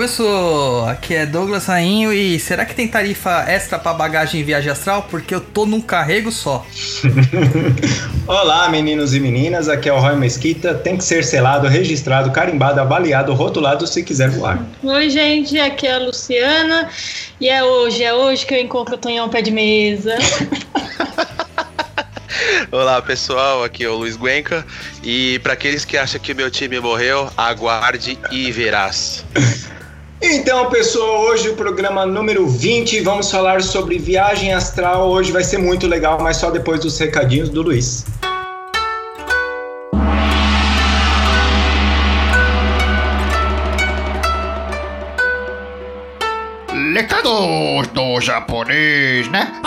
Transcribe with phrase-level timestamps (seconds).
[0.00, 0.86] Começou!
[0.86, 5.06] Aqui é Douglas Rainho e será que tem tarifa extra para bagagem em viagem astral?
[5.10, 6.64] Porque eu tô num carrego só.
[8.26, 10.72] Olá, meninos e meninas, aqui é o Roy Mesquita.
[10.72, 14.64] Tem que ser selado, registrado, carimbado, avaliado, rotulado se quiser voar.
[14.82, 16.88] Oi, gente, aqui é a Luciana
[17.38, 20.16] e é hoje, é hoje que eu encontro o Tonhão pé de mesa.
[22.72, 24.64] Olá pessoal, aqui é o Luiz Guenca
[25.04, 29.26] e para aqueles que acham que meu time morreu, aguarde e verás.
[30.22, 35.08] Então, pessoal, hoje o programa número 20, vamos falar sobre viagem astral.
[35.08, 38.04] Hoje vai ser muito legal, mas só depois dos recadinhos do Luiz.
[46.92, 49.58] Recados do japonês, né?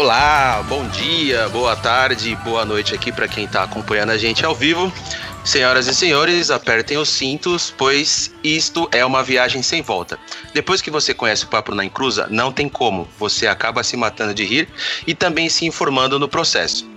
[0.00, 4.54] Olá, bom dia, boa tarde, boa noite aqui para quem está acompanhando a gente ao
[4.54, 4.90] vivo.
[5.44, 10.18] Senhoras e senhores, apertem os cintos, pois isto é uma viagem sem volta.
[10.54, 14.32] Depois que você conhece o Papo na Encruza, não tem como, você acaba se matando
[14.32, 14.70] de rir
[15.06, 16.88] e também se informando no processo.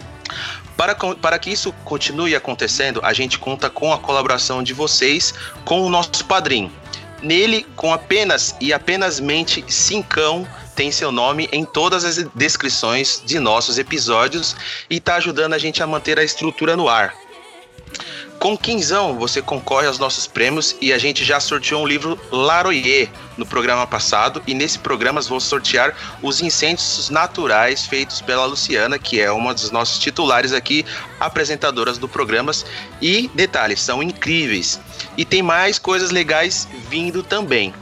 [0.78, 5.34] Para, para que isso continue acontecendo, a gente conta com a colaboração de vocês
[5.66, 6.72] com o nosso padrinho.
[7.22, 13.40] Nele, com apenas e apenas mente cincão tem seu nome em todas as descrições de
[13.40, 14.56] nossos episódios
[14.90, 17.14] e está ajudando a gente a manter a estrutura no ar.
[18.44, 23.10] Com quinzão você concorre aos nossos prêmios e a gente já sorteou um livro Laroyer
[23.38, 29.22] no programa passado e nesse programa vou sortear os incêndios naturais feitos pela Luciana, que
[29.22, 30.86] é uma dos nossos titulares aqui,
[31.22, 32.66] apresentadoras do programas
[33.02, 34.78] e detalhes, são incríveis.
[35.16, 37.74] E tem mais coisas legais vindo também.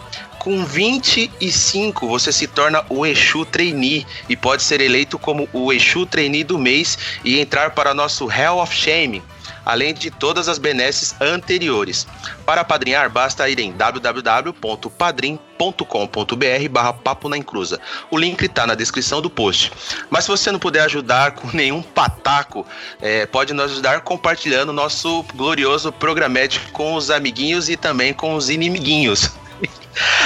[0.41, 6.03] Com 25, você se torna o Exu Trainee e pode ser eleito como o Exu
[6.03, 9.21] Trainee do mês e entrar para nosso Hell of Shame,
[9.63, 12.07] além de todas as benesses anteriores.
[12.43, 17.79] Para padrinhar, basta ir em www.padrim.com.br barra papo na encruza.
[18.09, 19.71] O link está na descrição do post.
[20.09, 22.65] Mas se você não puder ajudar com nenhum pataco,
[22.99, 28.49] é, pode nos ajudar compartilhando nosso glorioso programético com os amiguinhos e também com os
[28.49, 29.39] inimiguinhos.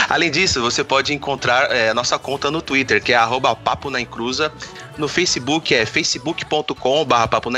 [0.10, 4.00] Além disso, você pode encontrar é, nossa conta no Twitter, que é arroba Papo na.
[4.98, 7.50] No Facebook é facebook.com Papo.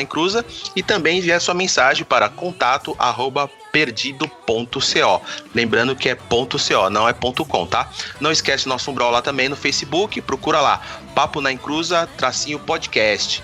[0.75, 5.21] E também enviar sua mensagem para contato arroba perdido.co.
[5.53, 7.89] Lembrando que é ponto .co, não é ponto .com, tá?
[8.19, 10.19] Não esquece nosso umbral lá também no Facebook.
[10.21, 10.81] Procura lá,
[11.13, 13.43] Papo na Encruza, tracinho podcast.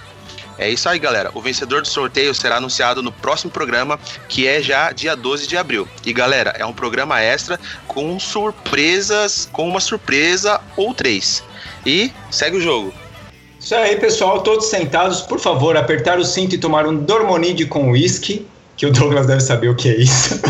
[0.57, 1.31] É isso aí, galera.
[1.33, 3.99] O vencedor do sorteio será anunciado no próximo programa,
[4.29, 5.87] que é já dia 12 de abril.
[6.05, 11.43] E galera, é um programa extra com surpresas, com uma surpresa ou três.
[11.85, 12.93] E segue o jogo.
[13.59, 17.91] Isso aí, pessoal, todos sentados, por favor, apertar o cinto e tomar um Dormonide com
[17.91, 20.41] uísque, que o Douglas deve saber o que é isso.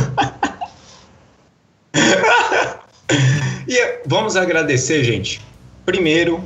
[3.67, 5.39] e vamos agradecer, gente.
[5.85, 6.43] Primeiro,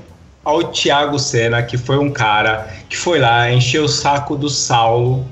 [0.48, 5.26] ao Thiago Senna, que foi um cara que foi lá, encheu o saco do Saulo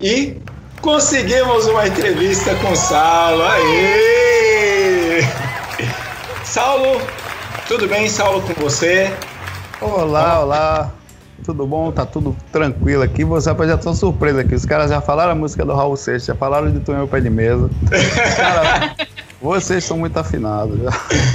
[0.00, 0.36] e
[0.80, 3.40] conseguimos uma entrevista com o Saulo.
[3.44, 5.20] Aê!
[6.42, 7.00] Saulo,
[7.68, 9.14] tudo bem, Saulo, com você?
[9.80, 10.90] Olá, olá.
[11.44, 11.92] Tudo bom?
[11.92, 13.22] Tá tudo tranquilo aqui.
[13.24, 14.56] Você já tô surpresa aqui.
[14.56, 17.30] Os caras já falaram a música do Raul Seixas, já falaram de Tonhão Pé de
[17.30, 17.70] Mesa.
[18.36, 18.96] Cara,
[19.40, 20.78] vocês são muito afinados.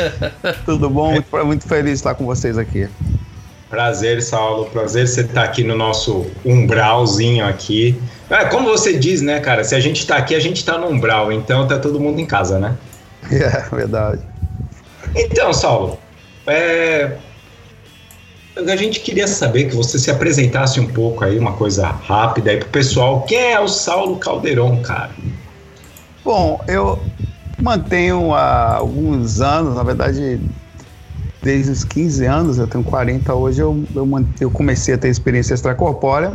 [0.66, 1.14] Tudo bom?
[1.14, 2.88] Muito, muito feliz de estar com vocês aqui.
[3.70, 4.66] Prazer, Saulo.
[4.66, 8.00] Prazer você estar aqui no nosso umbralzinho aqui.
[8.30, 9.64] É, como você diz, né, cara?
[9.64, 11.32] Se a gente está aqui, a gente está no umbral.
[11.32, 12.76] Então tá todo mundo em casa, né?
[13.32, 14.22] É, verdade.
[15.16, 15.98] Então, Saulo,
[16.46, 17.18] é,
[18.56, 22.58] a gente queria saber que você se apresentasse um pouco aí, uma coisa rápida aí
[22.58, 23.24] pro pessoal.
[23.24, 25.10] Quem é o Saulo Calderon, cara?
[26.24, 27.00] Bom, eu
[27.66, 30.40] mantenho há alguns anos, na verdade,
[31.42, 34.08] desde os 15 anos, eu tenho 40 hoje, eu, eu,
[34.40, 36.34] eu comecei a ter experiência extracorpórea.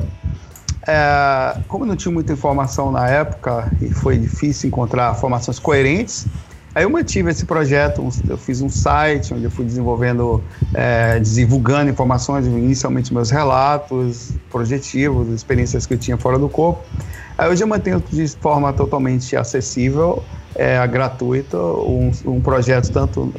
[0.88, 6.26] É, como não tinha muita informação na época e foi difícil encontrar informações coerentes,
[6.72, 10.40] Aí eu mantive esse projeto, eu fiz um site onde eu fui desenvolvendo,
[10.72, 16.80] é, divulgando informações, inicialmente meus relatos, projetivos, experiências que eu tinha fora do corpo.
[17.36, 20.22] Aí hoje eu mantenho de forma totalmente acessível,
[20.54, 23.32] é, gratuita, um, um projeto tanto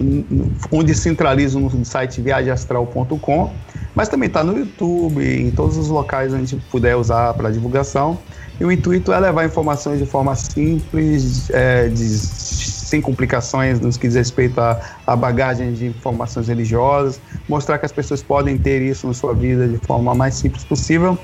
[0.72, 3.52] onde centralizo no site viagemastral.com,
[3.94, 7.50] Mas também está no YouTube, em todos os locais onde a gente puder usar para
[7.52, 8.18] divulgação.
[8.60, 14.06] E o intuito é levar informações de forma simples, é, de, sem complicações nos que
[14.06, 19.14] diz respeito à bagagem de informações religiosas, mostrar que as pessoas podem ter isso na
[19.14, 21.18] sua vida de forma mais simples possível.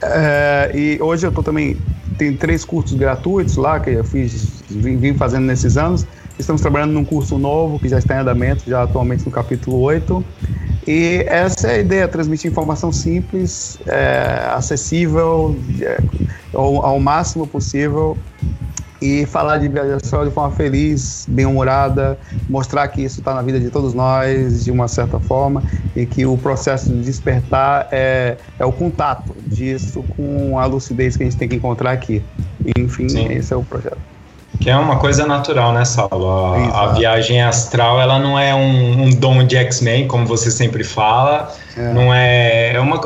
[0.00, 1.76] É, e hoje eu estou também
[2.16, 6.06] tem três cursos gratuitos lá que eu fiz, vim, vim, fazendo nesses anos.
[6.38, 10.24] Estamos trabalhando num curso novo que já está em andamento, já atualmente no capítulo 8.
[10.86, 15.98] E essa é a ideia, transmitir informação simples, é, acessível, é,
[16.54, 18.16] ao, ao, máximo possível
[19.00, 22.18] e falar de viagem astral de forma feliz, bem-humorada,
[22.48, 25.62] mostrar que isso está na vida de todos nós de uma certa forma
[25.94, 31.22] e que o processo de despertar é, é o contato disso com a lucidez que
[31.22, 32.22] a gente tem que encontrar aqui.
[32.76, 33.32] Enfim, Sim.
[33.32, 33.98] esse é o projeto.
[34.60, 36.28] Que é uma coisa natural, né, Saulo?
[36.54, 40.82] A, a viagem astral, ela não é um, um dom de X-Men, como você sempre
[40.82, 41.52] fala.
[41.76, 41.92] É.
[41.92, 43.00] Não é, é uma.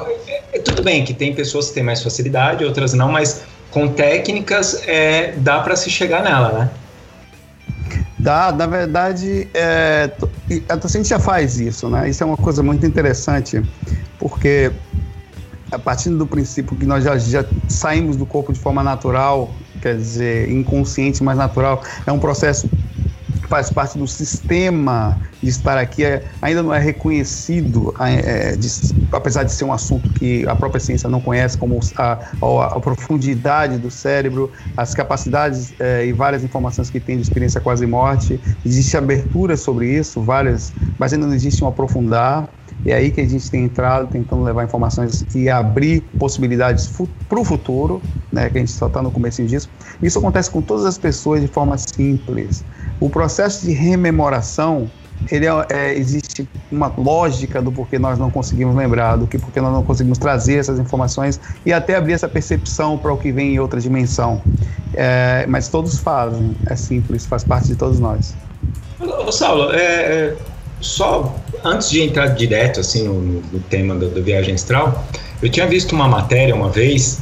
[0.53, 4.86] É, tudo bem que tem pessoas que têm mais facilidade, outras não, mas com técnicas
[4.86, 6.70] é, dá para se chegar nela, né?
[8.19, 10.08] Dá, na verdade, é,
[10.69, 12.08] a gente já faz isso, né?
[12.08, 13.60] Isso é uma coisa muito interessante,
[14.19, 14.70] porque
[15.72, 19.96] a partir do princípio que nós já, já saímos do corpo de forma natural, quer
[19.96, 21.82] dizer, inconsciente, mas natural.
[22.06, 22.69] É um processo
[23.52, 28.66] faz parte do sistema de estar aqui, é, ainda não é reconhecido, é, de,
[29.12, 32.81] apesar de ser um assunto que a própria ciência não conhece, como a, a, a
[32.81, 38.40] profundidade do cérebro, as capacidades é, e várias informações que tem de experiência quase morte.
[38.64, 42.48] Existe abertura sobre isso, várias, mas ainda não existe um aprofundar.
[42.84, 46.93] E é aí que a gente tem entrado tentando levar informações e abrir possibilidades
[47.29, 48.02] para o futuro,
[48.32, 49.69] né, que a gente só está no começo disso.
[50.02, 52.64] Isso acontece com todas as pessoas de forma simples.
[53.00, 54.90] O processo de rememoração,
[55.31, 59.61] ele é, é, existe uma lógica do porquê nós não conseguimos lembrar, do que porque
[59.61, 63.55] nós não conseguimos trazer essas informações e até abrir essa percepção para o que vem
[63.55, 64.43] em outra dimensão.
[64.94, 68.34] É, mas todos fazem, é simples, faz parte de todos nós.
[69.00, 70.37] Ô, Saulo, é, é
[70.82, 71.34] só
[71.64, 75.06] antes de entrar direto assim no, no tema da, viagem astral,
[75.40, 77.20] eu tinha visto uma matéria uma vez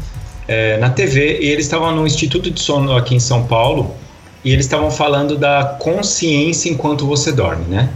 [0.48, 3.94] é, na TV e eles estavam no Instituto de Sono aqui em São Paulo
[4.44, 7.90] e eles estavam falando da consciência enquanto você dorme, né?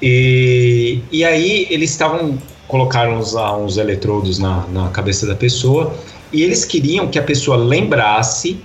[0.00, 5.94] E, e aí eles estavam colocaram uns, uns eletrodos na, na cabeça da pessoa
[6.32, 8.58] e eles queriam que a pessoa lembrasse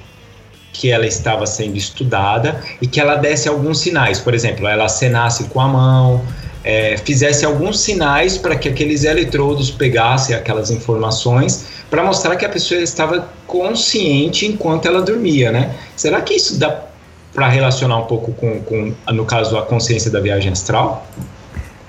[0.73, 5.45] que ela estava sendo estudada e que ela desse alguns sinais, por exemplo, ela acenasse
[5.45, 6.21] com a mão,
[6.63, 12.49] é, fizesse alguns sinais para que aqueles eletrodos pegassem aquelas informações para mostrar que a
[12.49, 15.75] pessoa estava consciente enquanto ela dormia, né?
[15.95, 16.85] Será que isso dá
[17.33, 21.05] para relacionar um pouco com, com, no caso, a consciência da viagem astral?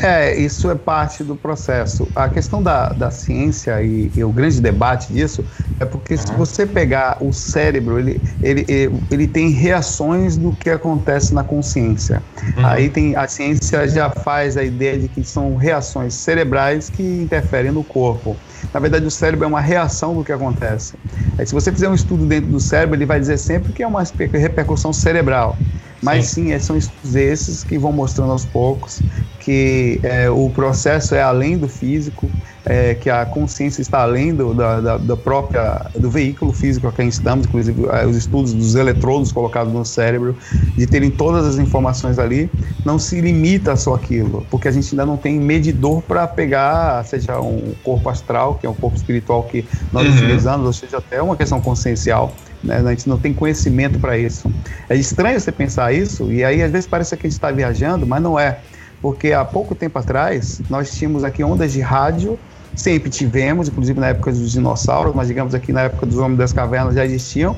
[0.02, 2.08] É, isso é parte do processo.
[2.14, 5.44] A questão da, da ciência e, e o grande debate disso
[5.78, 6.20] é porque uhum.
[6.20, 11.44] se você pegar o cérebro, ele, ele, ele, ele, tem reações do que acontece na
[11.44, 12.20] consciência.
[12.56, 12.66] Uhum.
[12.66, 17.70] Aí tem a ciência já faz a ideia de que são reações cerebrais que interferem
[17.70, 18.36] no corpo.
[18.74, 20.94] Na verdade, o cérebro é uma reação do que acontece.
[21.38, 23.86] Aí, se você fizer um estudo dentro do cérebro, ele vai dizer sempre que é
[23.86, 24.02] uma
[24.32, 25.56] repercussão cerebral.
[26.02, 29.00] Mas sim, sim são estudos esses que vão mostrando aos poucos
[29.42, 32.30] que é, o processo é além do físico,
[32.64, 36.92] é, que a consciência está além do, da, da, da, própria do veículo físico a
[36.92, 40.36] quem estamos, inclusive é, os estudos dos eletrodos colocados no cérebro,
[40.76, 42.48] de terem todas as informações ali,
[42.84, 47.04] não se limita a só aquilo, porque a gente ainda não tem medidor para pegar,
[47.04, 50.14] seja um corpo astral, que é um corpo espiritual que nós uhum.
[50.14, 52.32] utilizamos, ou seja, até uma questão consciencial.
[52.62, 52.76] Né?
[52.76, 54.50] A gente não tem conhecimento para isso.
[54.88, 58.06] É estranho você pensar isso, e aí às vezes parece que a gente está viajando,
[58.06, 58.58] mas não é.
[59.00, 62.38] Porque há pouco tempo atrás, nós tínhamos aqui ondas de rádio,
[62.74, 66.52] sempre tivemos, inclusive na época dos dinossauros, mas digamos aqui na época dos homens das
[66.52, 67.56] cavernas já existiam.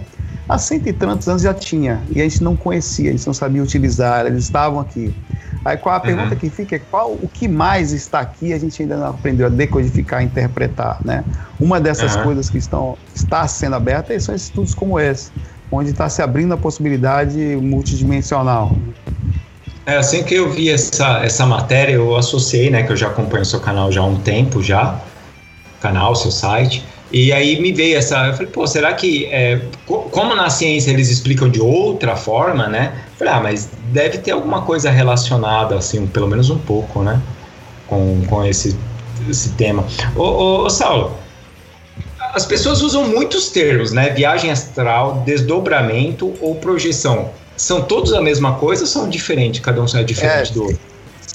[0.49, 3.33] Há cento e tantos anos já tinha, e a gente não conhecia, a gente não
[3.33, 5.15] sabia utilizar, eles estavam aqui.
[5.65, 6.05] Aí qual a uhum.
[6.05, 9.47] pergunta que fica é qual o que mais está aqui a gente ainda não aprendeu
[9.47, 11.25] a decodificar, a interpretar, né?
[11.59, 12.25] Uma dessas uhum.
[12.25, 15.31] coisas que estão está sendo aberta são estudos como esse,
[15.73, 18.77] onde está se abrindo a possibilidade multidimensional.
[19.87, 23.43] É, assim que eu vi essa, essa matéria, eu associei, né, que eu já acompanho
[23.43, 24.99] o seu canal já há um tempo já,
[25.81, 30.35] canal, seu site, e aí me veio essa, eu falei, pô, será que, é, como
[30.35, 34.63] na ciência eles explicam de outra forma, né, eu falei, ah, mas deve ter alguma
[34.63, 37.21] coisa relacionada, assim, pelo menos um pouco, né,
[37.87, 38.77] com, com esse,
[39.29, 39.87] esse tema.
[40.17, 41.17] Ô, ô, ô Saulo,
[42.33, 48.55] as pessoas usam muitos termos, né, viagem astral, desdobramento ou projeção são todos a mesma
[48.55, 49.61] coisa ou são diferentes?
[49.61, 50.81] Cada um é diferente é, do outro?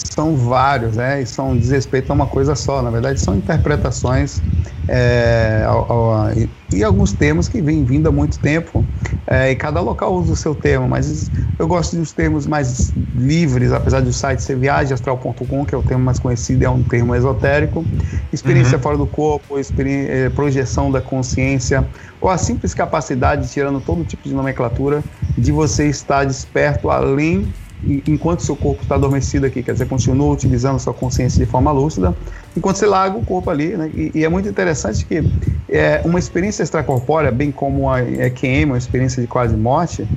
[0.05, 1.21] São vários, né?
[1.21, 2.81] E são diz respeito a uma coisa só.
[2.81, 4.41] Na verdade, são interpretações
[4.87, 8.85] é, ao, ao, e, e, alguns termos que vêm vindo há muito tempo.
[9.27, 13.71] É, e cada local usa o seu termo, mas eu gosto dos termos mais livres,
[13.71, 17.85] apesar do site ser viagemastral.com, que é o termo mais conhecido, é um termo esotérico.
[18.33, 18.83] Experiência uhum.
[18.83, 21.87] fora do corpo, é, projeção da consciência,
[22.19, 25.03] ou a simples capacidade, tirando todo tipo de nomenclatura,
[25.37, 27.47] de você estar desperto além
[27.83, 32.15] enquanto seu corpo está adormecido aqui, quer dizer, continua utilizando sua consciência de forma lúcida,
[32.55, 33.89] enquanto você larga o corpo ali, né?
[33.93, 35.23] E, e é muito interessante que
[35.69, 40.07] é, uma experiência extracorpórea, bem como a EQM, uma experiência de quase morte,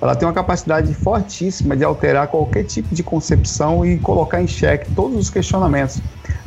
[0.00, 4.90] ela tem uma capacidade fortíssima de alterar qualquer tipo de concepção e colocar em xeque
[4.94, 6.00] todos os questionamentos.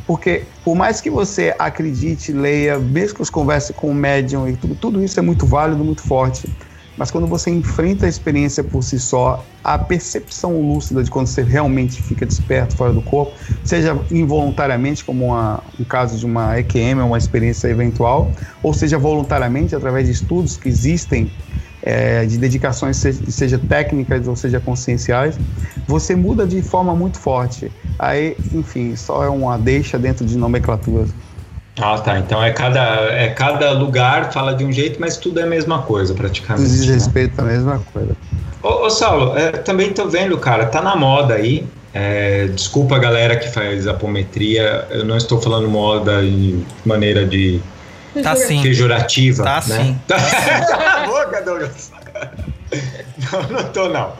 [0.06, 4.56] Porque, por mais que você acredite, leia, mesmo que você converse com o médium e
[4.56, 6.48] tudo, tudo isso é muito válido, muito forte
[6.96, 11.42] mas quando você enfrenta a experiência por si só, a percepção lúcida de quando você
[11.42, 13.32] realmente fica desperto fora do corpo,
[13.64, 18.30] seja involuntariamente, como uma, um caso de uma EQM, uma experiência eventual,
[18.62, 21.30] ou seja voluntariamente, através de estudos que existem
[21.82, 25.38] é, de dedicações, seja, técnicas ou seja conscienciais,
[25.86, 27.70] você muda de forma muito forte.
[27.98, 31.10] Aí, enfim, só é uma deixa dentro de nomenclaturas.
[31.80, 32.18] Ah, tá.
[32.18, 32.80] Então é cada,
[33.12, 36.70] é cada lugar fala de um jeito, mas tudo é a mesma coisa, praticamente.
[36.70, 36.94] Diz né?
[36.94, 38.16] respeito à mesma coisa.
[38.62, 41.66] Ô, ô Saulo, é, também tô vendo, cara, tá na moda aí.
[41.92, 47.60] É, desculpa a galera que faz apometria, eu não estou falando moda de maneira de
[48.22, 48.62] tá sim.
[48.62, 49.44] pejorativa.
[49.44, 49.84] Tá né?
[49.84, 49.98] sim.
[50.08, 51.92] Cala a boca, Douglas.
[53.32, 54.12] Não, não tô não.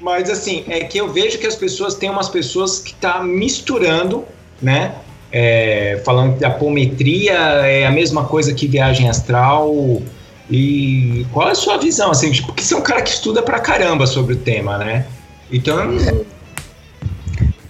[0.00, 4.24] Mas assim, é que eu vejo que as pessoas têm umas pessoas que tá misturando,
[4.60, 4.94] né?
[5.36, 10.00] É, falando que a apometria é a mesma coisa que viagem astral.
[10.48, 12.12] E qual é a sua visão?
[12.12, 15.06] Assim, tipo, porque você é um cara que estuda pra caramba sobre o tema, né?
[15.50, 15.88] Então.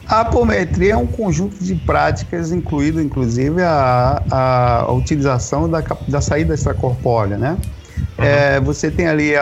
[0.06, 6.20] A apometria é um conjunto de práticas, incluindo inclusive a, a, a utilização da, da
[6.20, 7.56] saída extracorpórea, né?
[8.18, 8.24] Uhum.
[8.24, 9.32] É, você tem ali,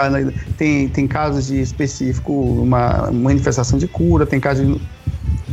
[0.56, 4.80] tem, tem casos de específico, uma manifestação de cura, tem casos de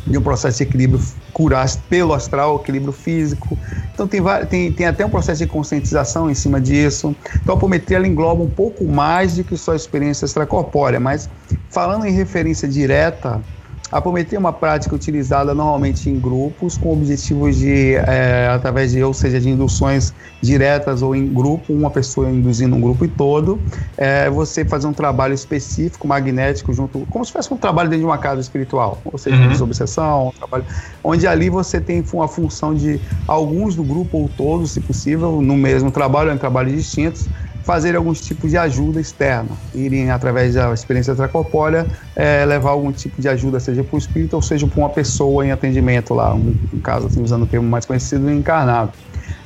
[0.09, 0.99] de um processo de equilíbrio
[1.31, 3.57] curar pelo astral, equilíbrio físico.
[3.93, 7.15] Então tem, tem, tem até um processo de conscientização em cima disso.
[7.41, 11.29] Então a apometria ela engloba um pouco mais do que só a experiência extracorpórea, mas
[11.69, 13.41] falando em referência direta,
[13.91, 19.13] apometria é uma prática utilizada normalmente em grupos com objetivos de, é, através de, ou
[19.13, 23.59] seja, de induções diretas ou em grupo, uma pessoa induzindo um grupo e todo,
[23.97, 28.05] é, você fazer um trabalho específico, magnético, junto, como se fosse um trabalho dentro de
[28.05, 29.49] uma casa espiritual, ou seja, uhum.
[29.49, 30.65] desobsessão, um trabalho,
[31.03, 35.57] onde ali você tem uma função de alguns do grupo ou todos, se possível, no
[35.57, 37.27] mesmo trabalho, em trabalhos distintos,
[37.69, 41.85] fazer alguns tipos de ajuda externa, irem através da experiência extracorpórea,
[42.15, 45.45] é, levar algum tipo de ajuda, seja para o espírito ou seja para uma pessoa
[45.45, 48.91] em atendimento lá, um, um caso assim, usando o termo mais conhecido, encarnado.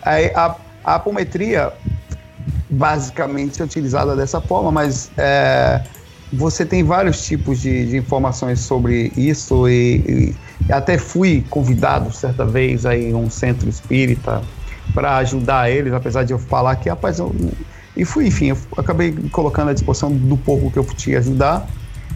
[0.01, 1.73] Aí, a, a apometria
[2.69, 5.81] basicamente é utilizada dessa forma, mas é,
[6.31, 10.35] você tem vários tipos de, de informações sobre isso e,
[10.69, 14.41] e, até fui convidado certa vez aí um centro espírita
[14.93, 17.35] para ajudar eles, apesar de eu falar que, rapaz, eu,
[17.95, 21.67] e fui, enfim, eu acabei colocando à disposição do pouco que eu podia ajudar.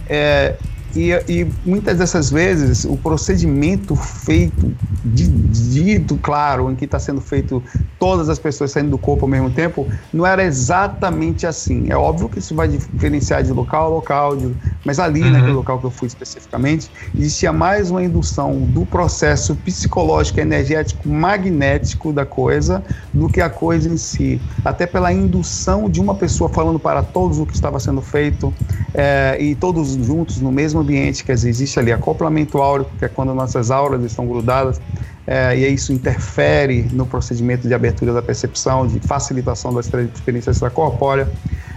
[0.10, 0.56] É,
[0.96, 7.62] e, e, muitas dessas vezes o procedimento feito, dito claro, em que está sendo feito
[8.00, 11.86] todas as pessoas saindo do corpo ao mesmo tempo, não era exatamente assim.
[11.90, 14.54] É óbvio que isso vai diferenciar de local a local, de,
[14.86, 15.32] mas ali, uhum.
[15.32, 22.12] naquele local que eu fui especificamente, existia mais uma indução do processo psicológico, energético, magnético
[22.12, 24.42] da coisa do que a coisa em si.
[24.64, 28.54] Até pela indução de uma pessoa falando para todos o que estava sendo feito
[28.94, 33.08] é, e todos juntos no mesmo ambiente, quer dizer, existe ali acoplamento áureo, que é
[33.08, 34.80] quando nossas auras estão grudadas,
[35.26, 41.28] é, e isso interfere no procedimento de abertura da percepção, de facilitação da experiência extracorpórea.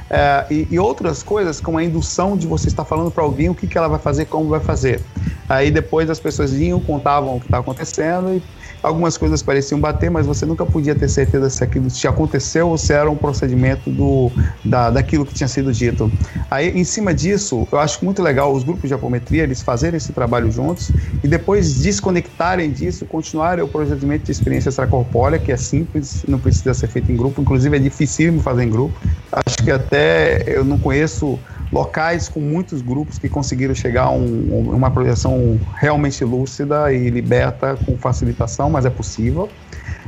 [0.09, 3.55] É, e, e, outras coisas, como a indução de você estar falando para alguém o
[3.55, 5.01] que, que ela vai fazer, como vai fazer.
[5.49, 8.43] Aí depois as pessoas vinham, contavam o que estava acontecendo e
[8.83, 12.79] Algumas coisas pareciam bater, mas você nunca podia ter certeza se aquilo te aconteceu ou
[12.79, 14.31] se era um procedimento do,
[14.65, 16.11] da, daquilo que tinha sido dito.
[16.51, 20.13] Aí, em cima disso, eu acho muito legal os grupos de apometria, eles fazerem esse
[20.13, 26.23] trabalho juntos e depois desconectarem disso, continuarem o procedimento de experiência extracorpórea, que é simples,
[26.27, 28.99] não precisa ser feito em grupo, inclusive é dificílimo fazer em grupo.
[29.31, 31.39] Acho que até eu não conheço
[31.73, 37.77] locais com muitos grupos que conseguiram chegar a um, uma projeção realmente lúcida e liberta
[37.87, 39.49] com facilitação, mas é possível.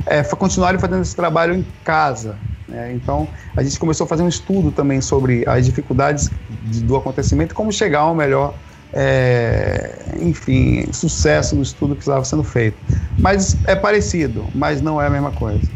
[0.05, 2.35] É, continuarem fazendo esse trabalho em casa.
[2.67, 2.93] Né?
[2.93, 6.31] Então, a gente começou a fazer um estudo também sobre as dificuldades
[6.63, 8.53] de, do acontecimento, como chegar ao melhor
[8.93, 12.77] é, enfim, sucesso no estudo que estava sendo feito.
[13.17, 15.69] Mas é parecido, mas não é a mesma coisa.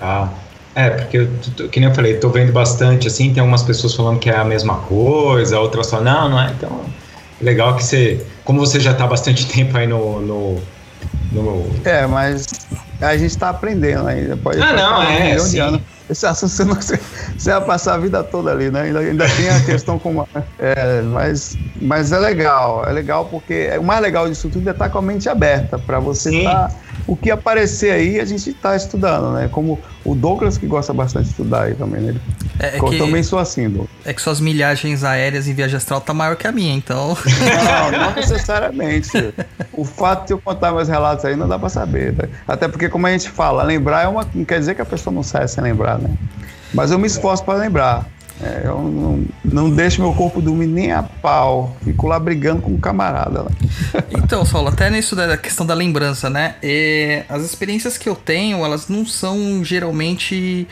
[0.00, 0.28] Ah,
[0.74, 4.18] é, porque, eu, que nem eu falei, tô vendo bastante, assim, tem algumas pessoas falando
[4.18, 6.80] que é a mesma coisa, outras falam, não, não é, então,
[7.40, 10.60] legal que você, como você já tá há bastante tempo aí no, no,
[11.32, 12.46] no- É, mas
[13.00, 14.36] a gente está aprendendo ainda.
[14.36, 15.60] Pode, Ah, não, um é, milhão de sim.
[16.08, 18.82] Esse assunto você, não, você vai passar a vida toda ali, né?
[18.82, 20.28] Ainda, ainda tem a questão como.
[20.58, 24.88] É, mas, mas é legal, é legal porque o mais legal disso tudo é estar
[24.90, 26.44] com a mente aberta para você Sim.
[26.44, 26.70] tá,
[27.06, 29.48] o que aparecer aí a gente está estudando, né?
[29.50, 32.14] Como o Douglas que gosta bastante de estudar aí também, né?
[32.58, 33.90] É, é eu que, também sou assim, Douglas.
[34.04, 37.16] é que suas milhagens aéreas em viagem astral tá maior que a minha, então.
[37.26, 39.10] Não, não necessariamente.
[39.72, 42.12] O fato de eu contar meus relatos aí não dá pra saber.
[42.12, 42.28] né?
[42.46, 44.26] Até porque, como a gente fala, lembrar é uma.
[44.34, 46.10] Não quer dizer que a pessoa não sai sem lembrar, né?
[46.72, 48.06] Mas eu me esforço pra lembrar.
[48.42, 51.76] É, eu não, não deixo meu corpo dormir nem a pau.
[51.84, 53.50] Fico lá brigando com um camarada lá.
[54.10, 56.56] Então, Saulo, até nisso da questão da lembrança, né?
[56.62, 60.66] É, as experiências que eu tenho, elas não são geralmente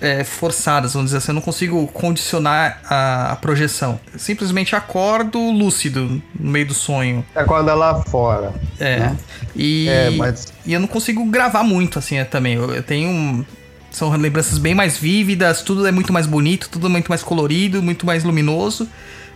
[0.00, 1.30] é, forçadas, vamos dizer assim.
[1.30, 4.00] Eu não consigo condicionar a, a projeção.
[4.12, 7.24] Eu simplesmente acordo lúcido no meio do sonho.
[7.34, 8.52] Acorda lá fora.
[8.80, 8.98] É.
[8.98, 9.16] Né?
[9.54, 12.54] E, É, mas- e eu não consigo gravar muito, assim, é, também.
[12.54, 13.46] Eu, eu tenho.
[13.92, 17.82] São lembranças bem mais vívidas, tudo é muito mais bonito, tudo é muito mais colorido,
[17.82, 18.88] muito mais luminoso.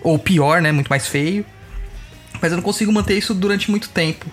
[0.02, 0.72] Ou pior, né?
[0.72, 1.44] Muito mais feio.
[2.40, 4.26] Mas eu não consigo manter isso durante muito tempo.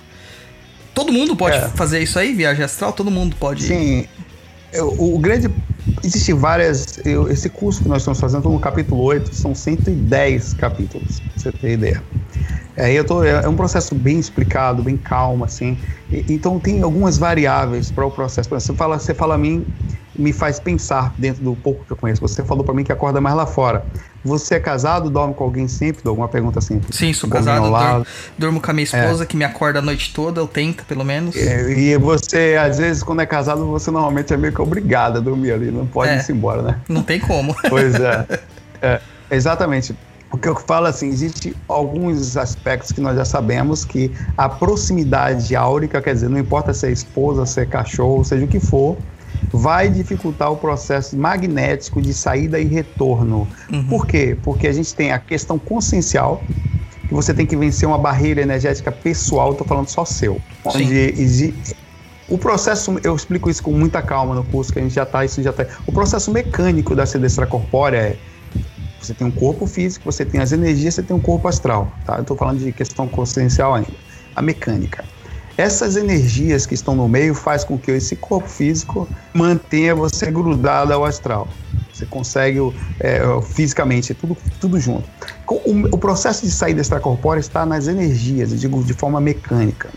[0.93, 1.67] Todo mundo pode É.
[1.69, 2.93] fazer isso aí, viagem astral?
[2.93, 3.63] Todo mundo pode.
[3.63, 4.05] Sim.
[4.71, 5.49] Eu- o grande.
[6.03, 6.99] Existem várias.
[7.05, 11.51] eu- esse curso que nós estamos fazendo, no capítulo 8, são 110 capítulos, pra você
[11.51, 12.03] ter ideia.
[12.77, 15.77] Aí eu tô, é é um processo bem explicado, bem calmo, assim.
[16.11, 18.49] E- então tem algumas variáveis para o processo.
[18.49, 19.65] Por exemplo, você fala, você fala a mim,
[20.15, 22.21] me faz pensar dentro do pouco que eu conheço.
[22.21, 23.85] Você falou para mim que acorda mais lá fora.
[24.23, 26.01] Você é casado, dorme com alguém sempre?
[26.03, 26.95] Dou alguma pergunta simples.
[26.95, 28.05] Sim, sou casado,
[28.37, 31.35] durmo, com a minha esposa, que me acorda a noite toda, eu tento, pelo menos.
[31.35, 35.19] É, E você, às vezes, quando é casado, você normalmente é meio que obrigado a
[35.19, 36.17] dormir ali, não pode É.
[36.17, 36.79] ir embora, né?
[36.87, 37.53] Não tem como.
[37.69, 38.25] Pois é.
[38.85, 38.99] É,
[39.31, 39.95] exatamente.
[40.29, 45.55] O que eu falo assim, existe alguns aspectos que nós já sabemos que a proximidade
[45.55, 48.97] áurica, quer dizer, não importa se é esposa, se é cachorro, seja o que for,
[49.51, 53.47] vai dificultar o processo magnético de saída e retorno.
[53.89, 54.37] Por quê?
[54.41, 56.43] Porque a gente tem a questão consciencial,
[57.07, 60.41] que você tem que vencer uma barreira energética pessoal, estou falando só seu.
[60.71, 60.85] Sim.
[60.85, 61.53] Onde
[62.29, 65.25] o processo, eu explico isso com muita calma no curso, que a gente já está,
[65.25, 65.67] isso já tá.
[65.85, 68.17] O processo mecânico da sede extracorpórea é
[68.99, 72.15] você tem um corpo físico, você tem as energias, você tem um corpo astral, tá?
[72.15, 73.91] Eu estou falando de questão consciencial ainda.
[74.35, 75.03] A mecânica.
[75.57, 80.91] Essas energias que estão no meio faz com que esse corpo físico mantenha você grudado
[80.93, 81.47] ao astral.
[81.91, 82.57] Você consegue
[82.99, 85.07] é, fisicamente, tudo, tudo junto.
[85.47, 89.89] O, o processo de saída extracorpórea está nas energias, eu digo de forma mecânica.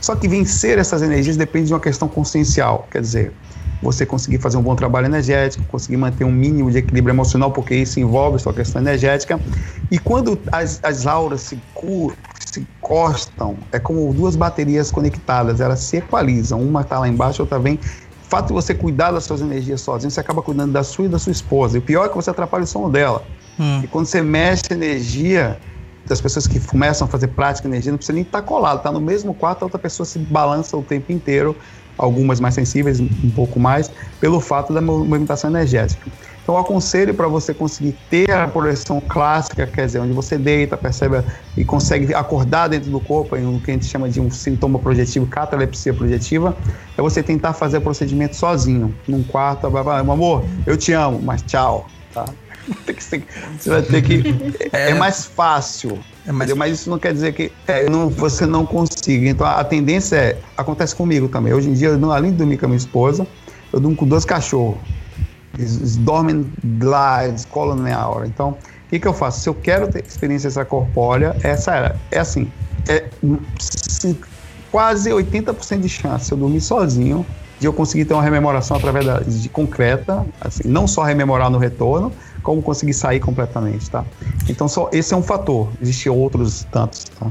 [0.00, 3.32] Só que vencer essas energias depende de uma questão consciencial, quer dizer,
[3.80, 7.74] você conseguir fazer um bom trabalho energético, conseguir manter um mínimo de equilíbrio emocional, porque
[7.76, 9.38] isso envolve sua questão energética.
[9.90, 15.80] E quando as, as auras se, cu- se encostam, é como duas baterias conectadas, elas
[15.80, 17.74] se equalizam, uma está lá embaixo, outra vem.
[17.74, 21.08] O fato de você cuidar das suas energias sozinho, você acaba cuidando da sua e
[21.08, 21.76] da sua esposa.
[21.76, 23.22] E o pior é que você atrapalha o sono dela.
[23.58, 23.80] Hum.
[23.82, 25.60] E quando você mexe energia,
[26.06, 28.92] das pessoas que começam a fazer prática de energia, não precisa nem estar colado, tá
[28.92, 31.56] no mesmo quarto, a outra pessoa se balança o tempo inteiro,
[31.96, 36.10] algumas mais sensíveis, um pouco mais, pelo fato da mo- movimentação energética.
[36.42, 40.76] Então, eu aconselho para você conseguir ter a projeção clássica, quer dizer, onde você deita,
[40.76, 41.22] percebe
[41.56, 44.78] e consegue acordar dentro do corpo, em um que a gente chama de um sintoma
[44.78, 46.54] projetivo, catalepsia projetiva,
[46.98, 51.18] é você tentar fazer o procedimento sozinho, num quarto, blá, blá, amor, eu te amo,
[51.22, 52.26] mas tchau, tá?
[53.58, 54.22] Você vai ter que.
[54.72, 55.98] É, é mais fácil.
[56.26, 56.52] É mais-?
[56.54, 59.28] Mas isso não quer dizer que é, não- você não consiga.
[59.28, 60.38] Então a, a tendência é.
[60.56, 61.52] Acontece comigo também.
[61.52, 63.26] Hoje em dia, eu, além de dormir com a minha esposa,
[63.72, 64.78] eu durmo com dois cachorros.
[65.58, 66.46] Eles, eles dormem
[66.82, 68.26] lá, eles colam na minha hora.
[68.26, 68.56] Então, o
[68.88, 69.40] que, que eu faço?
[69.40, 71.96] Se eu quero ter experiência extracorpórea, essa era.
[72.10, 72.50] É assim.
[72.88, 73.04] É,
[73.60, 74.16] se-
[74.72, 77.24] quase 80% de chance eu dormir sozinho
[77.60, 81.56] de eu conseguir ter uma rememoração através da, de concreta, assim, não só rememorar no
[81.58, 82.10] retorno,
[82.44, 84.04] como conseguir sair completamente, tá?
[84.48, 85.68] Então só esse é um fator.
[85.82, 87.26] Existem outros tantos, tá?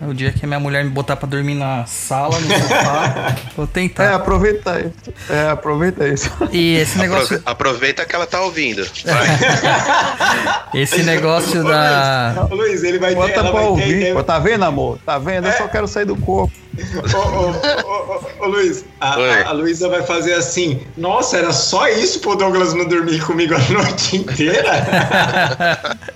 [0.00, 3.64] O dia que a minha mulher me botar pra dormir na sala, no sofá, vou
[3.64, 4.14] É, tentar.
[4.14, 5.12] aproveita isso.
[5.28, 6.30] É, aproveita isso.
[6.52, 8.86] E esse negócio, Aprove- Aproveita que ela tá ouvindo.
[10.74, 12.46] esse negócio da.
[12.50, 13.16] Luiz, ele vai ter.
[13.16, 14.12] Bota Ela pra vai ter ouvir.
[14.14, 14.98] Pô, tá vendo, amor?
[15.04, 15.46] Tá vendo?
[15.46, 15.56] Eu É.
[15.58, 16.52] só quero sair do corpo.
[17.14, 20.80] Ô, ô, ô, ô, ô, Luiz, a, a, Luísa vai fazer assim.
[20.96, 25.98] Nossa, era só isso pro Douglas não dormir comigo a noite inteira?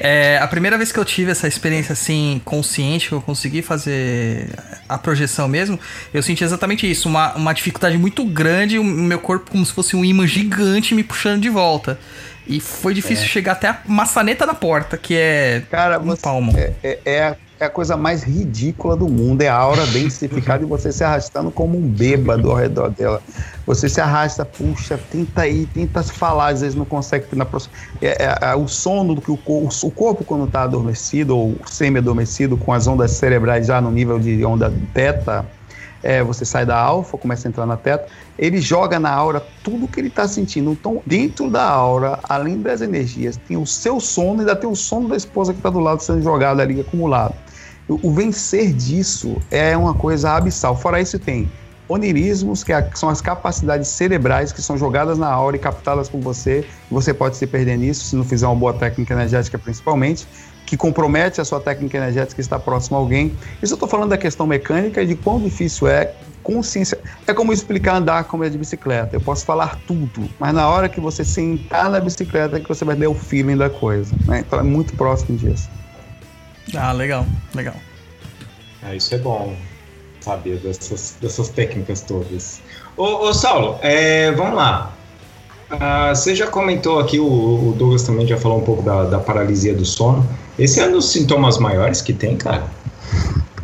[0.00, 4.48] É, a primeira vez que eu tive essa experiência assim, consciente, que eu consegui fazer
[4.88, 5.78] a projeção mesmo,
[6.12, 9.94] eu senti exatamente isso, uma, uma dificuldade muito grande, o meu corpo como se fosse
[9.94, 11.98] um imã gigante me puxando de volta.
[12.46, 16.52] E foi difícil chegar até a maçaneta da porta, que é Cara, um você- palmo.
[16.58, 19.42] É, é- é a, é a coisa mais ridícula do mundo.
[19.42, 23.22] É a aura densificada e você se arrastando como um bêbado ao redor dela.
[23.64, 27.26] Você se arrasta, puxa, tenta ir, tenta falar, às vezes não consegue.
[27.34, 31.36] Na próxima, é, é- é o sono do que o, o corpo, quando está adormecido
[31.36, 35.48] ou semi-adormecido, com as ondas cerebrais já no nível de onda teta,
[36.02, 39.86] é, você sai da alfa, começa a entrar na teta, ele joga na aura tudo
[39.86, 40.72] que ele está sentindo.
[40.72, 44.74] Então, dentro da aura, além das energias, tem o seu sono e ainda tem o
[44.74, 47.36] sono da esposa que está do lado sendo jogado ali, acumulado.
[47.88, 50.76] O, vencer disso é uma coisa abissal.
[50.76, 51.50] Fora isso, tem
[51.88, 56.08] onirismos, que é- que são as capacidades cerebrais que são jogadas na aura e captadas
[56.08, 56.64] por você.
[56.90, 60.26] Você pode se perder nisso se não fizer uma boa técnica energética, principalmente
[60.64, 63.36] que compromete a sua técnica energética que está próximo a alguém.
[63.62, 66.98] Isso eu estou falando da questão mecânica e de quão difícil é consciência.
[67.26, 69.14] É como explicar andar como é de bicicleta.
[69.14, 72.84] Eu posso falar tudo, mas na hora que você sentar na bicicleta é que você
[72.84, 74.14] vai ter o feeling da coisa.
[74.24, 74.40] né?
[74.40, 75.68] Então é muito próximo disso.
[76.74, 77.74] Ah, legal, legal.
[78.82, 79.54] Ah, isso é bom
[80.20, 82.60] saber dessas, dessas técnicas todas.
[82.96, 84.92] Ô, ô Saulo, é, vamos lá.
[85.70, 89.18] Ah, você já comentou aqui, o, o Douglas também já falou um pouco da, da
[89.18, 90.28] paralisia do sono.
[90.58, 92.66] Esse é um dos sintomas maiores que tem, cara?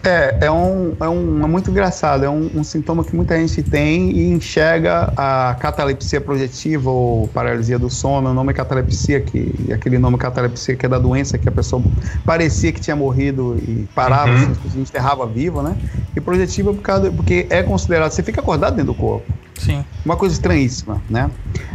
[0.04, 3.62] É, é, um, é, um, é muito engraçado, é um, um sintoma que muita gente
[3.62, 9.52] tem e enxerga a catalepsia projetiva ou paralisia do sono, o nome é catalepsia, que,
[9.72, 11.82] aquele nome catalepsia que é da doença que a pessoa
[12.24, 14.36] parecia que tinha morrido e parava, Uhum.
[14.36, 15.76] assim, a gente enterrava vivo, né?
[16.14, 19.26] E projetiva por causa, porque é considerado, você fica acordado dentro do corpo,
[19.58, 19.84] Sim.
[20.04, 21.28] uma coisa estranhíssima, né?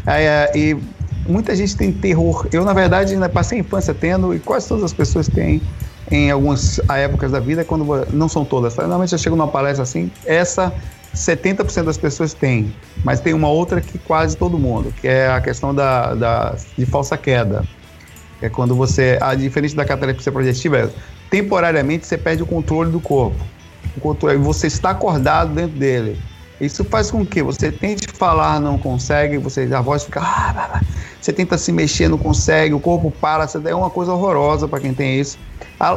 [0.07, 0.77] É, e
[1.27, 2.47] muita gente tem terror.
[2.51, 5.62] Eu, na verdade, passei a infância tendo, e quase todas as pessoas têm
[6.11, 8.75] em algumas épocas da vida, quando vo- não são todas.
[8.75, 10.73] Normalmente eu chego numa palestra assim, essa
[11.15, 15.39] 70% das pessoas têm, mas tem uma outra que quase todo mundo, que é a
[15.39, 17.63] questão da, da- de falsa queda.
[18.41, 20.89] É quando você, a diferente da catalepsia projetiva, é,
[21.29, 23.37] temporariamente você perde o controle do corpo.
[23.95, 26.19] O controle, você está acordado dentro dele.
[26.65, 30.19] Isso faz com que você tente falar, não consegue, você, a voz fica.
[30.21, 30.82] "Ah, blá, blá".
[31.21, 34.80] Você tenta se mexer, não consegue, o corpo para, você- é uma coisa horrorosa para
[34.80, 35.38] quem tem isso.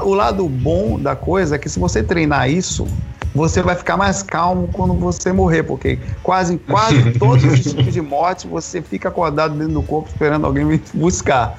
[0.05, 2.87] O lado bom da coisa é que se você treinar isso,
[3.35, 8.01] você vai ficar mais calmo quando você morrer, porque quase, quase todos os tipos de
[8.01, 11.59] morte você fica acordado dentro do corpo esperando alguém vir buscar.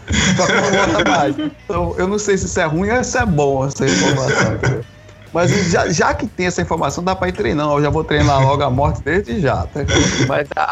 [1.65, 4.53] Então, eu não sei se isso é ruim ou se é bom essa informação.
[4.55, 4.85] entendeu?
[5.37, 7.73] Mas já, já que tem essa informação, dá para ir treinando.
[7.73, 9.67] Eu já vou treinar logo a morte desde já.
[9.67, 9.81] tá?
[10.27, 10.63] Mas a,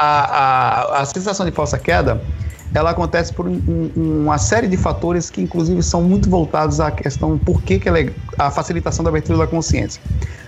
[0.97, 2.19] a, a sensação de falsa queda,
[2.73, 3.91] ela acontece por um- um-
[4.23, 7.99] uma série de fatores que, inclusive, são muito voltados à questão por que, que ela
[7.99, 10.01] é a facilitação da abertura da consciência.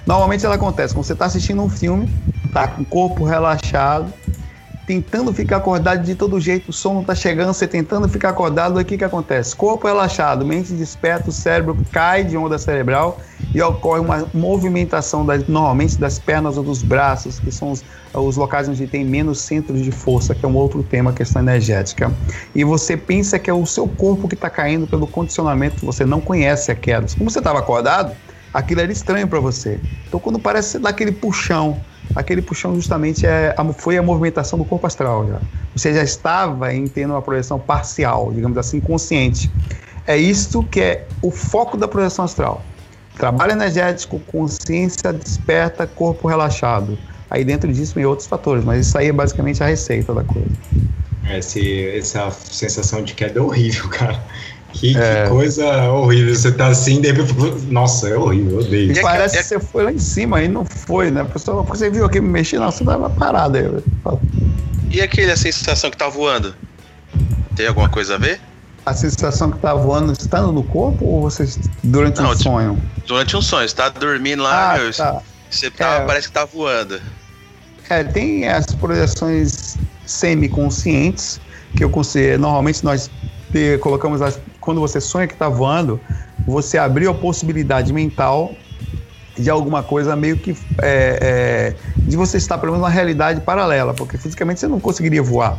[0.08, 2.10] Normalmente ela acontece quando você está assistindo um filme,
[2.52, 4.12] tá com o corpo relaxado,
[4.88, 8.86] tentando ficar acordado de todo jeito, o sono tá chegando, você tentando ficar acordado, o
[8.86, 9.54] que que acontece?
[9.54, 13.20] Corpo relaxado, mente desperta, o cérebro cai de onda cerebral
[13.54, 18.38] e ocorre uma movimentação das, normalmente das pernas ou dos braços, que são os, os
[18.38, 22.10] locais onde tem menos centros de força, que é um outro tema, questão energética.
[22.56, 26.22] E você pensa que é o seu corpo que está caindo pelo condicionamento, você não
[26.22, 27.08] conhece a queda.
[27.18, 28.16] Como você estava acordado,
[28.54, 29.80] aquilo era estranho para você.
[30.08, 31.80] Então, quando parece dá aquele puxão,
[32.16, 35.28] aquele puxão justamente é, foi a movimentação do corpo astral.
[35.28, 35.40] Já.
[35.76, 39.52] Você já estava em tendo uma projeção parcial, digamos assim, consciente.
[40.06, 42.64] É isso que é o foco da projeção astral.
[43.16, 46.98] Trabalho energético, consciência desperta, corpo relaxado.
[47.30, 50.48] Aí dentro disso tem outros fatores, mas isso aí é basicamente a receita da coisa.
[51.30, 54.24] Esse, essa sensação de queda é horrível, cara.
[54.80, 55.28] Que, que É.
[55.28, 56.36] coisa horrível.
[56.36, 57.34] Você tá assim, de repente.
[57.72, 58.92] Nossa, é horrível, eu odeio.
[58.94, 61.22] E é Parece que- que você foi lá em cima e não foi, né?
[61.22, 63.64] A pessoa, você viu aqui me mexer, não, você tava parado aí.
[63.66, 64.22] Eu falo,
[64.92, 66.56] E aquele a sensação que tá voando?
[67.56, 68.40] Tem alguma coisa a ver?
[68.86, 71.46] A sensação que tá voando estando no corpo ou você
[71.84, 72.82] durante Não, um tipo, sonho?
[73.06, 75.22] Durante um sonho, você tá dormindo lá, Ah, meu, tá.
[75.50, 76.06] você tá, É.
[76.06, 77.02] parece que tá voando.
[77.90, 81.40] É, tem as projeções semiconscientes,
[81.76, 83.10] que eu considero, normalmente nós
[83.82, 85.98] colocamos as, quando você sonha que está voando,
[86.46, 88.52] você abriu a possibilidade mental
[89.38, 93.94] de alguma coisa meio que é, é, de você estar pelo menos numa realidade paralela,
[93.94, 95.58] porque fisicamente você não conseguiria voar.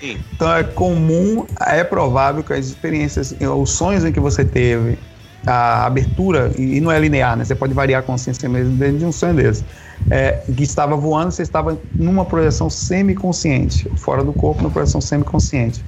[0.00, 0.18] Sim.
[0.34, 4.98] Então é comum, é provável que as experiências, os sonhos em que você teve
[5.46, 7.44] a abertura, e não é linear, né?
[7.44, 9.64] Você pode variar a consciência mesmo dentro de um sonho desse.
[10.10, 15.80] É, que estava voando, você estava numa projeção semiconsciente, fora do corpo, numa projeção semiconsciente.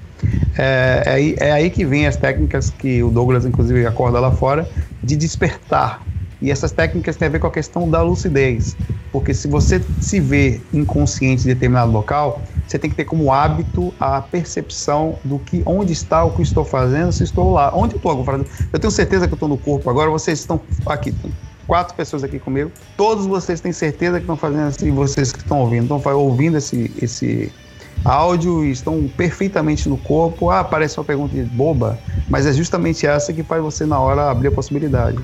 [0.59, 4.31] É, é, aí, é aí que vem as técnicas que o Douglas, inclusive, acorda lá
[4.31, 4.69] fora,
[5.03, 6.03] de despertar.
[6.43, 8.77] E essas técnicas têm a ver com a questão da lucidez.
[9.13, 13.93] Porque se você se vê inconsciente em determinado local, você tem que ter como hábito
[13.99, 17.73] a percepção do que onde está o que estou fazendo, se estou lá.
[17.75, 18.47] Onde eu estou fazendo?
[18.73, 21.13] Eu tenho certeza que eu estou no corpo agora, vocês estão aqui,
[21.67, 22.71] quatro pessoas aqui comigo.
[22.97, 26.91] Todos vocês têm certeza que estão fazendo assim, vocês que estão ouvindo, estão ouvindo esse,
[27.03, 27.53] esse
[28.05, 30.51] áudio e estão perfeitamente no corpo.
[30.51, 34.49] Ah, parece uma pergunta boba, mas é justamente essa que faz você na hora abrir
[34.49, 35.19] a possibilidade.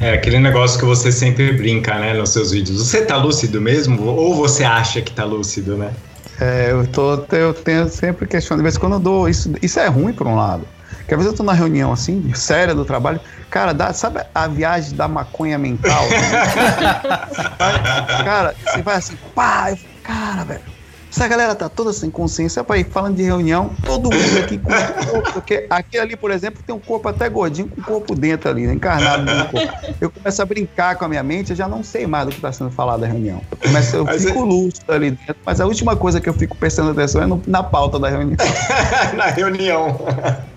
[0.00, 2.78] É aquele negócio que você sempre brinca, né, nos seus vídeos.
[2.78, 4.04] Você tá lúcido mesmo?
[4.04, 5.92] Ou você acha que tá lúcido, né?
[6.40, 8.60] É, eu, tô, eu tenho sempre questionado.
[8.60, 9.28] De vez em quando eu dou.
[9.28, 10.66] Isso, isso é ruim por um lado.
[10.98, 13.20] Porque às vezes eu tô na reunião assim, séria do trabalho.
[13.48, 16.04] Cara, dá, sabe a viagem da maconha mental?
[18.24, 20.71] cara, você vai assim, pá, eu, cara, velho
[21.14, 24.70] essa galera tá toda sem consciência para ir falando de reunião, todo mundo aqui com
[25.10, 28.48] corpo, porque aqui ali, por exemplo, tem um corpo até gordinho com o corpo dentro
[28.48, 29.72] ali, né, encarnado no corpo.
[30.00, 32.38] Eu começo a brincar com a minha mente, eu já não sei mais do que
[32.38, 33.42] está sendo falado da reunião.
[33.50, 34.42] Eu, começo, eu fico é...
[34.42, 37.62] lúcido ali dentro, mas a última coisa que eu fico prestando atenção é no, na
[37.62, 38.38] pauta da reunião.
[39.14, 40.00] na reunião.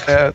[0.07, 0.31] É.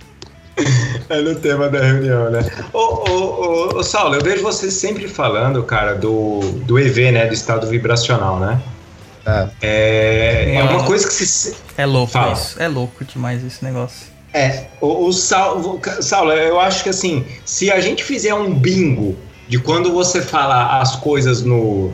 [1.08, 2.40] É no tema da reunião, né?
[2.74, 7.26] Ô, ô, ô, ô, Saulo, eu vejo você sempre falando, cara, do, do EV, né?
[7.26, 8.60] Do estado vibracional, né?
[9.26, 11.56] É, é, é uma coisa que se.
[11.76, 12.32] É louco Fala.
[12.32, 12.60] isso.
[12.60, 14.06] É louco demais esse negócio.
[14.32, 19.16] É, o, o Saulo, Saulo, eu acho que assim, se a gente fizer um bingo
[19.48, 21.92] de quando você fala as coisas no,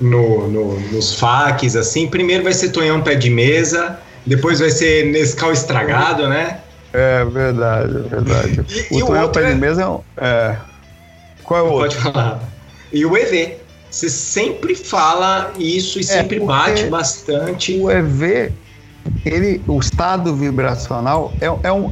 [0.00, 5.06] no, no nos facs, assim, primeiro vai ser Tonhão Pé de Mesa, depois vai ser
[5.06, 6.60] Nescau Estragado, né?
[6.92, 8.86] É verdade, é verdade.
[8.90, 9.52] E, o Tonhão Pé é...
[9.52, 10.00] de Mesa é um.
[10.16, 10.56] É...
[11.44, 12.00] Qual é o outro?
[12.00, 12.40] Pode falar.
[12.90, 13.57] E o EV.
[13.90, 17.78] Você sempre fala isso e é, sempre bate bastante.
[17.78, 18.52] O EV,
[19.24, 21.90] ele, o estado vibracional é, é, um,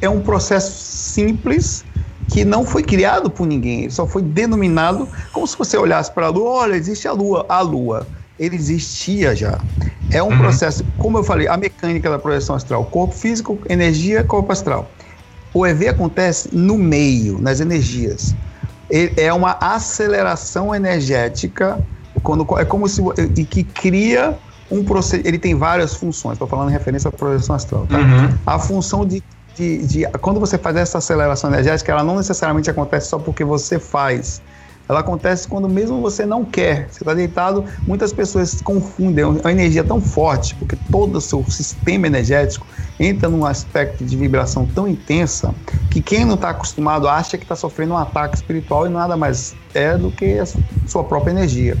[0.00, 1.84] é um processo simples
[2.32, 6.28] que não foi criado por ninguém, só foi denominado como se você olhasse para a
[6.28, 8.04] Lua, olha, existe a Lua, a Lua,
[8.38, 9.60] ele existia já.
[10.10, 10.38] É um uhum.
[10.38, 14.90] processo, como eu falei, a mecânica da projeção astral, corpo físico, energia, corpo astral.
[15.54, 18.34] O EV acontece no meio, nas energias
[18.90, 21.78] é uma aceleração energética,
[22.22, 23.02] quando, é como se
[23.36, 24.38] e que cria
[24.70, 25.28] um procedimento.
[25.28, 26.34] Ele tem várias funções.
[26.34, 27.86] Estou falando em referência à projeção astral.
[27.86, 27.98] Tá?
[27.98, 28.38] Uhum.
[28.46, 29.22] A função de,
[29.54, 33.78] de, de, quando você faz essa aceleração energética, ela não necessariamente acontece só porque você
[33.78, 34.40] faz.
[34.88, 36.86] Ela acontece quando mesmo você não quer.
[36.88, 42.06] Você está deitado, muitas pessoas confundem a energia tão forte, porque todo o seu sistema
[42.06, 42.66] energético
[42.98, 45.54] entra num aspecto de vibração tão intensa
[45.90, 49.54] que quem não está acostumado acha que está sofrendo um ataque espiritual e nada mais
[49.74, 50.46] é do que a
[50.86, 51.76] sua própria energia.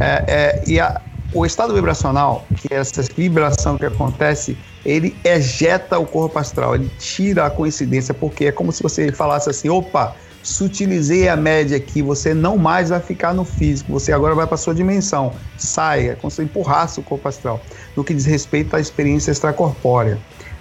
[0.00, 1.00] É, é, e a,
[1.32, 6.90] o estado vibracional, que é essa vibração que acontece, ele ejeta o corpo astral, ele
[6.98, 12.00] tira a coincidência, porque é como se você falasse assim: opa, sutilizei a média aqui,
[12.00, 15.32] você não mais vai ficar no físico, você agora vai para sua dimensão.
[15.56, 17.60] Saia, é como se empurrasse o corpo astral,
[17.96, 20.18] no que diz respeito à experiência extracorpórea.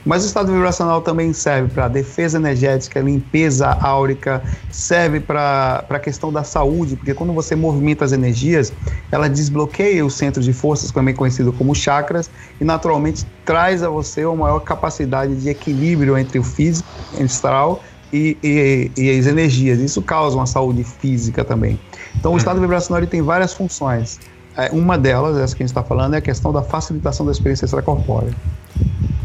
[0.08, 4.41] Mas o estado vibracional também serve para defesa energética, limpeza áurica,
[4.72, 8.72] serve para a questão da saúde, porque quando você movimenta as energias,
[9.12, 12.30] ela desbloqueia os centros de forças, também conhecido como chakras,
[12.62, 16.88] e naturalmente traz a você uma maior capacidade de equilíbrio entre o físico,
[17.22, 19.78] astral e, e, e, as energias.
[19.80, 21.78] Isso causa uma saúde física também.
[22.15, 24.22] Então, o estado vibracional tem várias funções.
[24.56, 27.34] É, uma delas, essa que a gente está falando, é a questão da facilitação da
[27.34, 28.34] experiência extracorpórea.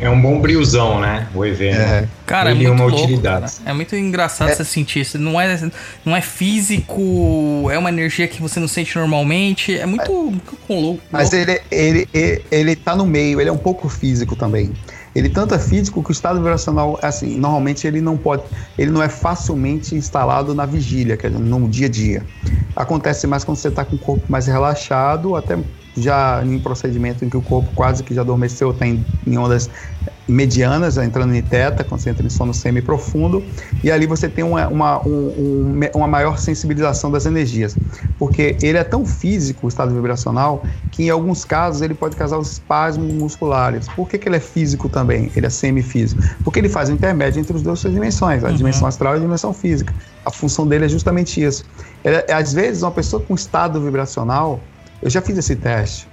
[0.03, 1.29] É um bom briozão, né?
[1.33, 1.79] O evento.
[1.79, 2.09] É.
[2.27, 3.53] Cara, Ele é muito uma louco, utilidade.
[3.53, 3.71] Cara.
[3.71, 4.55] É muito engraçado é.
[4.57, 5.17] você sentir isso.
[5.17, 5.71] Não é,
[6.05, 9.79] não é físico, é uma energia que você não sente normalmente.
[9.79, 11.01] É muito, muito louco.
[11.09, 14.73] Mas ele, ele, ele, ele tá no meio, ele é um pouco físico também.
[15.15, 18.43] Ele tanto é físico que o estado vibracional, assim, normalmente ele não pode,
[18.77, 22.27] ele não é facilmente instalado na vigília, quer dizer, no dia a dia.
[22.75, 25.57] Acontece mais quando você está com o corpo mais relaxado, até
[25.97, 29.69] já em procedimento em que o corpo quase que já adormeceu, tem em ondas
[30.29, 33.43] medianas, entrando em teta, quando você entra em sono semi-profundo,
[33.83, 37.77] e ali você tem uma, uma, um, uma maior sensibilização das energias,
[38.19, 42.39] porque ele é tão físico, o estado vibracional, que em alguns casos ele pode causar
[42.39, 43.89] os espasmos musculares.
[43.89, 45.31] Por que, que ele é físico também?
[45.35, 46.23] Ele é semifísico?
[46.45, 48.55] Porque ele faz o intermédio entre as duas dimensões, a uhum.
[48.55, 49.93] dimensão astral e a dimensão física.
[50.25, 51.65] A função dele é justamente isso.
[52.05, 54.61] Ele, às vezes, uma pessoa com estado vibracional,
[55.03, 56.09] eu já fiz esse teste,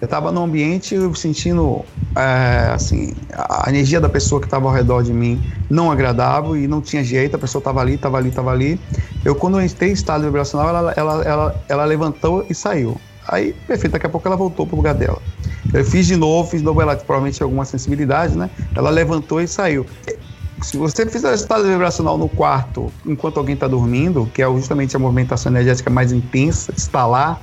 [0.00, 1.82] Eu estava no ambiente sentindo
[2.14, 6.68] é, assim a energia da pessoa que estava ao redor de mim não agradável e
[6.68, 7.36] não tinha jeito.
[7.36, 8.78] A pessoa estava ali, estava ali, estava ali.
[9.24, 13.00] Eu quando eu entrei em estado vibracional, ela, ela, ela, ela levantou e saiu.
[13.26, 15.20] Aí, perfeito, daqui a pouco ela voltou pro lugar dela.
[15.72, 18.50] Eu fiz de novo, fiz de novo, ela provavelmente alguma sensibilidade, né?
[18.76, 19.86] Ela levantou e saiu.
[20.62, 24.98] Se você fizer estado vibracional no quarto enquanto alguém está dormindo, que é justamente a
[24.98, 27.40] movimentação energética mais intensa, está lá,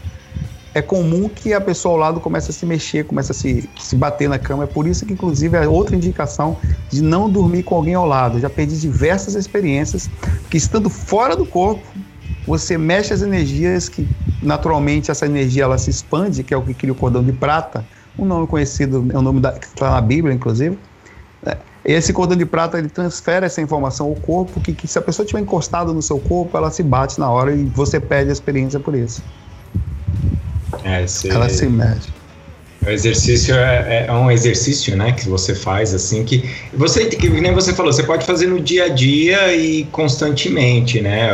[0.74, 3.96] é comum que a pessoa ao lado comece a se mexer, comece a se, se
[3.96, 4.64] bater na cama.
[4.64, 6.58] É por isso que, inclusive, é outra indicação
[6.90, 8.38] de não dormir com alguém ao lado.
[8.38, 10.10] Eu já perdi diversas experiências
[10.50, 11.84] que, estando fora do corpo,
[12.48, 14.08] você mexe as energias que,
[14.42, 17.86] naturalmente, essa energia ela se expande, que é o que cria o cordão de prata.
[18.18, 20.78] Um nome conhecido, é o nome da, que está na Bíblia, inclusive.
[21.46, 25.02] É, esse cordão de prata ele transfere essa informação ao corpo, que, que se a
[25.02, 28.34] pessoa estiver encostada no seu corpo, ela se bate na hora e você perde a
[28.34, 29.22] experiência por isso.
[30.84, 31.30] É, você...
[31.30, 32.10] Ela se mexe.
[32.86, 37.54] O exercício é, é, um exercício, né, que você faz assim que você que nem
[37.54, 41.30] você falou, você pode fazer no dia a dia e constantemente, né?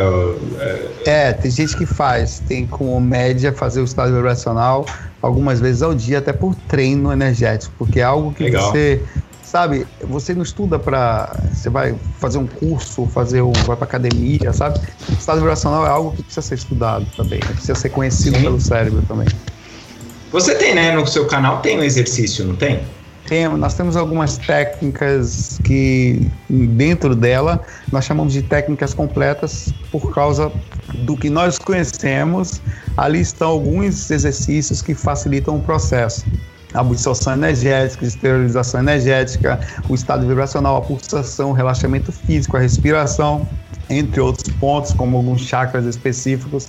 [1.06, 4.84] É, tem gente que faz, tem como média fazer o estado vibracional
[5.22, 8.70] algumas vezes ao dia, até por treino energético, porque é algo que Legal.
[8.70, 9.00] você
[9.48, 14.52] sabe, você não estuda para você vai fazer um curso, fazer um vai para academia,
[14.52, 14.78] sabe?
[15.08, 17.52] O estado vibracional é algo que precisa ser estudado também, né?
[17.52, 18.42] precisa ser conhecido Sim.
[18.42, 19.26] pelo cérebro também.
[20.30, 20.92] Você tem, né?
[20.92, 22.82] No seu canal tem um exercício, não tem?
[23.26, 30.52] Tem, nós temos algumas técnicas que dentro dela nós chamamos de técnicas completas por causa
[30.94, 32.60] do que nós conhecemos.
[32.96, 36.24] Ali estão alguns exercícios que facilitam o processo
[36.74, 43.48] absorção energética, esterilização energética, o estado vibracional, a pulsação, o relaxamento físico, a respiração,
[43.88, 46.68] entre outros pontos, como alguns chakras específicos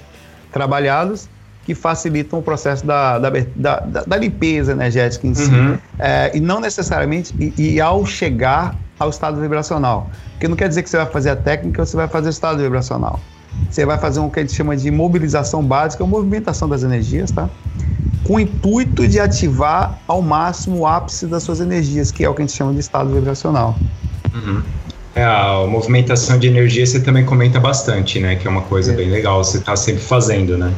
[0.51, 1.27] trabalhados
[1.65, 5.51] que facilitam o processo da, da, da, da limpeza energética em si.
[5.51, 5.77] Uhum.
[5.99, 10.09] É, e não necessariamente, e, e, ao chegar ao estado vibracional.
[10.31, 12.61] Porque não quer dizer que você vai fazer a técnica, você vai fazer o estado
[12.61, 13.19] vibracional.
[13.69, 17.31] Você vai fazer um que a gente chama de mobilização básica, ou movimentação das energias,
[17.31, 17.49] tá?
[18.23, 22.33] Com o intuito de ativar ao máximo o ápice das suas energias, que é o
[22.33, 23.77] que a gente chama de estado vibracional.
[24.33, 24.61] Uhum.
[25.15, 28.35] É, a movimentação de energia você também comenta bastante, né?
[28.35, 28.95] Que é uma coisa é.
[28.95, 30.73] bem legal, você está sempre fazendo, né?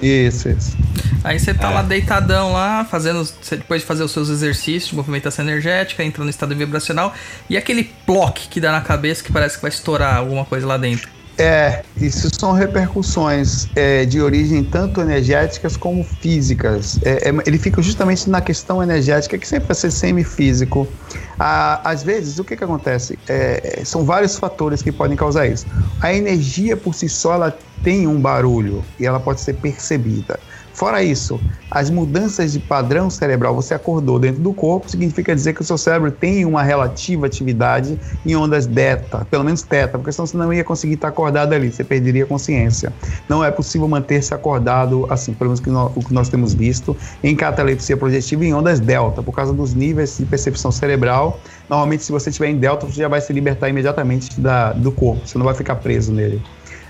[0.00, 0.76] Isso, isso.
[1.24, 1.74] Aí você tá é.
[1.74, 3.28] lá deitadão lá, fazendo.
[3.50, 7.12] Depois de fazer os seus exercícios de movimentação energética, entrando no estado vibracional,
[7.50, 10.76] e aquele plock que dá na cabeça que parece que vai estourar alguma coisa lá
[10.76, 11.17] dentro.
[11.38, 16.98] É, isso são repercussões é, de origem tanto energéticas como físicas.
[17.04, 20.92] É, é, ele fica justamente na questão energética, que sempre vai ser semifísico.
[21.38, 23.16] Ah, às vezes, o que, que acontece?
[23.28, 25.64] É, são vários fatores que podem causar isso.
[26.00, 30.40] A energia por si só ela tem um barulho e ela pode ser percebida.
[30.78, 35.60] Fora isso, as mudanças de padrão cerebral, você acordou dentro do corpo, significa dizer que
[35.60, 40.24] o seu cérebro tem uma relativa atividade em ondas beta, pelo menos teta, porque senão
[40.24, 42.92] você não ia conseguir estar acordado ali, você perderia a consciência.
[43.28, 46.96] Não é possível manter-se acordado, assim, pelo menos que nós, o que nós temos visto,
[47.24, 51.40] em catalepsia projetiva em ondas delta, por causa dos níveis de percepção cerebral.
[51.68, 55.26] Normalmente, se você estiver em delta, você já vai se libertar imediatamente da, do corpo,
[55.26, 56.40] você não vai ficar preso nele.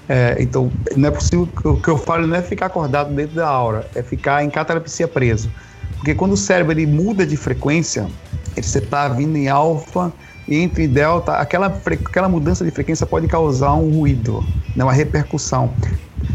[0.09, 1.49] É, então, não é possível.
[1.65, 5.07] O que eu falo não é ficar acordado dentro da aura, é ficar em catalepsia
[5.07, 5.53] preso.
[5.99, 8.09] Porque quando o cérebro ele muda de frequência,
[8.57, 10.13] ele, você está vindo em alfa
[10.47, 15.75] e entre delta, aquela, aquela mudança de frequência pode causar um ruído, né, uma repercussão.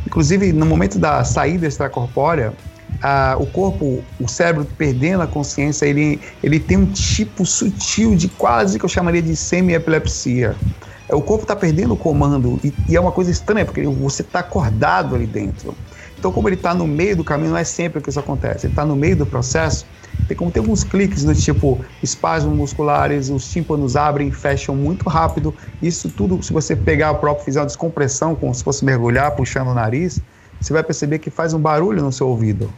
[0.06, 2.54] Inclusive, no momento da saída extracorpórea,
[3.02, 8.30] a, o corpo, o cérebro perdendo a consciência, ele, ele tem um tipo sutil de
[8.30, 10.56] quase que eu chamaria de semi-epilepsia
[11.14, 14.40] o corpo está perdendo o comando e, e, é uma coisa estranha, porque você está
[14.40, 15.76] acordado ali dentro.
[16.18, 18.72] Então, como ele está no meio do caminho, não é sempre que isso acontece, ele
[18.72, 19.86] está no meio do processo,
[20.28, 25.10] tem como ter alguns cliques do tipo espasmos musculares, os tímpanos abrem e fecham muito
[25.10, 25.54] rápido.
[25.82, 29.68] Isso tudo, se você pegar o próprio, fizer uma descompressão, como se fosse mergulhar, puxando
[29.68, 30.22] o nariz,
[30.62, 32.72] você vai perceber que faz um barulho no seu ouvido.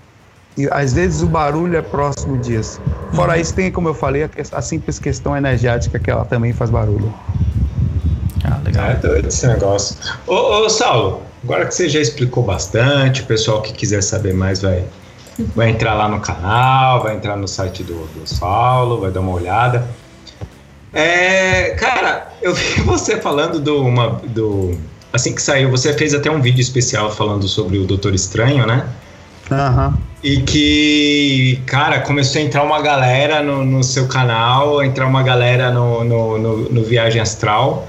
[0.58, 2.82] E às vezes o barulho é próximo disso.
[3.14, 7.14] Fora isso, tem, como eu falei, a simples questão energética que ela também faz barulho.
[8.66, 8.86] Legal.
[8.90, 9.96] É doido esse negócio.
[10.26, 14.62] Ô, ô, Saulo, agora que você já explicou bastante, o pessoal que quiser saber mais
[14.62, 14.84] vai,
[15.56, 19.34] vai entrar lá no canal, vai entrar no site do, do Saulo, vai dar uma
[19.34, 19.88] olhada.
[20.92, 24.78] É, cara, eu vi você falando do, uma, do.
[25.14, 28.86] Assim que saiu, você fez até um vídeo especial falando sobre o Doutor Estranho, né?
[29.52, 29.88] Aham.
[29.88, 30.06] Uhum.
[30.24, 35.70] E que, cara, começou a entrar uma galera no, no seu canal, entrar uma galera
[35.70, 37.88] no, no, no, no Viagem Astral.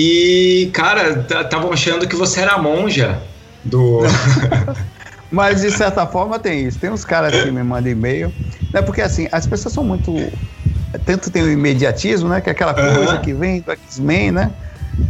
[0.00, 3.20] E, cara, estavam achando que você era a monja
[3.64, 4.02] do.
[5.28, 6.78] Mas de certa forma tem isso.
[6.78, 8.32] Tem uns caras que me mandam e-mail.
[8.72, 8.80] Né?
[8.80, 10.32] Porque assim, as pessoas são muito.
[11.04, 12.40] Tanto tem o imediatismo, né?
[12.40, 13.22] Que é aquela coisa Aham.
[13.22, 14.54] que vem do X-Men, né?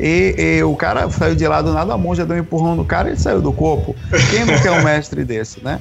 [0.01, 2.85] E, e o cara saiu de lá do nada, a monja deu um empurrão no
[2.85, 3.97] cara e ele saiu do corpo.
[4.31, 5.81] Quem não quer um mestre desse, né?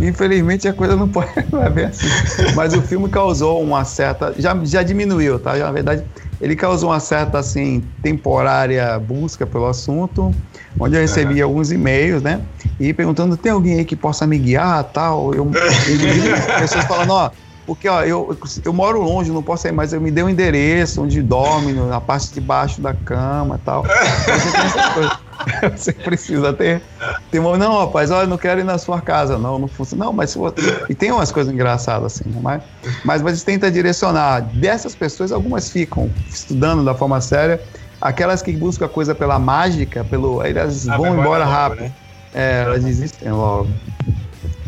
[0.00, 2.06] Infelizmente a coisa não pode não é bem assim.
[2.54, 4.34] Mas o filme causou uma certa.
[4.38, 5.58] Já, já diminuiu, tá?
[5.58, 6.04] Já, na verdade,
[6.40, 10.34] ele causou uma certa, assim, temporária busca pelo assunto,
[10.78, 12.42] onde eu recebi alguns e-mails, né?
[12.78, 15.32] E perguntando: tem alguém aí que possa me guiar tal?
[15.32, 15.50] Eu, eu
[16.60, 17.30] pessoas falando: ó.
[17.66, 21.02] Porque ó, eu, eu moro longe, não posso sair, mas eu me dei um endereço
[21.02, 23.82] onde dorme, na parte de baixo da cama e tal.
[23.82, 25.10] Você tem.
[25.76, 26.82] Você precisa ter.
[27.30, 30.04] ter uma, não, rapaz, olha, eu não quero ir na sua casa, não, não funciona.
[30.06, 30.54] Não, mas se você-
[30.88, 32.40] E tem umas coisas engraçadas assim, né?
[32.42, 32.62] mas,
[33.04, 34.40] mas, mas tenta direcionar.
[34.54, 37.60] Dessas pessoas, algumas ficam estudando da forma séria.
[38.00, 40.42] Aquelas que buscam a coisa pela mágica, pelo.
[40.42, 41.80] Elas Ah, vão embora logo, rápido.
[41.82, 41.92] né?
[42.32, 43.70] É, elas desistem logo.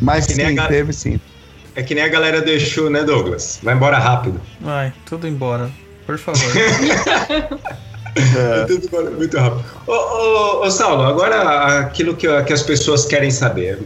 [0.00, 1.18] Mas É sim, teve sim.
[1.78, 3.60] É que nem a galera do Exu, né, Douglas?
[3.62, 4.40] Vai embora rápido.
[4.60, 5.70] Vai, tudo embora.
[6.04, 6.42] Por favor.
[8.16, 9.64] É tudo embora muito rápido.
[9.86, 13.78] Ô, ô, ô, Saulo, agora aquilo que, que as pessoas querem saber.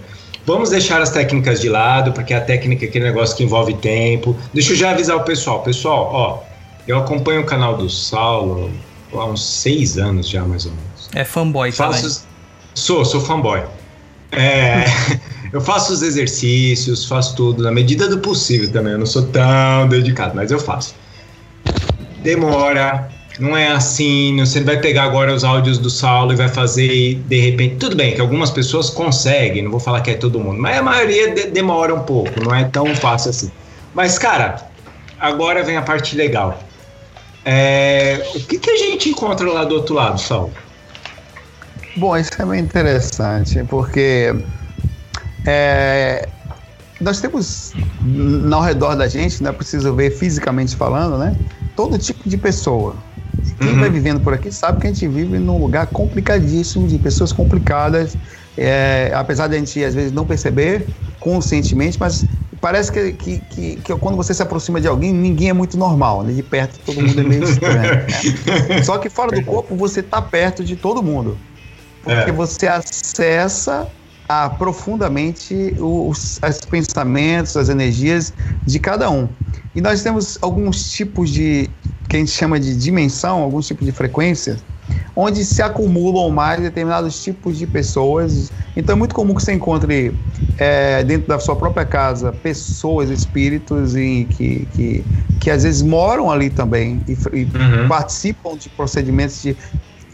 [0.46, 4.34] Vamos deixar as técnicas de lado, porque a técnica é aquele negócio que envolve tempo.
[4.54, 5.62] Deixa eu já avisar o pessoal.
[5.62, 6.38] Pessoal, ó,
[6.88, 8.70] eu acompanho o canal do Saulo
[9.12, 11.10] há uns seis anos já, mais ou menos.
[11.14, 12.00] É fanboy também.
[12.00, 12.26] Faço,
[12.74, 13.62] sou, sou fanboy.
[14.30, 14.84] É,
[15.52, 18.94] eu faço os exercícios, faço tudo na medida do possível também.
[18.94, 20.94] Eu não sou tão dedicado, mas eu faço.
[22.22, 24.36] Demora, não é assim.
[24.40, 27.76] Você vai pegar agora os áudios do Saulo e vai fazer e de repente.
[27.76, 30.82] Tudo bem que algumas pessoas conseguem, não vou falar que é todo mundo, mas a
[30.82, 33.50] maioria de- demora um pouco, não é tão fácil assim.
[33.92, 34.56] Mas, cara,
[35.18, 36.68] agora vem a parte legal.
[37.44, 40.54] É, o que, que a gente encontra lá do outro lado, Saulo?
[41.94, 44.32] Bom, isso é bem interessante, porque
[45.46, 46.28] é,
[47.00, 47.74] nós temos
[48.52, 51.36] ao redor da gente, não é preciso ver fisicamente falando, né?
[51.74, 52.96] Todo tipo de pessoa.
[53.60, 53.80] Quem Uhum.
[53.80, 58.16] vai vivendo por aqui sabe que a gente vive num lugar complicadíssimo, de pessoas complicadas,
[58.56, 60.88] é, apesar de a gente às vezes não perceber
[61.18, 62.26] conscientemente, mas
[62.60, 66.22] parece que, que, que, que quando você se aproxima de alguém, ninguém é muito normal,
[66.24, 66.32] né?
[66.32, 67.80] De perto todo mundo é meio estranho.
[67.82, 68.06] né?
[68.82, 71.38] Só que fora do corpo você tá perto de todo mundo.
[72.02, 72.32] Porque É.
[72.32, 73.88] você acessa
[74.58, 78.32] profundamente os, os pensamentos, as energias
[78.66, 79.28] de cada um.
[79.74, 81.68] E nós temos alguns tipos de,
[82.08, 84.56] que a gente chama de dimensão, alguns tipos de frequência,
[85.16, 88.50] onde se acumulam mais determinados tipos de pessoas.
[88.76, 90.14] Então é muito comum que você encontre
[90.58, 95.04] é, dentro da sua própria casa pessoas, espíritos e que, que,
[95.40, 97.88] que às vezes moram ali também e, e Uhum.
[97.88, 99.56] participam de procedimentos de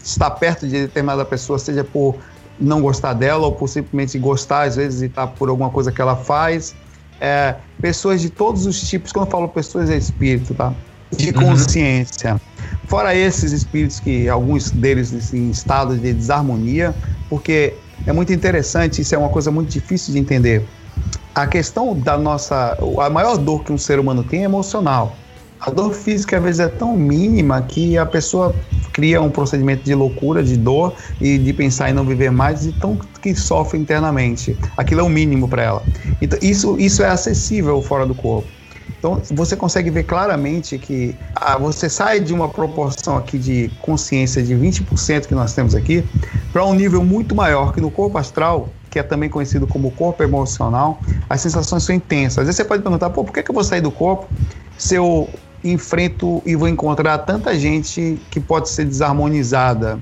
[0.03, 2.17] estar perto de determinada pessoa, seja por
[2.61, 6.01] não gostar dela ou por simplesmente gostar, às vezes, e estar por alguma coisa que
[6.01, 6.75] ela faz.
[7.21, 10.73] É, pessoas de todos os tipos, quando eu falo pessoas, é espírito, tá?
[11.13, 11.49] De Uhum.
[11.51, 12.41] consciência.
[12.87, 16.95] Fora esses espíritos que alguns deles em estado de desarmonia,
[17.29, 17.75] porque
[18.07, 20.67] é muito interessante, isso é uma coisa muito difícil de entender.
[21.35, 22.77] A questão da nossa.
[23.01, 25.17] A maior dor que um ser humano tem é emocional.
[25.61, 28.55] A dor física às vezes é tão mínima que a pessoa
[28.93, 32.73] cria um procedimento de loucura, de dor e de pensar em não viver mais e
[32.73, 34.57] tão que sofre internamente.
[34.77, 35.83] Aquilo é o mínimo para ela.
[36.21, 38.49] Então isso, isso é acessível fora do corpo.
[38.99, 44.43] Então você consegue ver claramente que ah, você sai de uma proporção aqui de consciência
[44.43, 46.05] de 20% que nós temos aqui
[46.53, 50.23] para um nível muito maior que no corpo astral, que é também conhecido como corpo
[50.23, 52.39] emocional, as sensações são intensas.
[52.39, 54.27] Às vezes você pode perguntar, pô, por que, que eu vou sair do corpo
[54.77, 55.29] se eu
[55.63, 59.99] enfrento e vou encontrar tanta gente que pode ser desarmonizada?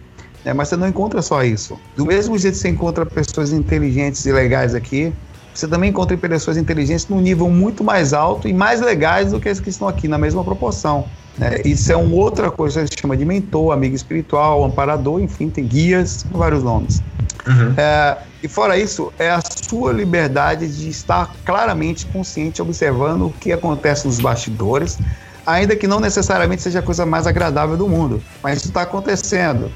[0.46, 0.54] né?
[0.54, 1.76] mas você não encontra só isso.
[1.96, 5.12] Do mesmo jeito que você encontra pessoas inteligentes e legais aqui,
[5.52, 9.48] você também encontra pessoas inteligentes num nível muito mais alto e mais legais do que
[9.48, 11.06] as que estão aqui, na mesma proporção.
[11.36, 11.60] né?
[11.64, 15.66] Isso é uma outra coisa que se chama de mentor, amigo espiritual, amparador, enfim, tem
[15.66, 17.02] guias, vários nomes.
[17.46, 17.74] Uhum.
[17.76, 23.50] É, e fora isso, é a sua liberdade de estar claramente consciente, observando o que
[23.50, 24.98] acontece nos bastidores,
[25.46, 29.70] ainda que não necessariamente seja a coisa mais agradável do mundo, mas isso está acontecendo.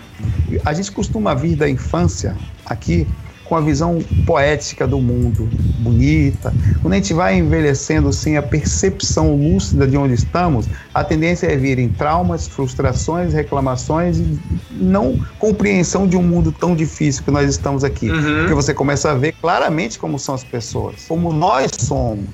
[0.65, 3.07] A gente costuma vir da infância aqui
[3.51, 5.49] com a visão poética do mundo,
[5.81, 6.55] bonita.
[6.81, 11.57] Quando a gente vai envelhecendo sem a percepção lúcida de onde estamos, a tendência é
[11.57, 14.39] vir em traumas, frustrações, reclamações e
[14.71, 18.09] não compreensão de um mundo tão difícil que nós estamos aqui.
[18.09, 18.39] Uhum.
[18.39, 22.29] Porque você começa a ver claramente como são as pessoas, como nós somos.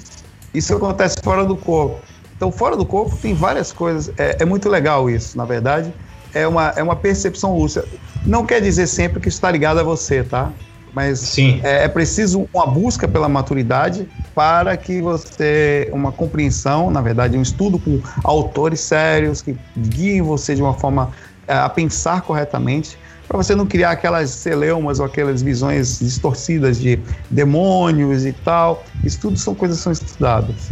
[0.53, 1.99] Isso acontece fora do corpo.
[2.37, 4.13] Então, fora do corpo tem várias coisas.
[4.19, 5.93] É, é muito legal isso, na verdade.
[6.35, 7.87] É uma, é uma percepção lúcida.
[8.27, 10.53] Não quer dizer sempre que está ligado a você, tá?
[10.93, 11.61] Mas Sim.
[11.63, 17.43] é, é preciso uma busca pela maturidade para que você, uma compreensão, na verdade, um
[17.43, 21.11] estudo com autores sérios que guiem você de uma forma
[21.49, 26.99] é, a pensar corretamente, para você não criar aquelas celeumas ou aquelas visões distorcidas de
[27.31, 28.85] demônios e tal.
[29.05, 30.71] Isso tudo são coisas que são estudadas.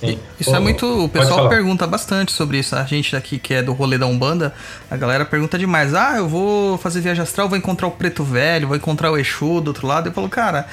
[0.00, 0.18] Sim.
[0.38, 1.04] Isso é muito.
[1.04, 2.74] O pessoal pergunta bastante sobre isso.
[2.76, 4.54] A gente daqui que é do rolê da Umbanda,
[4.90, 5.94] a galera pergunta demais.
[5.94, 9.60] Ah, eu vou fazer viagem astral, vou encontrar o preto velho, vou encontrar o Exu
[9.60, 10.08] do outro lado.
[10.08, 10.66] Eu falo, cara.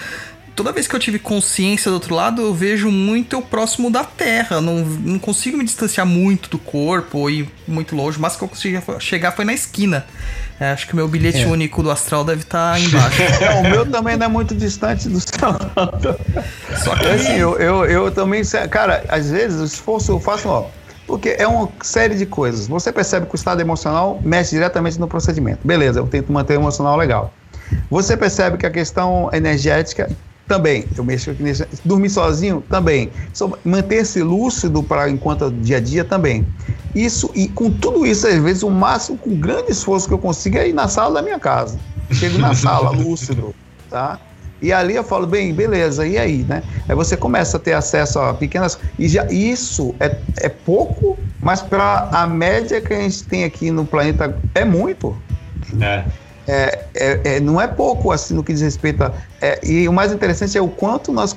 [0.59, 4.03] Toda vez que eu tive consciência do outro lado, eu vejo muito eu próximo da
[4.03, 4.59] Terra.
[4.59, 8.17] Não, não consigo me distanciar muito do corpo ou ir muito longe.
[8.17, 10.05] O máximo que eu consegui chegar foi na esquina.
[10.59, 11.47] É, acho que o meu bilhete É.
[11.47, 13.21] único do astral deve estar aí embaixo.
[13.41, 15.29] É, o meu também não é muito distante do seu.
[16.83, 20.65] Só que Assim, eu, eu, eu também, cara, às vezes o esforço eu faço, ó,
[21.07, 22.67] porque é uma série de coisas.
[22.67, 25.65] Você percebe que o estado emocional mexe diretamente no procedimento.
[25.65, 27.33] Beleza, eu tento manter o emocional legal.
[27.89, 30.09] Você percebe que a questão energética
[30.49, 35.79] também, eu mexo aqui nesse, dormir sozinho também, So- manter-se lúcido para enquanto dia a
[35.79, 36.45] dia também.
[36.93, 40.57] Isso e com tudo isso às vezes o máximo com grande esforço que eu consigo
[40.57, 41.79] é ir na sala da minha casa.
[42.11, 43.53] Chego na sala lúcido,
[43.89, 44.19] tá?
[44.61, 46.63] E ali eu falo, bem, beleza, e aí, né?
[46.87, 48.77] Aí você começa a ter acesso a pequenas.
[48.97, 53.71] E já isso é, é pouco, mas para a média que a gente tem aqui
[53.71, 55.15] no planeta é muito.
[55.79, 56.03] É.
[56.51, 59.13] É, é- é- não é pouco assim no que diz respeito a.
[59.39, 61.31] é, e o mais interessante é o quanto nós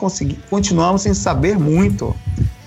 [0.49, 2.17] continuamos sem saber muito.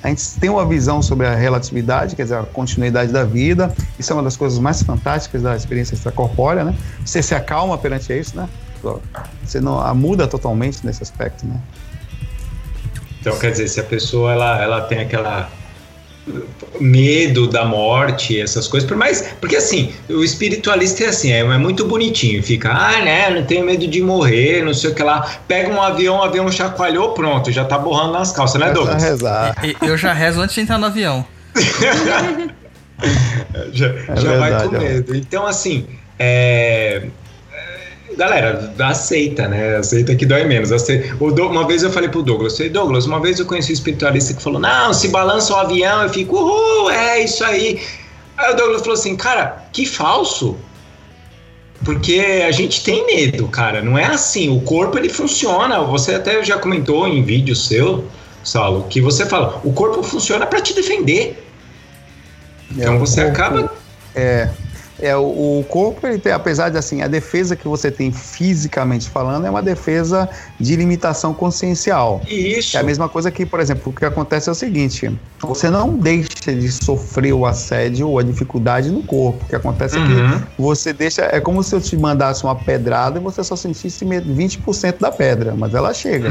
[0.04, 3.74] A gente tem uma visão sobre a relatividade, quer dizer, a continuidade da vida.
[3.98, 6.76] Isso é uma das coisas mais fantásticas da experiência extracorpórea, né?
[7.04, 8.48] Você se acalma perante isso, né?
[9.44, 11.60] Você não a muda totalmente nesse aspecto, né?
[13.20, 15.50] Então, quer dizer, se a pessoa ela, ela tem aquela
[16.80, 21.58] medo da morte, essas coisas, por mais, porque assim, o espiritualista é assim, é, é
[21.58, 25.22] muito bonitinho, fica, ah, né, não tenho medo de morrer, não sei o que lá,
[25.48, 29.04] pega um avião, o avião chacoalhou, pronto, já tá borrando nas calças, né, Douglas?
[29.04, 29.56] rezar.
[29.82, 31.26] eu já rezo antes de entrar no avião.
[33.72, 34.80] já já vai verdade, com é.
[34.80, 35.16] medo.
[35.16, 35.86] Então, assim,
[36.18, 37.08] é, é,
[38.18, 39.78] Galera, aceita, né?
[39.78, 40.72] Aceita que dói menos.
[40.72, 41.16] Aceita.
[41.20, 43.74] O Dou- Uma vez eu falei pro Douglas, falei, Douglas, uma vez eu conheci um
[43.74, 47.80] espiritualista que falou: Não, se balança o avião, eu fico, uhul, é isso aí.
[48.38, 50.58] Aí o Douglas falou assim, cara, que falso.
[51.84, 53.82] Porque a gente tem medo, cara.
[53.82, 54.50] Não é assim.
[54.50, 55.82] O corpo ele funciona.
[55.82, 58.06] Você até já comentou em vídeo seu,
[58.44, 61.44] Saulo, que você fala: o corpo funciona para te defender.
[62.72, 63.74] Então É, o você corpo- acaba.
[64.16, 64.50] É,
[65.00, 69.10] é o, o corpo, ele tem, apesar de assim, a defesa que você tem fisicamente
[69.10, 70.30] falando é uma defesa
[70.60, 72.22] de limitação consciencial.
[72.28, 72.78] Isso.
[72.78, 75.98] É a mesma coisa que, por exemplo, o que acontece é o seguinte: você não
[75.98, 79.44] deixa de sofrer o assédio ou a dificuldade no corpo.
[79.44, 80.40] O que acontece é Uhum.
[80.40, 81.24] que você deixa.
[81.32, 85.12] É como se eu te mandasse uma pedrada e você só sentisse me- 20% da
[85.12, 86.30] pedra, mas ela chega.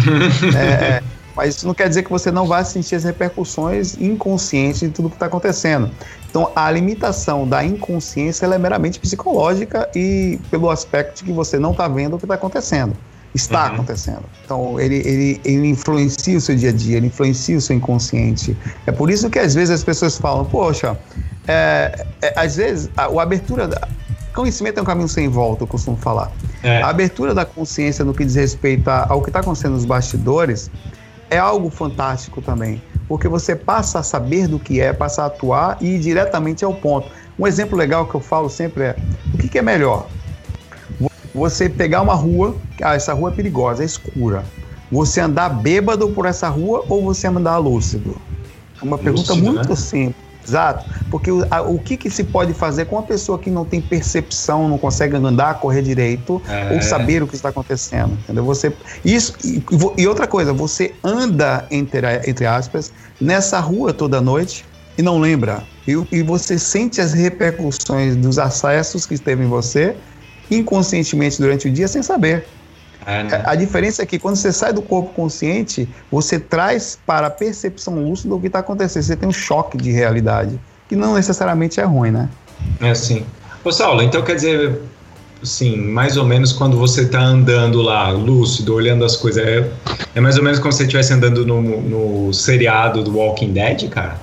[0.56, 1.02] É, é,
[1.36, 5.08] mas isso não quer dizer que você não vai sentir as repercussões inconscientes de tudo
[5.10, 5.90] que está acontecendo.
[6.34, 11.70] Então, a limitação da inconsciência é meramente psicológica e pelo aspecto de que você não
[11.70, 12.92] está vendo o que está acontecendo.
[13.32, 13.74] Está Uhum.
[13.74, 14.22] acontecendo.
[14.44, 18.56] Então, ele, ele, ele influencia o seu dia a dia, ele influencia o seu inconsciente.
[18.84, 20.98] É por isso que às vezes as pessoas falam, poxa,
[21.46, 23.68] é, é, às vezes a, a abertura.
[23.68, 23.86] Da,
[24.34, 26.32] conhecimento é um caminho sem volta, eu costumo falar.
[26.64, 26.82] É.
[26.82, 30.68] A abertura da consciência no que diz respeito ao que está acontecendo nos bastidores
[31.30, 35.78] é algo fantástico também, porque você passa a saber do que é, passa a atuar
[35.80, 37.08] e ir diretamente ao ponto.
[37.38, 38.96] Um exemplo legal que eu falo sempre é:
[39.32, 40.06] o que, que é melhor?
[41.00, 44.44] Vo- Você pegar uma rua, ah, essa rua é perigosa, é escura.
[44.92, 48.16] Você andar bêbado por essa rua ou você andar lúcido?
[48.80, 49.76] É uma pergunta Lúcido, muito né?
[49.76, 50.16] simples.
[50.46, 53.64] Exato, porque o, a- o que, que se pode fazer com uma pessoa que não
[53.64, 56.74] tem percepção, não consegue andar, correr direito, É.
[56.74, 58.44] ou saber o que está acontecendo, entendeu?
[58.44, 58.72] Você
[59.04, 59.62] isso e,
[59.96, 64.64] e outra coisa, você anda entre, entre aspas nessa rua toda noite
[64.98, 69.96] e não lembra e, e você sente as repercussões dos acessos que esteve em você
[70.50, 72.46] inconscientemente durante o dia sem saber.
[73.06, 73.42] É, né?
[73.44, 77.94] A diferença é que quando você sai do corpo consciente, você traz para a percepção
[77.96, 79.02] lúcida o que está acontecendo.
[79.02, 82.28] Você tem um choque de realidade, que não necessariamente é ruim, né?
[82.80, 83.24] É assim.
[83.62, 84.80] Ô Saulo, então quer dizer,
[85.42, 89.70] assim, mais ou menos quando você tá andando lá, lúcido, olhando as coisas, é,
[90.14, 93.88] é mais ou menos como se você estivesse andando no, no seriado do Walking Dead,
[93.88, 94.16] cara?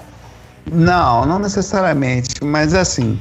[0.71, 3.19] Não, não necessariamente, mas assim,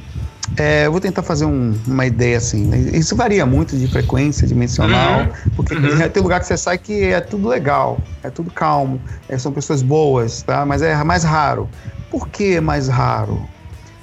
[0.57, 2.65] é, eu vou tentar fazer um- uma ideia assim.
[2.67, 2.77] né?
[2.93, 6.09] Isso varia muito de frequência dimensional, porque Uhum.
[6.09, 9.81] tem lugar que você sai que é tudo legal, é tudo calmo, é, são pessoas
[9.81, 10.65] boas, tá?
[10.65, 11.69] Mas é mais raro.
[12.09, 13.47] Por que é mais raro?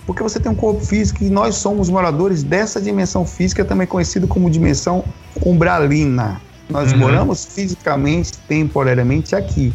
[0.06, 4.26] Porque você tem um corpo físico e nós somos moradores dessa dimensão física, também conhecido
[4.26, 5.04] como dimensão
[5.44, 6.40] umbralina.
[6.68, 6.98] Nós Uhum.
[6.98, 9.74] moramos fisicamente, temporariamente aqui.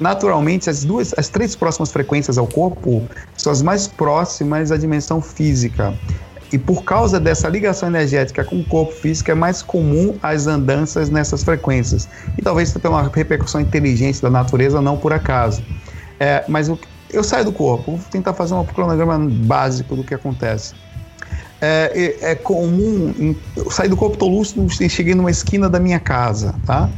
[0.00, 5.20] Naturalmente, as duas, as três próximas frequências ao corpo são as mais próximas à dimensão
[5.20, 5.94] física.
[6.52, 11.10] E por causa dessa ligação energética com o corpo físico, é mais comum as andanças
[11.10, 12.08] nessas frequências.
[12.36, 15.62] E talvez pela repercussão inteligente da natureza, não por acaso.
[16.18, 16.78] É, mas eu,
[17.12, 20.74] eu saio do corpo, vou tentar fazer um cronograma básico do que acontece.
[21.60, 21.92] É,
[22.22, 26.00] é- é comum, eu saí do corpo, tô lúcido, e cheguei numa esquina da minha
[26.00, 26.88] casa, tá?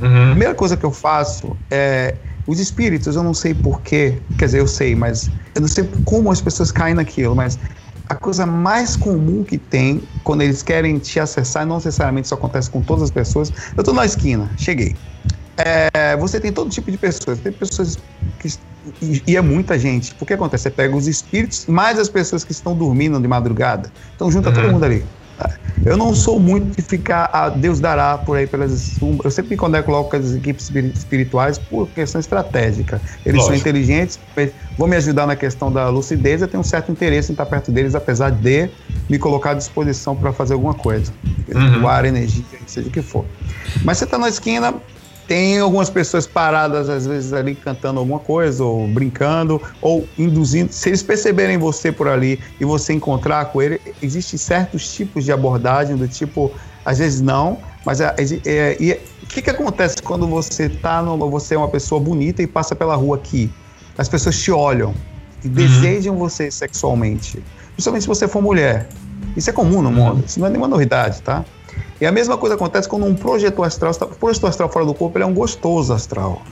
[0.00, 0.30] A Uhum.
[0.30, 2.14] primeira coisa que eu faço é.
[2.46, 6.30] Os espíritos, eu não sei porquê, quer dizer, eu sei, mas eu não sei como
[6.30, 7.58] as pessoas caem naquilo, mas
[8.06, 12.70] a coisa mais comum que tem quando eles querem te acessar, não necessariamente isso acontece
[12.70, 13.52] com todas as pessoas.
[13.76, 15.00] Eu tô na esquina, cheguei.
[15.94, 17.96] É, você tem todo tipo de pessoas, tem pessoas
[18.38, 18.48] que.
[19.00, 20.14] E, e é muita gente.
[20.20, 20.64] O que acontece?
[20.64, 23.92] Você pega os espíritos, mais as pessoas que estão dormindo de madrugada.
[24.14, 24.72] Então junta todo Uhum.
[24.72, 25.13] mundo ali.
[25.84, 28.96] Eu não sou muito de ficar a Deus dará por aí pelas.
[29.22, 33.00] Eu sempre me conecto logo com as equipes espiri- espirituais por questão estratégica.
[33.26, 33.68] Eles são Lógico.
[33.68, 34.18] inteligentes,
[34.78, 36.40] vão me ajudar na questão da lucidez.
[36.40, 38.70] Eu tenho um certo interesse em estar perto deles, apesar de
[39.10, 41.12] me colocar à disposição para fazer alguma coisa.
[41.54, 41.80] Uhum.
[41.80, 43.26] Doar energia, seja o que for.
[43.84, 44.74] Mas você está na esquina,
[45.26, 50.72] tem algumas pessoas paradas, às vezes, ali cantando alguma coisa, ou brincando, ou induzindo.
[50.72, 55.32] Se eles perceberem você por ali e você encontrar com ele, existem certos tipos de
[55.32, 56.50] abordagem, do tipo,
[56.84, 58.14] às vezes não, mas é,
[58.44, 62.42] é- e o que, que acontece quando você tá no, você é uma pessoa bonita
[62.42, 63.50] e passa pela rua aqui?
[63.96, 64.94] As pessoas te olham
[65.42, 68.88] e desejam você sexualmente, principalmente se você for mulher.
[69.36, 71.44] Isso é comum no mundo, isso não é nenhuma novidade, tá?
[72.00, 74.94] E a mesma coisa acontece quando um projetor astral, está- o projetor astral fora do
[74.94, 76.42] corpo, ele é um gostoso astral.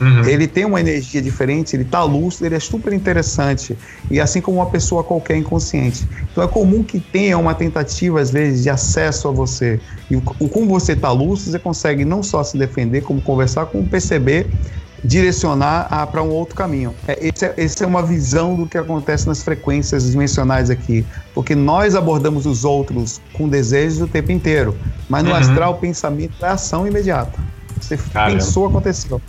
[0.00, 0.24] Uhum.
[0.24, 3.76] Ele tem uma energia diferente, ele tá lúcido, ele é super interessante.
[4.10, 6.06] E assim como uma pessoa qualquer inconsciente.
[6.30, 9.80] Então é comum que tenha uma tentativa, às vezes, de acesso a você.
[10.10, 13.86] E o, como você tá lúcido, você consegue não só se defender, como conversar, como
[13.86, 14.46] perceber,
[15.04, 16.94] direcionar para um outro caminho.
[17.06, 21.04] É, esse, é, esse é uma visão do que acontece nas frequências dimensionais aqui.
[21.34, 24.76] Porque nós abordamos os outros com desejos o tempo inteiro.
[25.08, 25.36] Mas no Uhum.
[25.36, 27.38] astral, o pensamento é ação imediata.
[27.80, 28.36] Você Caramba.
[28.38, 29.20] pensou, aconteceu.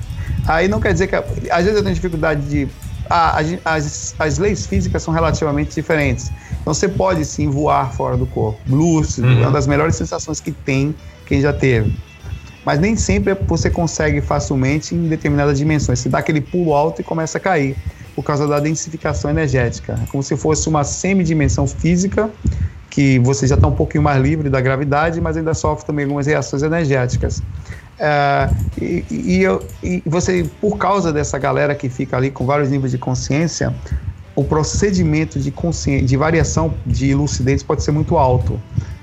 [0.47, 1.15] Aí não quer dizer que.
[1.15, 2.68] Às vezes eu tenho dificuldade de.
[3.09, 6.32] ah, as, as leis físicas são relativamente diferentes.
[6.61, 8.59] Então você pode sim voar fora do corpo.
[8.70, 9.39] Lúcido, Uhum.
[9.39, 10.95] é uma das melhores sensações que tem
[11.26, 11.93] quem já teve.
[12.68, 15.99] Mas nem sempre você consegue facilmente em determinadas dimensões.
[15.99, 17.78] Você dá aquele pulo alto e começa a cair
[18.13, 19.97] por causa da densificação energética.
[20.03, 22.30] É como se fosse uma semidimensão física
[22.89, 26.28] que você já está um pouquinho mais livre da gravidade, mas ainda sofre também algumas
[26.28, 27.41] reações energéticas.
[27.97, 28.49] É,
[28.82, 32.91] e, e eu- e você, por causa dessa galera que fica ali com vários níveis
[32.91, 33.74] de consciência,
[34.36, 35.53] o procedimento de,
[36.03, 38.59] de variação de lucidez pode ser muito alto.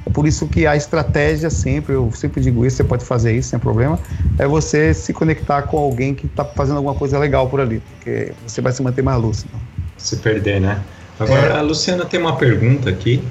[0.07, 3.51] É por isso que a estratégia sempre, eu sempre digo isso, você pode fazer isso
[3.51, 3.99] sem problema,
[4.39, 8.33] é você se conectar com alguém que está fazendo alguma coisa legal por ali, porque
[8.47, 9.51] você vai se manter mais lúcido.
[9.97, 10.81] Se perder, né?
[11.19, 13.23] Agora, a Luciana tem uma pergunta aqui.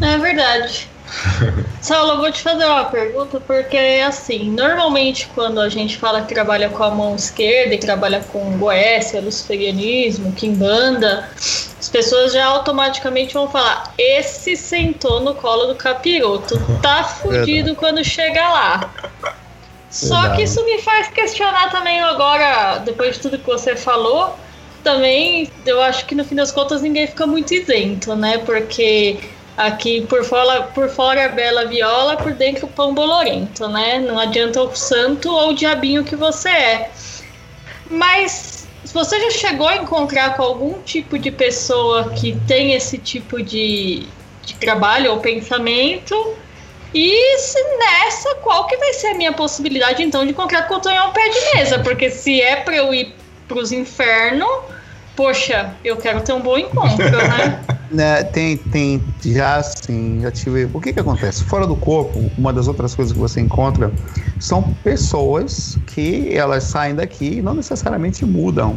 [0.00, 0.88] É verdade.
[1.80, 3.76] Saulo, eu vou te fazer uma pergunta, porque
[4.06, 8.58] assim, normalmente quando a gente fala que trabalha com a mão esquerda e trabalha com
[8.58, 16.60] Goécia, luciferianismo, Kimbanda, as pessoas já automaticamente vão falar: esse sentou no colo do capiroto,
[16.82, 18.90] tá fudido quando chega lá.
[19.88, 24.36] Só que isso me faz questionar também agora, depois de tudo que você falou,
[24.82, 28.38] também eu acho que no fim das contas ninguém fica muito isento, né?
[28.38, 29.18] Porque
[29.56, 33.98] aqui por fora, por fora é bela viola, por dentro pão bolorento, né?
[33.98, 36.90] Não adianta o santo ou o diabinho que você é.
[37.90, 43.42] Mas você já chegou a encontrar com algum tipo de pessoa que tem esse tipo
[43.42, 44.06] de,
[44.44, 46.36] de trabalho ou pensamento,
[46.94, 50.80] e se nessa, qual que vai ser a minha possibilidade então de encontrar com o
[50.80, 51.78] Tonhão pé de mesa?
[51.80, 53.14] Porque se é pra eu ir
[53.46, 54.48] pros infernos,
[55.16, 57.60] poxa, eu quero ter um bom encontro, né?
[57.88, 60.68] Né, tem, tem, já sim, já tive.
[60.74, 61.44] O que que acontece?
[61.44, 63.92] Fora do corpo, uma das outras coisas que você encontra
[64.40, 68.76] são pessoas que elas saem daqui e não necessariamente mudam.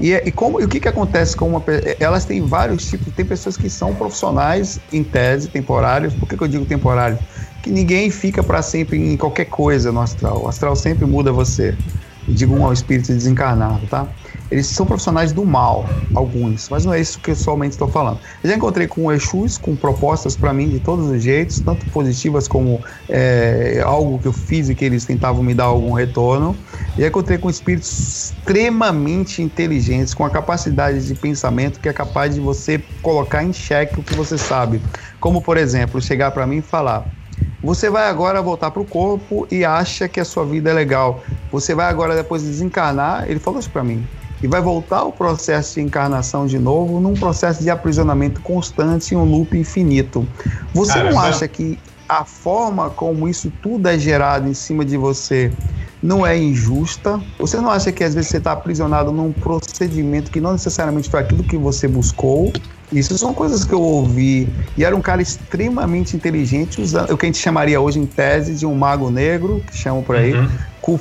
[0.00, 1.62] E, e como, e o que que acontece com uma
[1.98, 6.14] Elas têm vários tipos, tem pessoas que são profissionais em tese, temporários.
[6.14, 7.18] Por que, que eu digo temporário?
[7.60, 10.44] Que ninguém fica para sempre em qualquer coisa no astral.
[10.44, 11.76] O astral sempre muda você.
[12.28, 14.06] Digo um ao espírito desencarnado, tá?
[14.50, 18.18] Eles são profissionais do mal, alguns, mas não é isso que eu somente estou falando.
[18.42, 22.46] Eu já encontrei com Exus, com propostas para mim de todos os jeitos, tanto positivas
[22.46, 26.54] como é, algo que eu fiz e que eles tentavam me dar algum retorno.
[26.98, 32.40] Já encontrei com espíritos extremamente inteligentes, com a capacidade de pensamento que é capaz de
[32.40, 34.80] você colocar em xeque o que você sabe.
[35.18, 37.06] Como, por exemplo, chegar para mim e falar:
[37.62, 41.24] Você vai agora voltar para o corpo e acha que a sua vida é legal.
[41.50, 44.06] Você vai agora depois desencarnar, ele falou isso para mim,
[44.44, 49.16] e vai voltar ao processo de encarnação de novo, num processo de aprisionamento constante em
[49.16, 50.28] um loop infinito.
[50.74, 55.50] Você não acha que a forma como isso tudo é gerado em cima de você
[56.02, 57.18] não é injusta?
[57.38, 61.20] Você não acha que às vezes você está aprisionado num procedimento que não necessariamente foi
[61.20, 62.52] aquilo que você buscou?
[62.92, 64.48] Isso são coisas que eu ouvi.
[64.76, 68.54] E era um cara extremamente inteligente, usando o que a gente chamaria hoje em tese
[68.54, 70.48] de um mago negro, que chamam por aí, Uhum.
[70.80, 70.98] com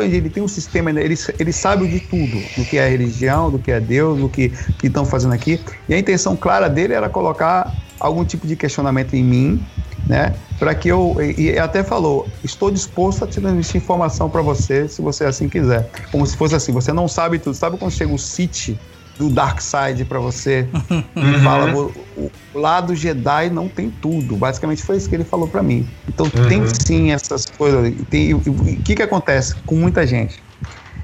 [0.00, 3.58] ele ele tem um sistema, ele, ele sabe de tudo, do que é religião, do
[3.58, 4.52] que é Deus, do que
[4.82, 5.60] estão fazendo aqui.
[5.88, 9.64] E a intenção clara dele era colocar algum tipo de questionamento em mim,
[10.06, 10.34] né?
[10.58, 11.16] Para que eu.
[11.20, 15.48] E, e até falou: estou disposto a te transmitir informação para você, se você assim
[15.48, 15.88] quiser.
[16.10, 17.54] Como se fosse assim: você não sabe tudo.
[17.54, 18.78] Sabe quando chega o City
[19.20, 20.68] do Dark Side para você
[21.14, 21.38] Uhum.
[21.44, 21.66] fala:
[22.16, 24.36] o, o lado Jedi não tem tudo.
[24.36, 25.86] Basicamente foi isso que ele falou para mim.
[26.08, 26.48] Então Uhum.
[26.48, 27.94] tem sim essas coisas.
[28.08, 28.42] Tem- O
[28.82, 30.42] que, que acontece com muita gente?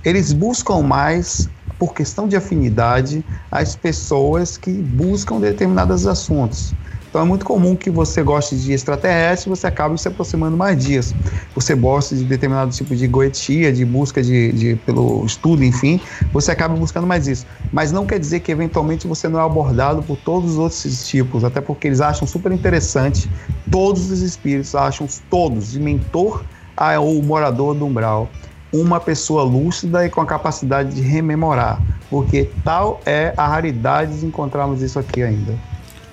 [0.04, 6.74] Eles buscam mais por questão de afinidade as pessoas que buscam determinados assuntos.
[7.16, 11.16] Então é muito comum que você goste de extraterrestre você acabe se aproximando mais dias.
[11.54, 15.98] Você gosta de determinado tipo de goetia, de busca de, de- pelo estudo, enfim,
[16.30, 17.46] você acaba buscando mais isso.
[17.72, 21.42] Mas não quer dizer que eventualmente você não é abordado por todos os outros tipos,
[21.42, 23.30] até porque eles acham super interessante,
[23.70, 26.44] todos os espíritos acham todos, de mentor
[26.76, 28.36] ao morador do umbral,
[28.70, 34.26] uma pessoa lúcida e com a capacidade de rememorar, porque tal é a raridade de
[34.26, 35.58] encontrarmos isso aqui ainda.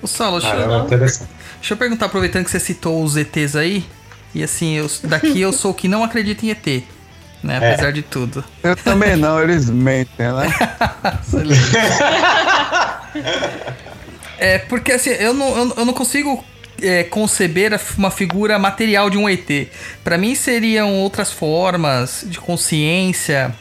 [0.04, 1.30] Ô, Saulo, deixa, eu, interessante.
[1.54, 3.86] deixa eu perguntar, aproveitando que você citou os ETs aí.
[4.34, 6.84] E assim, eu, daqui eu sou o que não acredita em ET.
[7.42, 7.58] Né?
[7.58, 7.72] É.
[7.72, 8.44] Apesar de tudo.
[8.62, 10.54] Eu também não, eles mentem, né?
[14.36, 16.44] É, porque assim, eu não, eu, eu não consigo
[16.82, 19.68] é, conceber uma figura material de um ET.
[20.02, 23.54] Pra mim seriam outras formas de consciência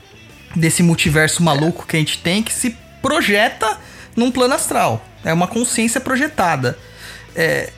[0.56, 3.78] desse multiverso maluco que a gente tem que se projeta
[4.16, 5.06] num plano astral.
[5.24, 6.78] É uma consciência projetada.
[7.36, 7.72] É,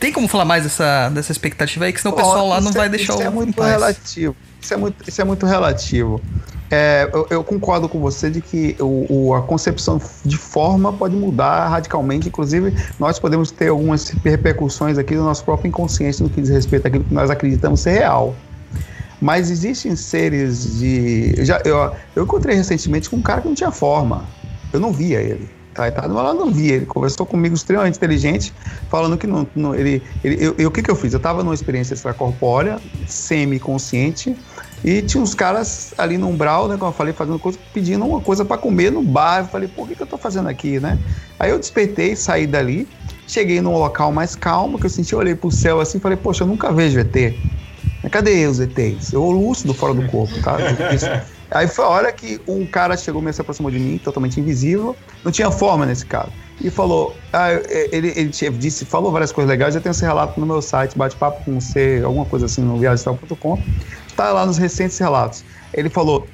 [0.00, 1.92] tem como falar mais dessa, dessa expectativa aí?
[1.92, 3.70] Que senão o pessoal lá não vai é- deixar isso o é muito paz.
[3.70, 4.36] relativo.
[4.60, 6.20] Isso é muito, isso é muito relativo.
[6.70, 11.14] É, eu, eu concordo com você de que o, o- a concepção de forma pode
[11.14, 12.28] mudar radicalmente.
[12.28, 16.86] Inclusive, nós podemos ter algumas repercussões aqui do nosso próprio inconsciente no que diz respeito
[16.88, 18.34] àquilo que nós acreditamos ser real.
[19.20, 21.34] Mas existem seres de.
[21.36, 24.24] Eu, já, eu, eu encontrei recentemente com um cara que não tinha forma.
[24.72, 25.48] Eu não via ele.
[25.74, 26.74] Tá, ele tava do meu lado, não via.
[26.74, 28.54] Ele conversou comigo extremamente inteligente,
[28.90, 29.50] falando que não.
[29.54, 31.14] não- ele, ele, eu, eu- o que, que eu fiz?
[31.14, 34.36] Eu tava numa experiência extracorpórea, semi-consciente,
[34.84, 38.20] e tinha uns caras ali no umbral, né, como eu falei, fazendo coisa, pedindo uma
[38.20, 39.40] coisa para comer no bar.
[39.44, 41.00] Eu falei, pô, o que, que eu tô fazendo aqui, né?
[41.38, 42.92] Aí eu despertei, saí dali,
[43.26, 46.16] cheguei num local mais calmo, que eu senti, eu olhei pro céu assim e falei,
[46.18, 47.40] poxa, eu nunca vejo ET.
[48.02, 49.12] Mas Cadê os ETs?
[49.12, 50.58] Eu lúcido fora do corpo, tá?
[51.54, 54.96] Aí foi a hora que um cara chegou, me se aproximou de mim, totalmente invisível,
[55.24, 56.30] não tinha forma nesse cara.
[56.60, 57.50] E falou, ah,
[57.90, 60.96] ele, ele tinha- disse, falou várias coisas legais, eu tenho esse relato no meu site,
[60.96, 63.58] bate-papo com você, alguma coisa assim no viagemestal.com.
[64.16, 65.44] Tá lá nos recentes relatos.
[65.74, 66.28] Ele falou,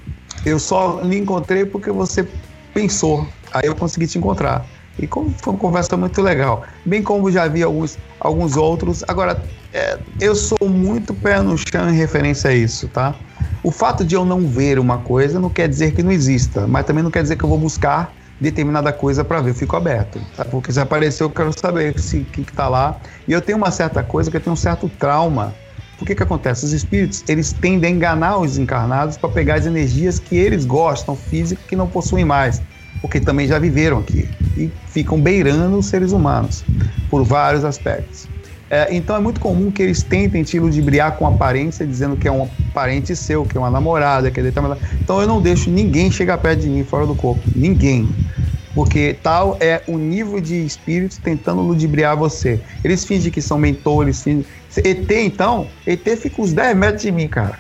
[0.44, 2.26] eu só lhe encontrei porque você
[2.74, 4.66] pensou, aí eu consegui te encontrar.
[4.98, 6.64] E como foi uma conversa muito legal.
[6.84, 9.04] Bem como já vi alguns, alguns outros.
[9.06, 9.40] Agora,
[9.72, 13.14] é, eu sou muito pé no chão em referência a isso, tá?
[13.62, 16.86] O fato de eu não ver uma coisa não quer dizer que não exista, mas
[16.86, 19.50] também não quer dizer que eu vou buscar determinada coisa para ver.
[19.50, 20.44] Eu fico aberto, tá?
[20.44, 23.00] Porque se apareceu, eu quero saber se que, que tá lá.
[23.26, 25.54] E eu tenho uma certa coisa que eu tenho um certo trauma.
[26.00, 26.64] O que que acontece?
[26.64, 31.16] Os espíritos, eles tendem a enganar os encarnados para pegar as energias que eles gostam,
[31.16, 32.62] físicas, que não possuem mais.
[33.00, 34.30] Porque também já viveram aqui.
[34.56, 36.64] E ficam beirando os seres humanos,
[37.10, 38.28] por vários aspectos.
[38.70, 42.32] É, então é muito comum que eles tentem te ludibriar com aparência, dizendo que é
[42.32, 44.80] um parente seu, que é uma namorada, que é determinada.
[45.00, 47.42] Então eu não deixo ninguém chegar perto de mim fora do corpo.
[47.56, 48.08] Ninguém.
[48.74, 52.60] Porque tal é o nível de espíritos tentando ludibriar você.
[52.84, 54.44] Eles fingem que são mentores, fingem.
[54.76, 57.58] ET, então, ET fica uns 10 metros de mim, cara.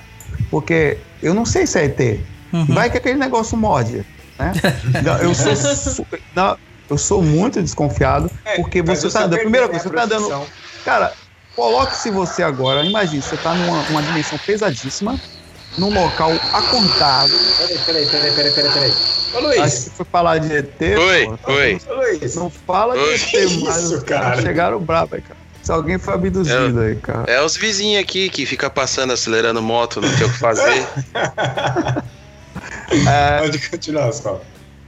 [0.50, 2.20] Porque eu não sei se é ET.
[2.68, 4.04] Vai que aquele negócio morde.
[4.38, 4.52] Né?
[5.02, 6.56] Não, eu sou não,
[6.88, 9.30] eu sou muito desconfiado, porque É, Mas você tá andando.
[9.30, 10.46] perdeu Primeira coisa, você tá andando.
[10.88, 11.12] Cara,
[11.54, 15.20] coloque-se você agora, imagine, você tá numa uma dimensão pesadíssima,
[15.76, 17.30] num local acordado.
[17.58, 18.92] Peraí, peraí, peraí, peraí, peraí, peraí.
[19.34, 20.80] Ô Acho Luiz, que foi falar de ET.
[20.80, 21.78] Oi, pô, oi.
[21.90, 22.34] ô Luiz.
[22.36, 23.04] Não fala de.
[23.04, 24.40] ET, Isso, cara.
[24.40, 25.38] chegaram brabo aí, cara.
[25.62, 27.30] Se alguém foi abduzido aí, cara.
[27.30, 30.86] É os vizinhos aqui que fica passando, acelerando moto, não tem o que fazer.
[33.06, 34.40] É, Pode continuar, só.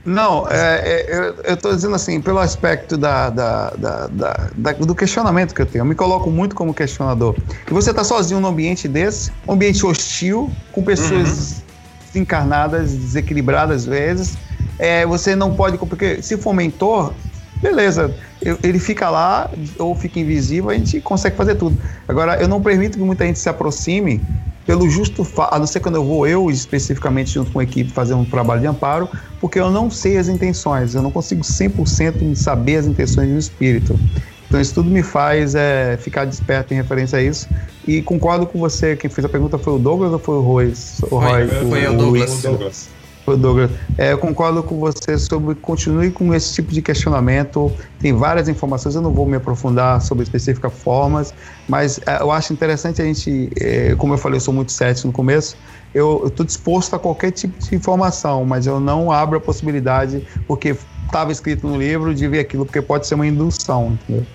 [0.03, 4.07] Não, é, é, eu, tô dizendo assim, pelo aspecto da, da, da,
[4.55, 5.83] da- do questionamento que eu tenho.
[5.83, 7.37] Eu me coloco muito como questionador.
[7.69, 11.63] E você tá sozinho num ambiente desse, um ambiente hostil, com pessoas
[12.11, 14.37] desencarnadas, desequilibradas às vezes.
[14.79, 15.77] É, você não pode.
[15.77, 17.13] Porque se for mentor,
[17.61, 18.15] beleza.
[18.41, 21.77] eu- Ele fica lá ou fica invisível, a gente consegue fazer tudo.
[22.07, 24.25] Agora, eu não permito que muita gente se aproxime
[24.65, 27.91] pelo justo fato, a não ser quando eu vou eu especificamente junto com a equipe
[27.91, 29.09] fazer um trabalho de amparo,
[29.39, 33.99] porque eu não sei as intenções, eu não consigo 100% saber as intenções do espírito.
[34.47, 37.47] Então isso tudo me faz é, ficar desperto em referência a isso.
[37.87, 40.73] E concordo com você, quem fez a pergunta foi o Douglas ou foi o Roy?
[41.09, 42.29] O Roy foi o o Douglas.
[42.29, 42.39] Luiz?
[42.39, 43.00] O Douglas.
[43.25, 47.71] Douglas, é, eu concordo com você sobre continue com esse tipo de questionamento.
[47.99, 51.33] Tem várias informações, eu não vou me aprofundar sobre específicas formas,
[51.67, 55.07] mas é, eu acho interessante a gente, é, como eu falei, eu sou muito cético
[55.07, 55.55] no começo,
[55.93, 60.75] eu estou disposto a qualquer tipo de informação, mas eu não abro a possibilidade, porque
[61.05, 64.25] estava escrito no livro, de ver aquilo, porque pode ser uma indução, entendeu?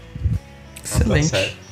[0.89, 1.26] Tá Excelente.
[1.28, 1.66] certo.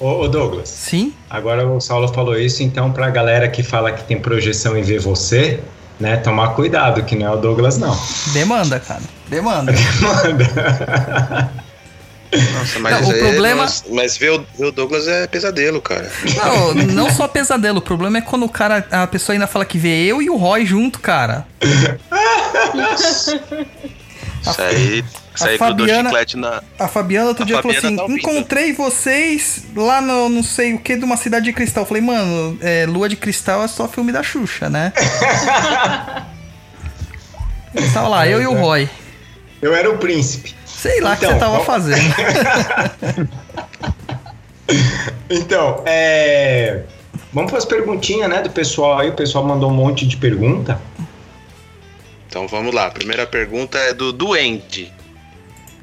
[0.00, 4.18] Ô, Douglas, Sim, agora o Saulo falou isso, então pra galera que fala que tem
[4.18, 5.60] projeção e vê você,
[6.00, 7.96] né, tomar cuidado, que não é o Douglas, não.
[8.32, 9.02] demanda, cara.
[9.28, 9.72] Demanda.
[10.00, 11.52] Manda.
[12.54, 15.82] Nossa, mas, Não, o aí problema- nós- mas ver o, ver o Douglas é pesadelo,
[15.82, 16.10] cara.
[16.36, 17.78] Não, não só pesadelo.
[17.78, 20.36] O problema é quando o cara, a pessoa ainda fala que vê eu e o
[20.36, 21.46] Roy junto, cara.
[24.42, 25.04] Isso aí,
[25.34, 26.62] isso a Fabiana- chiclete na.
[26.78, 30.74] A Fabiana outro A dia falou Fabiana assim: tá encontrei vocês lá no não sei
[30.74, 31.82] o que de uma cidade de cristal.
[31.84, 34.92] Eu falei, mano, é, Lua de Cristal é só filme da Xuxa, né?
[37.94, 38.88] Tava lá, eu e o Roy.
[39.62, 40.54] Eu era o príncipe.
[40.66, 42.02] Sei lá o que Então, você tava vamos- fazendo.
[45.28, 46.82] Então, é...
[47.32, 49.08] Vamos para as perguntinhas, né, do pessoal aí.
[49.08, 50.80] O pessoal mandou um monte de pergunta.
[52.28, 52.86] Então vamos lá.
[52.86, 54.92] A primeira pergunta é do Duende.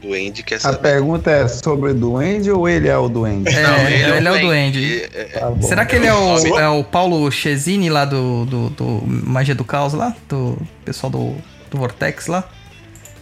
[0.02, 0.78] Duende quer A saber.
[0.80, 3.50] pergunta é sobre o duende ou ele é o duende?
[3.50, 5.04] É, ele, é o duende.
[5.14, 5.54] É, é, Tá.
[5.62, 9.66] Será que ele é o, é o Paulo Chesini lá do, do, do Magia do
[9.66, 10.16] Caos lá?
[10.30, 11.36] Do pessoal do,
[11.70, 12.47] do Vortex lá?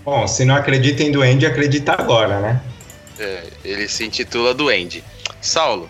[0.05, 2.61] Bom, se não acredita em duende, acredita agora, né?
[3.19, 5.03] é, ele se intitula Duende.
[5.41, 5.89] Saulo.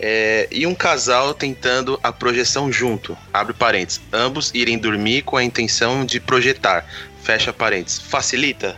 [0.00, 3.16] é, e um casal tentando a projeção junto.
[3.32, 4.00] Abre parênteses.
[4.12, 6.84] Ambos irem dormir com a intenção de projetar.
[7.22, 8.00] Fecha parênteses.
[8.00, 8.76] Facilita?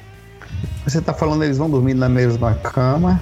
[0.87, 3.21] Você tá falando eles vão dormir na mesma cama,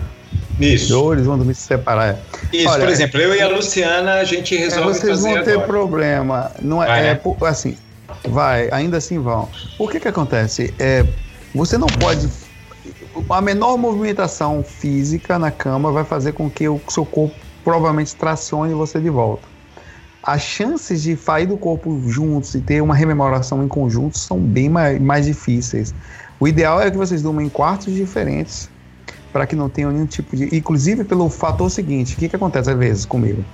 [0.60, 0.98] Isso.
[1.00, 2.08] ou eles vão dormir se separar?
[2.08, 2.18] É.
[2.52, 5.44] Isso, Olha, por exemplo, eu e a Luciana, a gente É, resolve vocês fazer vão
[5.44, 5.66] ter agora.
[5.66, 6.50] problema.
[6.60, 7.20] Não é, Vai, é né?
[7.46, 7.76] assim,
[8.28, 9.48] vai, ainda assim vão.
[9.78, 10.74] O que que acontece?
[10.78, 11.04] É,
[11.54, 12.28] você não pode.
[13.30, 17.34] A menor movimentação física na cama vai fazer com que o seu corpo
[17.64, 19.48] provavelmente tracione você de volta.
[20.22, 24.68] As chances de sair do corpo juntos e ter uma rememoração em conjunto são bem
[24.68, 25.94] mais, mais difíceis.
[26.38, 28.68] O ideal é que vocês durmam em quartos diferentes
[29.32, 30.54] para que não tenham nenhum tipo de.
[30.56, 33.44] Inclusive pelo fator seguinte: o que, que acontece às vezes comigo?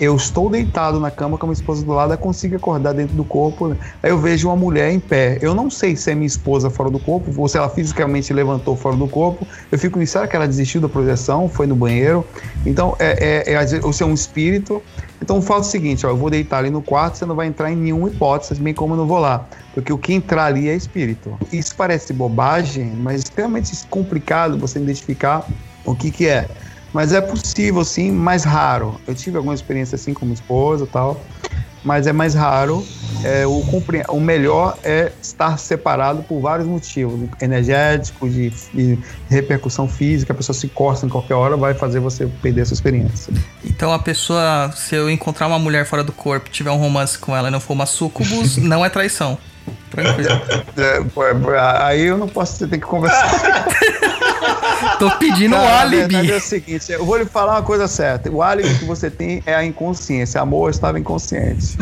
[0.00, 3.14] Eu estou deitado na cama com a minha esposa do lado, eu consigo acordar dentro
[3.14, 3.76] do corpo.
[4.02, 5.38] Aí eu vejo uma mulher em pé.
[5.42, 8.74] Eu não sei se é minha esposa fora do corpo, ou se ela fisicamente levantou
[8.74, 9.46] fora do corpo.
[9.70, 11.50] Eu fico me será que ela desistiu da projeção?
[11.50, 12.24] Foi no banheiro?
[12.64, 14.82] Então, é, é, é, ou se é um espírito.
[15.20, 17.34] Então, o fato é o seguinte: ó, eu vou deitar ali no quarto, você não
[17.34, 19.46] vai entrar em nenhuma hipótese, bem como eu não vou lá.
[19.74, 21.38] Porque o que entrar ali é espírito.
[21.52, 25.46] Isso parece bobagem, mas é extremamente complicado você identificar
[25.84, 26.48] o que, que é.
[26.92, 29.00] Mas é possível, sim, mais raro.
[29.06, 31.20] Eu tive alguma experiência assim com minha esposa e tal,
[31.84, 32.84] mas é mais raro.
[33.22, 33.62] É, o,
[34.08, 40.56] o melhor é estar separado por vários motivos, energéticos, de, de repercussão física, a pessoa
[40.56, 43.32] se encosta em qualquer hora, vai fazer você perder essa experiência.
[43.64, 47.36] Então a pessoa, se eu encontrar uma mulher fora do corpo, tiver um romance com
[47.36, 49.38] ela e não for uma sucubus, não é traição.
[49.90, 50.30] Tranquilo.
[50.76, 50.98] É,
[51.56, 53.66] é, aí eu não posso, tem que conversar.
[54.98, 56.32] Tô pedindo um Cara, a verdade é álibi.
[56.32, 58.30] o seguinte, eu vou lhe falar uma coisa certa.
[58.30, 60.40] O álibi que você tem é a inconsciência.
[60.40, 61.76] Amor estava inconsciente.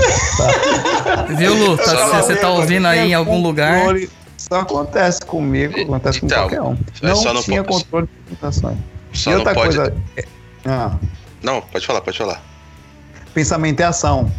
[1.37, 1.77] Viu, Lu?
[1.77, 3.97] Tá- Só se você tá não, ouvindo aí em algum lugar.
[3.97, 6.77] Isso acontece comigo, acontece com Então, qualquer um.
[7.03, 8.79] Não, só não tinha pode- controle de limitações.
[9.13, 9.77] Só e não outra pode.
[9.77, 9.95] coisa.
[10.17, 10.25] é-
[10.67, 10.93] ah,
[11.43, 12.43] Não, pode falar, pode falar.
[13.35, 14.31] pensamento é ação.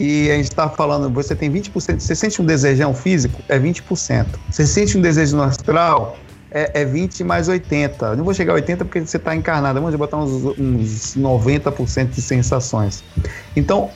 [0.00, 2.00] E a gente tá falando, você tem 20%.
[2.00, 3.42] Você sente um desejão físico?
[3.46, 4.26] É 20%.
[4.50, 6.16] Você sente um desejo no astral?
[6.50, 8.06] É, é 20 mais 80.
[8.06, 9.78] Eu não vou chegar a 80 porque você está encarnado.
[9.78, 13.04] Vamos botar uns, uns 90% de sensações.
[13.54, 13.90] Então,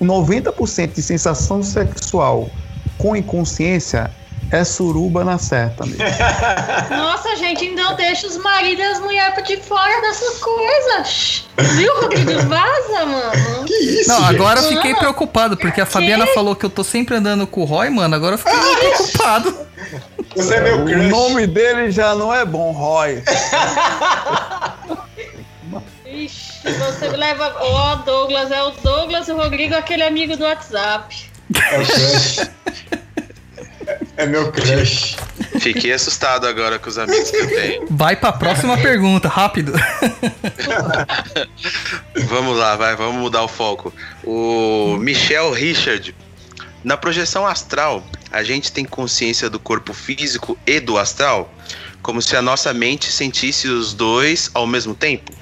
[0.00, 2.48] 90% de sensação sexual
[2.96, 4.10] com inconsciência
[4.50, 5.84] é suruba na certa.
[5.84, 5.98] Amigo.
[6.90, 11.46] Nossa, gente, então deixa os maridos e as mulheres de fora dessas coisas.
[11.76, 12.32] Viu, Rodrigo?
[12.48, 13.64] Vaza, mano.
[13.66, 14.34] Que isso, Não, gente?
[14.34, 17.64] agora eu fiquei preocupado, porque a Fabiana falou que eu tô sempre andando com o
[17.64, 18.14] Roy, mano.
[18.14, 19.68] Agora eu fiquei preocupado.
[20.34, 21.08] Você é meu o crush.
[21.08, 23.22] nome dele já não é bom, Roy.
[26.06, 27.54] Ixi, você leva.
[27.60, 31.30] Ó, Douglas, é o Douglas e o Rodrigo, aquele amigo do WhatsApp.
[31.54, 32.50] É o crush.
[34.18, 35.16] É meu crush.
[35.60, 37.86] Fiquei assustado agora com os amigos que eu tenho.
[37.88, 39.72] Vai pra próxima pergunta, rápido.
[42.26, 43.94] Vamos lá, vai, vamos mudar o foco.
[44.24, 46.12] O Michel Richard.
[46.82, 51.54] Na projeção astral, a gente tem consciência do corpo físico e do astral?
[52.02, 55.37] Como se a nossa mente sentisse os dois ao mesmo tempo?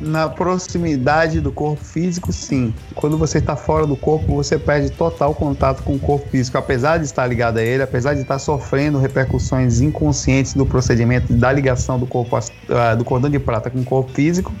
[0.00, 2.72] Na proximidade do corpo físico, sim.
[2.94, 6.56] Quando você está fora do corpo, você perde total contato com o corpo físico.
[6.56, 11.50] Apesar de estar ligado a ele, apesar de estar sofrendo repercussões inconscientes do procedimento da
[11.50, 12.38] ligação do corpo
[12.96, 14.52] do cordão de prata com o corpo físico,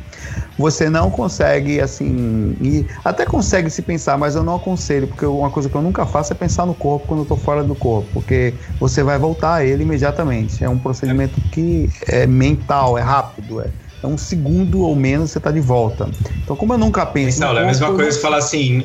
[0.58, 5.50] você não consegue assim, e até consegue se pensar, mas eu não aconselho, porque uma
[5.50, 8.08] coisa que eu nunca faço é pensar no corpo quando eu estou fora do corpo,
[8.12, 10.64] porque você vai voltar a ele imediatamente.
[10.64, 13.68] É um procedimento que é mental, é rápido, é
[14.02, 16.08] é um segundo ou menos você está de volta.
[16.42, 17.38] Então, como eu nunca penso.
[17.38, 18.84] Saulo, é a mesma coisa que falar assim.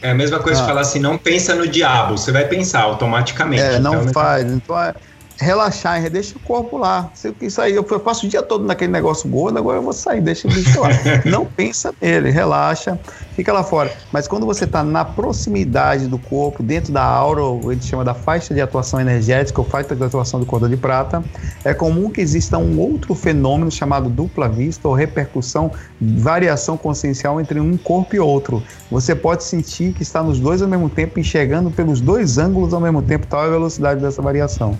[0.00, 0.62] É a mesma coisa Ah.
[0.64, 3.62] que falar assim, não pensa no diabo, você vai pensar automaticamente.
[3.62, 4.50] É, não Então, faz.
[4.50, 4.94] Então é
[5.38, 7.10] relaxar, deixa o corpo lá.
[7.14, 10.20] Se isso aí, eu passo o dia todo naquele negócio gordo, agora eu vou sair,
[10.20, 10.88] deixa o bicho lá.
[11.24, 12.98] não pensa nele, relaxa,
[13.34, 13.92] fica lá fora.
[14.12, 18.14] Mas quando você está na proximidade do corpo, dentro da aura, ou ele chama da
[18.14, 21.22] faixa de atuação energética, ou faixa de atuação do cordão de prata,
[21.64, 25.70] é comum que exista um outro fenômeno chamado dupla vista ou repercussão,
[26.00, 28.62] variação consciencial entre um corpo e outro.
[28.90, 32.80] Você pode sentir que está nos dois ao mesmo tempo, enxergando pelos dois ângulos ao
[32.80, 34.78] mesmo tempo, tal é a velocidade dessa variação.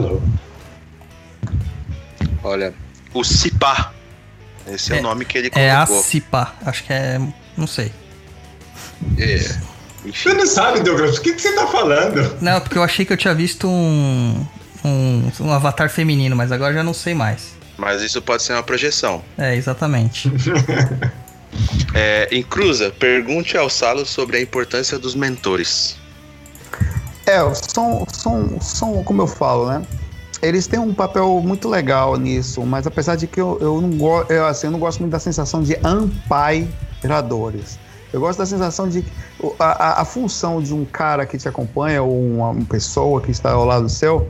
[0.00, 0.22] Louco.
[2.42, 2.74] Olha,
[3.12, 3.92] o Cipá.
[4.66, 6.04] Esse é, É- o nome que ele É a colocou.
[6.04, 6.54] Cipa.
[6.64, 7.20] Acho que é.
[7.56, 7.92] Não sei.
[9.18, 9.56] É,
[10.04, 12.36] Você não sabe, Douglas, o que, que você tá falando?
[12.40, 14.46] Não, porque eu achei que eu tinha visto um.
[14.82, 17.54] Um, um avatar feminino, mas agora já não sei mais.
[17.76, 19.22] Mas isso pode ser uma projeção.
[19.36, 20.30] É, exatamente.
[21.92, 25.96] É, em Cruza, pergunte ao Salo sobre a importância dos mentores.
[27.30, 29.82] É, são, são, são, como eu falo, né?
[30.42, 34.32] Eles têm um papel muito legal nisso, mas apesar de que eu, eu não gosto,
[34.32, 37.78] assim, eu não gosto muito da sensação de ampairadores.
[38.12, 39.04] Eu gosto da sensação de
[39.60, 43.30] a, a, a função de um cara que te acompanha, ou uma, uma pessoa que
[43.30, 44.26] está ao lado seu,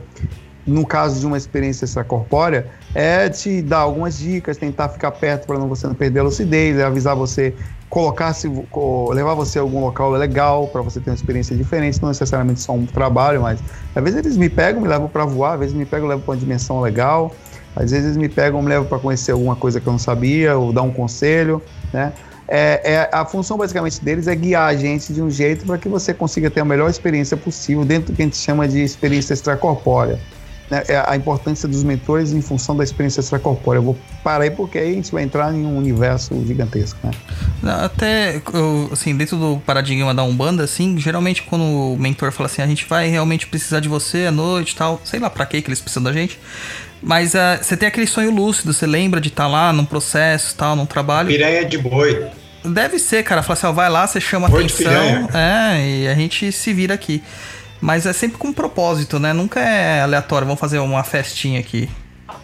[0.67, 5.57] no caso de uma experiência extracorpórea, é te dar algumas dicas, tentar ficar perto para
[5.57, 7.55] você não perder a lucidez, é avisar você,
[7.91, 12.01] colocar se co- levar você a algum local legal para você ter uma experiência diferente,
[12.01, 13.61] não necessariamente só um trabalho, mas
[13.93, 16.31] às vezes eles me pegam, me levam para voar, às vezes me pegam, levam para
[16.31, 17.35] uma dimensão legal,
[17.75, 20.57] às vezes eles me pegam, me levam para conhecer alguma coisa que eu não sabia,
[20.57, 21.61] ou dar um conselho,
[21.91, 22.13] né?
[22.47, 25.89] É, é- a função basicamente deles é guiar a gente de um jeito para que
[25.89, 29.33] você consiga ter a melhor experiência possível dentro do que a gente chama de experiência
[29.33, 30.17] extracorpórea.
[30.71, 30.83] Né?
[30.87, 33.79] É a importância dos mentores em função da experiência extracorpórea.
[33.79, 36.97] Eu vou parar aí porque aí a gente vai entrar em um universo gigantesco.
[37.03, 37.11] Né?
[37.83, 38.41] Até,
[38.89, 42.85] assim, dentro do paradigma da Umbanda, assim, geralmente quando o mentor fala assim, a gente
[42.85, 45.81] vai realmente precisar de você à noite e tal, sei lá pra que que eles
[45.81, 46.39] precisam da gente,
[47.01, 50.73] mas ah, você tem aquele sonho lúcido, você lembra de estar lá num processo tal,
[50.73, 51.27] num trabalho.
[51.27, 52.27] Piranha de boi.
[52.63, 55.27] Deve ser, cara, fala assim, ó, vai lá, você chama Boi atenção, piranha.
[55.33, 57.21] é, e a gente se vira aqui.
[57.81, 59.33] Mas é sempre com propósito, né?
[59.33, 61.89] Nunca é aleatório, vamos fazer uma festinha aqui.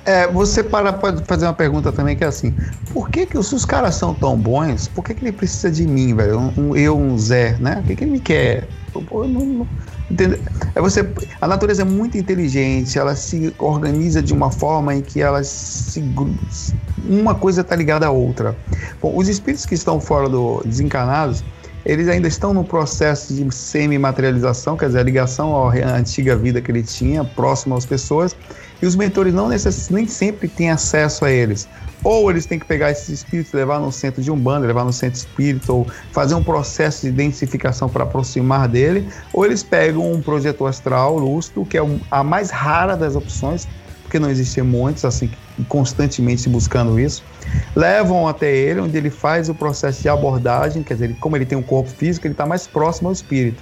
[0.04, 2.54] É, você para pode fazer uma pergunta também que é assim:
[2.92, 4.88] por que, que os, os caras são tão bons?
[4.88, 6.40] Por que, que ele precisa de mim, velho?
[6.40, 7.82] Um, um- eu, um Zé, né?
[7.84, 8.68] O que, que ele me quer?
[8.92, 9.68] Pô, eu não- não-?
[10.74, 11.06] É você,
[11.42, 16.02] a natureza é muito inteligente, ela se organiza de uma forma em que elas se,
[17.06, 18.56] uma coisa está ligada à outra.
[19.02, 21.44] Bom, os espíritos que estão fora do desencarnados,
[21.88, 26.70] eles ainda estão no processo de semi-materialização, quer dizer, a ligação à antiga vida que
[26.70, 28.36] ele tinha, próximo às pessoas,
[28.82, 31.66] e os mentores não necess- nem sempre têm acesso a eles.
[32.04, 35.18] Ou eles têm que pegar esses espíritos, levar no centro de Umbanda, levar no centro
[35.18, 40.68] espírita, ou fazer um processo de identificação para aproximar dele, ou eles pegam um projetor
[40.68, 43.66] astral lúcido, que é um- a mais rara das opções,
[44.04, 45.30] porque não existem muitos, assim,
[45.68, 47.24] constantemente buscando isso,
[47.76, 51.58] levam até ele, onde ele faz o processo de abordagem, quer dizer, como ele tem
[51.58, 53.62] um corpo físico, ele está mais próximo ao espírito.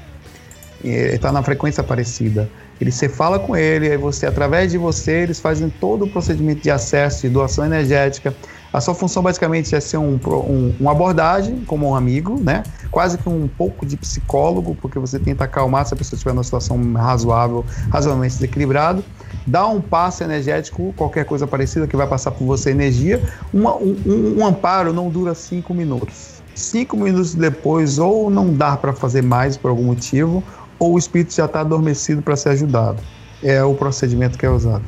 [0.84, 2.50] Está na frequência parecida.
[2.80, 6.62] Ele você fala com ele, aí você, através de você, eles fazem todo o procedimento
[6.62, 8.36] de acesso, de doação energética.
[8.74, 12.64] A sua função basicamente é ser um, um, uma abordagem, como um amigo, né?
[12.92, 16.44] Quase que um pouco de psicólogo, porque você tenta acalmar se a pessoa estiver numa
[16.44, 19.02] situação razoável, razoavelmente desequilibrado.
[19.46, 23.22] Dá um passo energético, qualquer coisa parecida que vai passar por você energia.
[23.54, 26.36] Uma- um, um- um amparo não dura cinco minutos.
[26.56, 30.44] Cinco minutos depois, ou não dá para fazer mais por algum motivo,
[30.80, 33.02] ou o espírito já está adormecido para ser ajudado.
[33.44, 34.84] É o procedimento que é usado.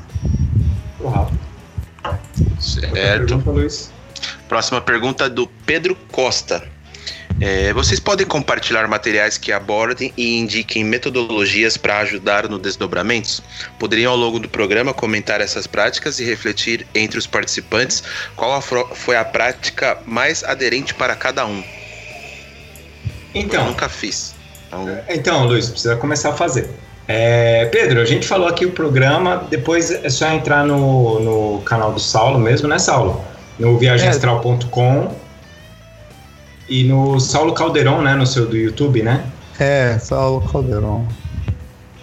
[2.59, 2.93] Certo.
[2.93, 3.43] Pergunta.
[4.47, 6.63] Próxima pergunta do Pedro Costa.
[7.39, 13.43] É, vocês podem compartilhar materiais que abordem e indiquem metodologias para ajudar no desdobramentos?
[13.77, 18.03] Poderiam, ao longo do programa, comentar essas práticas e refletir entre os participantes
[18.35, 21.63] qual a foi a prática mais aderente para cada um?
[23.35, 24.33] Eu Então, nunca fiz.
[24.67, 26.69] Então, Então, Luiz, precisa começar a fazer.
[27.07, 31.93] É, Pedro, a gente falou aqui o programa, depois é só entrar no, no canal
[31.93, 33.23] do Saulo mesmo, né, Saulo?
[33.59, 35.26] No viagemastral.com
[36.69, 39.23] e no Saulo Caldeirão, né, no seu do YouTube, né?
[39.59, 41.07] É, Saulo Caldeirão.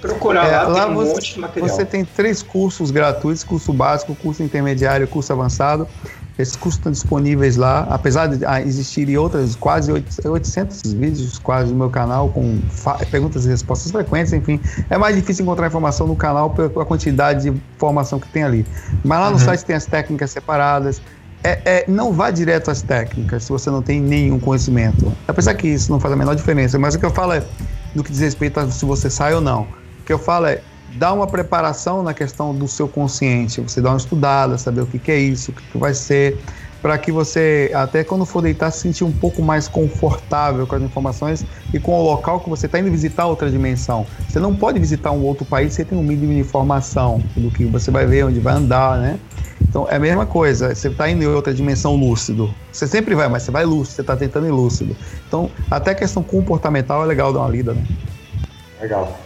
[0.00, 1.68] Procurar É, lá, lá tem um você, monte de material.
[1.76, 5.88] você tem três cursos gratuitos, curso básico, curso intermediário, curso avançado.
[6.36, 11.78] Esses cursos estão disponíveis lá, apesar de ah, existirem outras, quase 800 vídeos quase no
[11.78, 12.58] meu canal, com
[13.08, 14.60] perguntas e respostas frequentes, enfim.
[14.90, 18.66] É mais difícil encontrar informação no canal pela quantidade de informação que tem ali.
[19.04, 19.38] Mas lá no Uhum.
[19.44, 21.00] site tem as técnicas separadas.
[21.44, 25.12] É, é, não vá direto às técnicas se você não tem nenhum conhecimento.
[25.28, 27.44] Apesar que isso não faz a menor diferença, mas o que eu falo é
[27.94, 29.68] no que diz respeito a se você sai ou não.
[30.00, 30.62] O que eu falo é
[30.96, 33.60] dá uma preparação na questão do seu consciente.
[33.60, 36.38] Você dá uma estudada, saber o que, que é isso, o que, que vai ser,
[36.80, 40.82] para que você, até quando for deitar, se sentir um pouco mais confortável com as
[40.82, 44.06] informações e com o local que você está indo visitar outra dimensão.
[44.28, 47.64] Você não pode visitar um outro país sem ter um mínimo de informação do que
[47.64, 49.18] você vai ver, onde vai andar, né?
[49.74, 52.54] Então é a mesma coisa, você está indo em outra dimensão lúcido.
[52.70, 54.96] Você sempre vai, mas você vai lúcido, você está tentando ir lúcido.
[55.26, 57.84] Então, até a questão comportamental é legal dar uma lida, né?
[58.80, 59.18] Legal.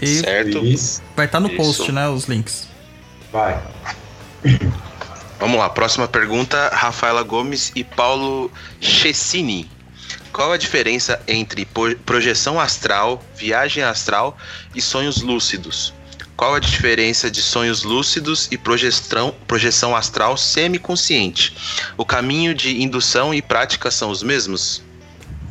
[0.00, 0.62] E certo.
[1.14, 1.56] Vai estar no Isso.
[1.58, 2.08] post, né?
[2.08, 2.66] Os links.
[3.30, 3.62] vai.
[5.38, 9.70] Vamos lá, próxima pergunta, Rafaela Gomes e Paulo Chessini.
[10.32, 11.68] Qual a diferença entre
[12.06, 14.34] projeção astral, viagem astral
[14.74, 15.92] e sonhos lúcidos?
[16.38, 21.52] Qual a diferença de sonhos lúcidos e projeção, projeção astral semiconsciente?
[21.96, 24.80] O caminho de indução e prática são os mesmos?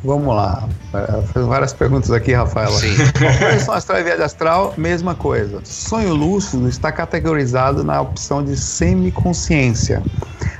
[0.02, 0.66] Vamos lá.
[0.94, 2.80] É, Fez várias perguntas aqui, Rafaela.
[2.80, 2.94] Sim.
[3.38, 5.60] Projeção astral e viagem astral, mesma coisa.
[5.62, 10.02] Sonho lúcido está categorizado na opção de semiconsciência.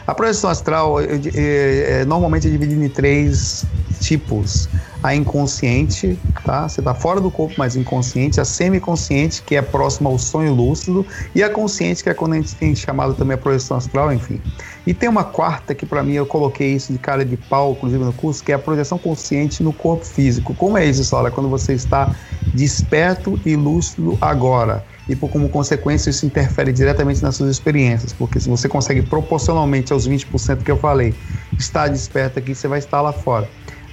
[0.06, 3.64] A projeção astral di- é, é, normalmente é dividida em três
[4.00, 4.68] tipos.
[5.02, 6.68] A inconsciente, tá?
[6.68, 8.40] Você está fora do corpo, mas inconsciente.
[8.40, 11.06] A semiconsciente, que é próxima ao sonho lúcido.
[11.34, 14.40] E a consciente, que é quando a gente tem chamado também a projeção astral, enfim.
[14.86, 18.02] E tem uma quarta que para mim eu coloquei isso de cara de pau, inclusive
[18.04, 20.54] no curso, que é a projeção consciente no corpo físico.
[20.54, 21.30] Como é isso, Sala?
[21.30, 22.12] Quando você está
[22.52, 24.84] desperto e lúcido agora.
[25.08, 29.92] E por como consequência isso interfere diretamente nas suas experiências, porque se você consegue proporcionalmente
[29.92, 31.14] aos 20% que eu falei,
[31.58, 33.48] estar desperto aqui, você vai estar lá fora.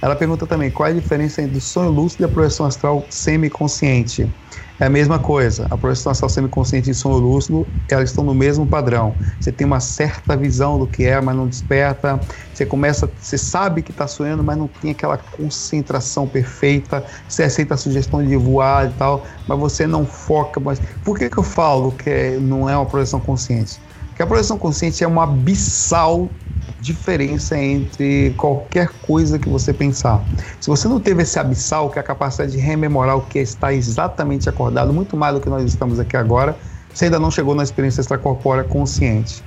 [0.06, 3.08] Ela pergunta também qual é a diferença entre o sonho lúcido e a projeção astral
[3.10, 4.32] semiconsciente.
[4.78, 5.66] É a mesma coisa.
[5.68, 9.18] A projeção astral semiconsciente e sonho lúcido, elas estão no mesmo padrão.
[9.40, 12.24] Você tem uma certa visão do que é, mas não desperta.
[12.52, 17.04] Você começa, você sabe que está sonhando, mas não tem aquela concentração perfeita.
[17.26, 20.60] Você aceita a sugestão de voar e tal, mas você não foca.
[20.60, 23.82] Mas por que, que eu falo que é- não é uma projeção consciente?
[24.10, 26.32] Porque a projeção consciente é uma abissal
[26.78, 30.26] diferença entre qualquer coisa que você pensar.
[30.60, 33.42] Se você não teve esse abissal, que é a capacidade de rememorar o que é
[33.42, 36.58] estar exatamente acordado, muito mais do que nós estamos aqui agora,
[36.92, 39.44] você ainda não chegou na experiência extracorpórea consciente.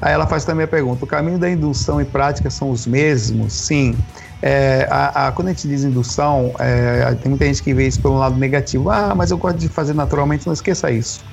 [0.00, 3.66] Aí ela faz também a pergunta: o caminho da indução e prática são os mesmos?
[3.66, 4.02] Sim.
[4.40, 8.00] É, a, a- quando a gente diz indução, é, tem muita gente que vê isso
[8.00, 8.90] pelo lado negativo.
[8.90, 10.46] Ah, mas eu gosto de fazer naturalmente.
[10.46, 11.26] Não esqueça isso.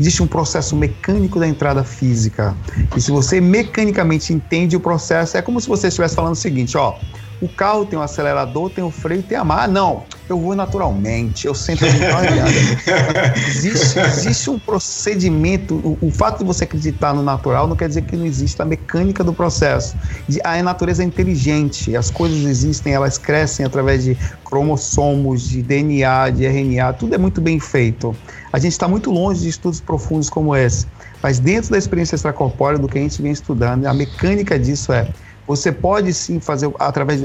[0.00, 2.56] Existe um processo mecânico da entrada física.
[2.96, 6.74] E se você mecanicamente entende o processo, é como se você estivesse falando o seguinte:
[6.78, 6.98] ó,
[7.38, 9.68] o carro tem um acelerador, tem o freio, tem a marra.
[9.68, 13.40] Não, eu vou naturalmente, eu sento e ando.
[13.48, 15.74] existe, existe um procedimento.
[15.74, 18.66] O, o fato de você acreditar no natural não quer dizer que não exista a
[18.66, 19.96] mecânica do processo.
[20.44, 26.44] A natureza é inteligente, as coisas existem, elas crescem através de cromossomos, de DNA, de
[26.44, 28.14] RNA, tudo é muito bem feito.
[28.52, 30.86] A gente está muito longe de estudos profundos como esse,
[31.22, 35.08] mas dentro da experiência extracorpórea, do que a gente vem estudando, a mecânica disso é
[35.50, 37.24] você pode sim fazer através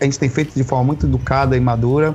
[0.00, 2.14] a gente tem feito de forma muito educada e madura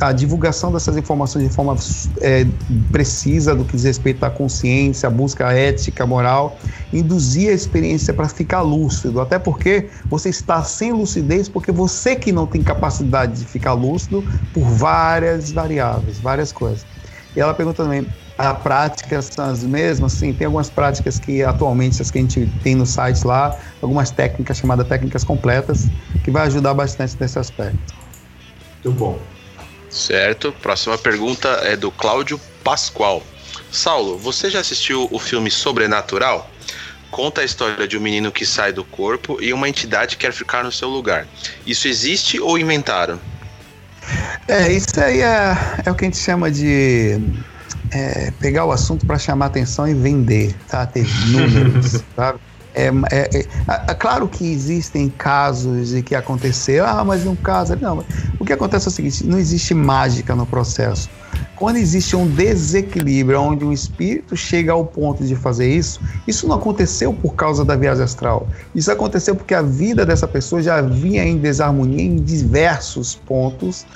[0.00, 1.76] a divulgação dessas informações de forma
[2.20, 2.46] é,
[2.90, 6.58] precisa do que diz respeito à consciência, à busca ética, moral,
[6.92, 12.32] induzir a experiência para ficar lúcido, até porque você está sem lucidez porque você que
[12.32, 16.86] não tem capacidade de ficar lúcido por várias variáveis, várias coisas.
[17.34, 18.06] E ela pergunta também,
[18.38, 20.12] a práticas são as mesmas?
[20.12, 24.10] Sim, tem algumas práticas que atualmente as que a gente tem no site lá, algumas
[24.10, 25.86] técnicas chamadas técnicas completas,
[26.24, 27.94] que vai ajudar bastante nesse aspecto.
[28.82, 29.35] Muito bom.
[29.96, 30.52] Certo.
[30.62, 33.22] Próxima pergunta é do Cláudio Pascoal.
[33.72, 36.50] Saulo, você já assistiu o filme Sobrenatural?
[37.10, 40.62] Conta a história de um menino que sai do corpo e uma entidade quer ficar
[40.62, 41.26] no seu lugar.
[41.66, 43.18] Isso existe ou inventaram?
[44.46, 47.18] É, isso aí é, é o que a gente chama de
[47.90, 50.86] é, pegar o assunto para chamar atenção e vender, tá?
[50.86, 52.38] Ter números, sabe?
[52.76, 53.46] É, é, é,
[53.88, 57.74] é, claro que existem casos de que aconteceu, ah, mas um caso.
[57.80, 58.04] Não,
[58.38, 61.08] o que acontece é o seguinte: não existe mágica no processo.
[61.56, 65.98] Quando existe um desequilíbrio, onde um espírito chega ao ponto de fazer isso,
[66.28, 68.46] isso não aconteceu por causa da viagem astral.
[68.74, 73.86] Isso aconteceu porque a vida dessa pessoa já vinha em desarmonia em diversos pontos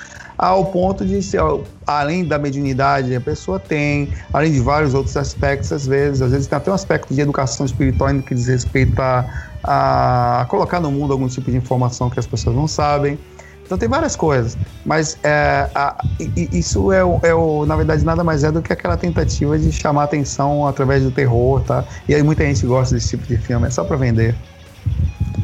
[0.41, 1.39] ao ponto de ser,
[1.85, 6.47] além da mediunidade a pessoa tem, além de vários outros aspectos, às vezes, às vezes
[6.47, 9.23] tem até um aspecto de educação espiritual no que diz respeito a,
[9.63, 13.19] a, colocar no mundo algum tipo de informação que as pessoas não sabem.
[13.63, 16.03] Então tem várias coisas, mas é, a,
[16.51, 20.05] isso é, é o, na verdade nada mais é do que aquela tentativa de chamar
[20.05, 21.85] atenção através do terror, tá?
[22.09, 24.35] E aí muita gente gosta desse tipo de filme, é só para vender.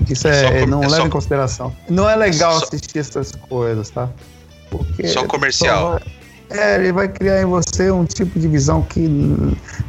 [0.09, 1.07] Isso é, é não é leva só...
[1.07, 1.73] em consideração.
[1.87, 2.65] Não é legal só...
[2.65, 4.09] assistir essas coisas, tá?
[4.69, 5.99] Porque só comercial.
[5.99, 6.17] Só,
[6.49, 9.05] é, ele vai criar em você um tipo de visão que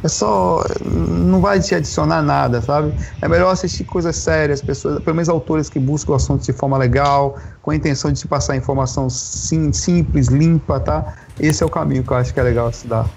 [0.03, 0.61] é só.
[0.81, 2.93] não vai te adicionar nada, sabe?
[3.21, 6.77] É melhor assistir coisas sérias, pessoas, pelo menos autores que buscam o assunto de forma
[6.77, 11.15] legal, com a intenção de te passar informação sim, simples, limpa, tá?
[11.39, 13.09] Esse é o caminho que eu acho que é legal estudar.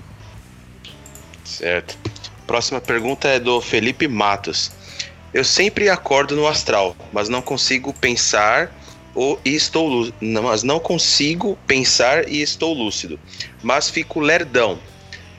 [1.44, 1.98] Certo.
[2.46, 4.70] Próxima pergunta é do Felipe Matos.
[5.34, 8.70] Eu sempre acordo no astral, mas não consigo pensar
[9.14, 13.18] ou e estou mas não consigo pensar e estou lúcido,
[13.62, 14.78] mas fico lerdão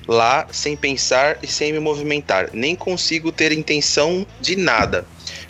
[0.08, 5.06] lá sem pensar e sem me movimentar, nem consigo ter intenção de nada.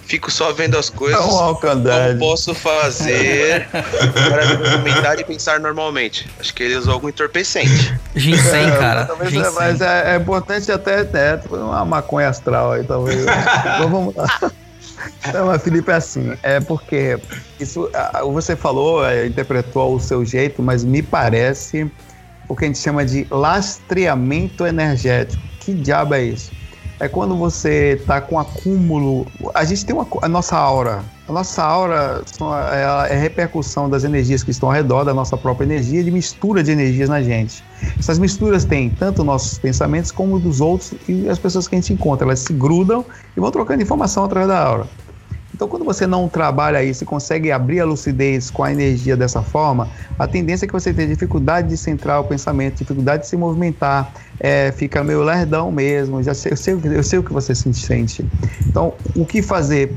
[0.05, 1.19] Fico só vendo as coisas.
[1.19, 6.29] É um como posso fazer para me movimentar e pensar normalmente?
[6.39, 7.97] Acho que ele usou algum entorpecente.
[8.13, 9.05] Ginseng, é, cara.
[9.05, 9.47] Talvez Ginseng.
[9.47, 13.21] É, mas é, é, importante até né, uma maconha astral aí, talvez.
[13.25, 14.51] então vamos lá.
[15.33, 17.19] Não, mas Felipe, é assim, é porque
[17.59, 17.89] isso
[18.31, 21.89] você falou, é, interpretou o seu jeito, mas me parece
[22.47, 25.41] o que a gente chama de lastreamento energético.
[25.59, 26.51] Que diabo é isso?
[26.99, 29.25] É quando você está com acúmulo.
[29.53, 31.03] A gente tem uma, a nossa aura.
[31.27, 32.21] A nossa aura
[33.09, 36.61] é, é repercussão das energias que estão ao redor da nossa própria energia, de mistura
[36.61, 37.63] de energias na gente.
[37.97, 41.93] Essas misturas têm tanto nossos pensamentos como dos outros e as pessoas que a gente
[41.93, 42.27] encontra.
[42.27, 43.05] Elas se grudam
[43.37, 44.87] e vão trocando informação através da aura.
[45.55, 49.41] Então, quando você não trabalha isso e consegue abrir a lucidez com a energia dessa
[49.41, 49.87] forma,
[50.17, 54.11] a tendência é que você tenha dificuldade de centrar o pensamento, dificuldade de se movimentar,
[54.39, 56.21] é, fica meio lerdão mesmo.
[56.23, 58.25] Já sei, eu, sei, eu sei o que você se sente.
[58.67, 59.95] Então, o que fazer?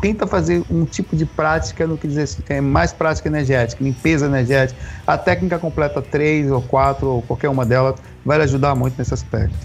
[0.00, 4.78] Tenta fazer um tipo de prática no que dizer é mais prática energética, limpeza energética.
[5.06, 9.56] A técnica completa 3 ou 4 ou qualquer uma delas vai ajudar muito nesse aspecto.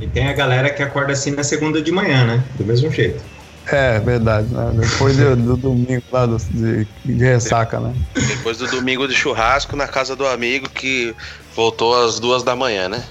[0.00, 2.42] E tem a galera que acorda assim na segunda de manhã, né?
[2.56, 3.22] Do mesmo jeito.
[3.66, 4.48] É, verdade.
[4.48, 4.72] Né?
[4.74, 7.94] Depois do, do, domingo lá do, de, de, ressaca, né?
[8.14, 11.14] Depois do domingo de churrasco na casa do amigo que
[11.54, 13.02] voltou às duas da manhã, né?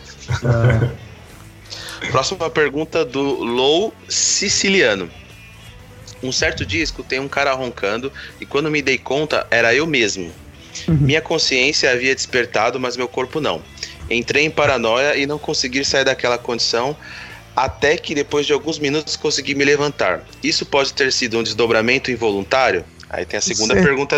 [0.44, 2.10] É.
[2.12, 5.10] Próxima pergunta do Low Siciliano.
[6.24, 10.32] Um certo dia escutei um cara roncando e quando me dei conta era eu mesmo.
[10.88, 10.98] Uhum.
[11.02, 13.62] Minha consciência havia despertado, mas meu corpo não.
[14.10, 16.95] Entrei em paranoia e não consegui sair daquela condição
[17.56, 20.24] até que depois de alguns minutos consegui me levantar.
[20.44, 22.84] Isso pode ter sido um desdobramento involuntário?
[23.10, 23.88] Aí tem a segunda Certeza.
[23.88, 24.16] pergunta.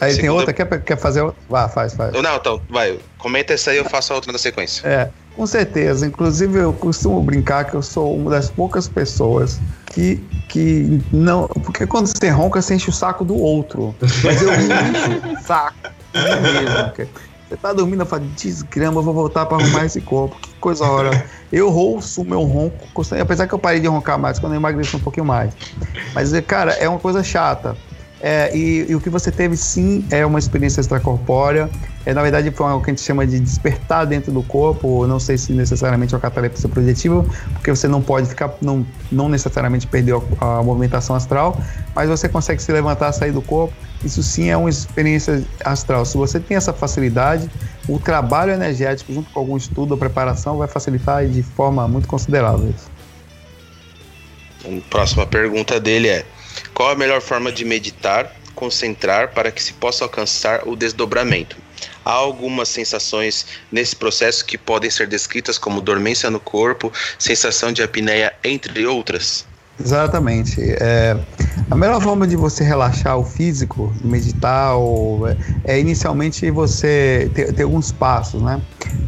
[0.00, 0.20] Aí segunda...
[0.20, 1.40] tem outra, quer, quer fazer outra?
[1.48, 2.12] Vá, faz, faz.
[2.12, 4.86] Não, então, vai, comenta essa aí eu faço a outra na sequência.
[4.86, 6.06] É, com certeza.
[6.06, 10.16] Inclusive, eu costumo brincar que eu sou uma das poucas pessoas que,
[10.48, 11.46] que não.
[11.48, 13.94] Porque quando você ronca, você enche o saco do outro.
[14.00, 15.74] Mas eu encho o saco.
[16.14, 17.08] mesmo.
[17.48, 20.36] Você tá dormindo, eu falo, desgrama, eu vou voltar para arrumar esse corpo.
[20.40, 21.24] Que coisa hora.
[21.52, 24.96] Eu rouço o meu ronco, apesar que eu parei de roncar mais quando eu emagreci
[24.96, 25.52] um pouquinho mais.
[26.14, 27.76] Mas, cara, é uma coisa chata.
[28.20, 31.68] É, e, e, o que você teve sim é uma experiência extracorpórea.
[32.06, 35.06] É, na verdade, foi o que a gente chama de despertar dentro do corpo.
[35.06, 37.24] Não sei se necessariamente é uma catalepsia projetiva,
[37.54, 41.58] porque você não pode ficar, não, não necessariamente perder a, a movimentação astral,
[41.94, 43.72] mas você consegue se levantar, sair do corpo.
[44.04, 46.04] Isso sim é uma experiência astral.
[46.04, 47.50] Se você tem essa facilidade,
[47.88, 52.74] o trabalho energético, junto com algum estudo ou preparação, vai facilitar de forma muito considerável.
[54.64, 56.26] A próxima pergunta dele é
[56.74, 61.63] qual a melhor forma de meditar, concentrar para que se possa alcançar o desdobramento?
[62.04, 67.82] Há algumas sensações nesse processo que podem ser descritas como dormência no corpo, sensação de
[67.82, 69.46] apneia, entre outras?
[69.78, 70.60] Exatamente.
[70.60, 71.16] É,
[71.70, 77.52] A melhor forma de você relaxar o físico, meditar, ou, é, é inicialmente você ter,
[77.52, 78.60] ter alguns passos, né?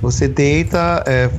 [0.03, 1.31] Você deita, é,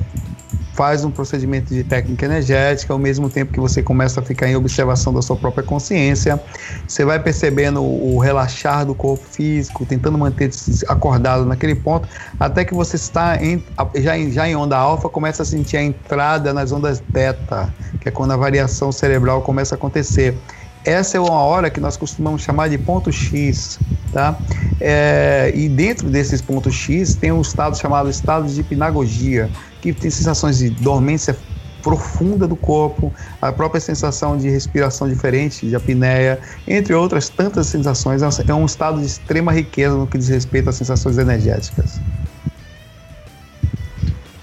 [0.78, 4.54] faz um procedimento de técnica energética, ao mesmo tempo que você começa a ficar em
[4.54, 6.40] observação da sua própria consciência.
[6.86, 12.72] Você vai percebendo o, relaxar do corpo físico, tentando manter-se acordado naquele ponto, até que
[12.72, 13.60] você está em,
[13.96, 18.08] já, em, já em onda alfa, começa a sentir a entrada nas ondas beta, que
[18.08, 20.38] é quando a variação cerebral começa a acontecer
[20.84, 23.78] essa é uma hora que nós costumamos chamar de ponto X,
[24.12, 24.38] tá?
[24.80, 29.50] É, e dentro desses pontos X tem um estado chamado estado de hipnagogia,
[29.80, 31.36] que tem sensações de dormência
[31.82, 38.20] profunda do corpo, a própria sensação de respiração diferente, de apneia, entre outras tantas sensações.
[38.46, 42.00] É um estado de extrema riqueza no que diz respeito às sensações energéticas.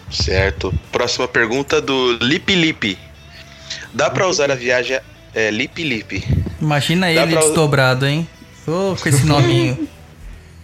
[0.10, 0.74] Certo.
[0.92, 2.98] Próxima pergunta do Lip Lip.
[3.94, 5.00] Dá para usar a viagem
[5.34, 6.24] é, Lip Lip?
[6.62, 8.28] Imagina Dá ele pra- desdobrado, hein?
[8.66, 9.88] Ô, com esse nominho.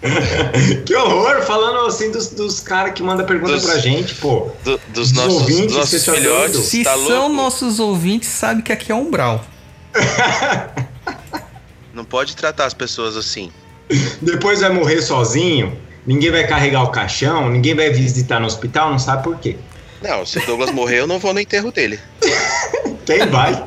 [0.85, 1.41] Que horror!
[1.43, 4.49] Falando assim dos, dos caras que mandam pergunta Dos- pra gente, pô.
[4.63, 6.59] Do- dos Dos nossos, ouvintes, dos nossos tá filhotes.
[6.61, 7.35] Se tá são louco?
[7.35, 9.45] nossos ouvintes, sabe que aqui é umbral.
[11.93, 13.51] Não pode tratar as pessoas assim.
[14.21, 18.97] Depois vai morrer sozinho, ninguém vai carregar o caixão, ninguém vai visitar no hospital, não
[18.97, 19.57] sabe por quê.
[20.01, 21.99] Não, se o Douglas morrer, eu não vou no enterro dele.
[23.05, 23.61] Quem vai?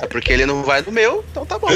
[0.00, 1.66] É porque ele não vai no meu, então tá bom.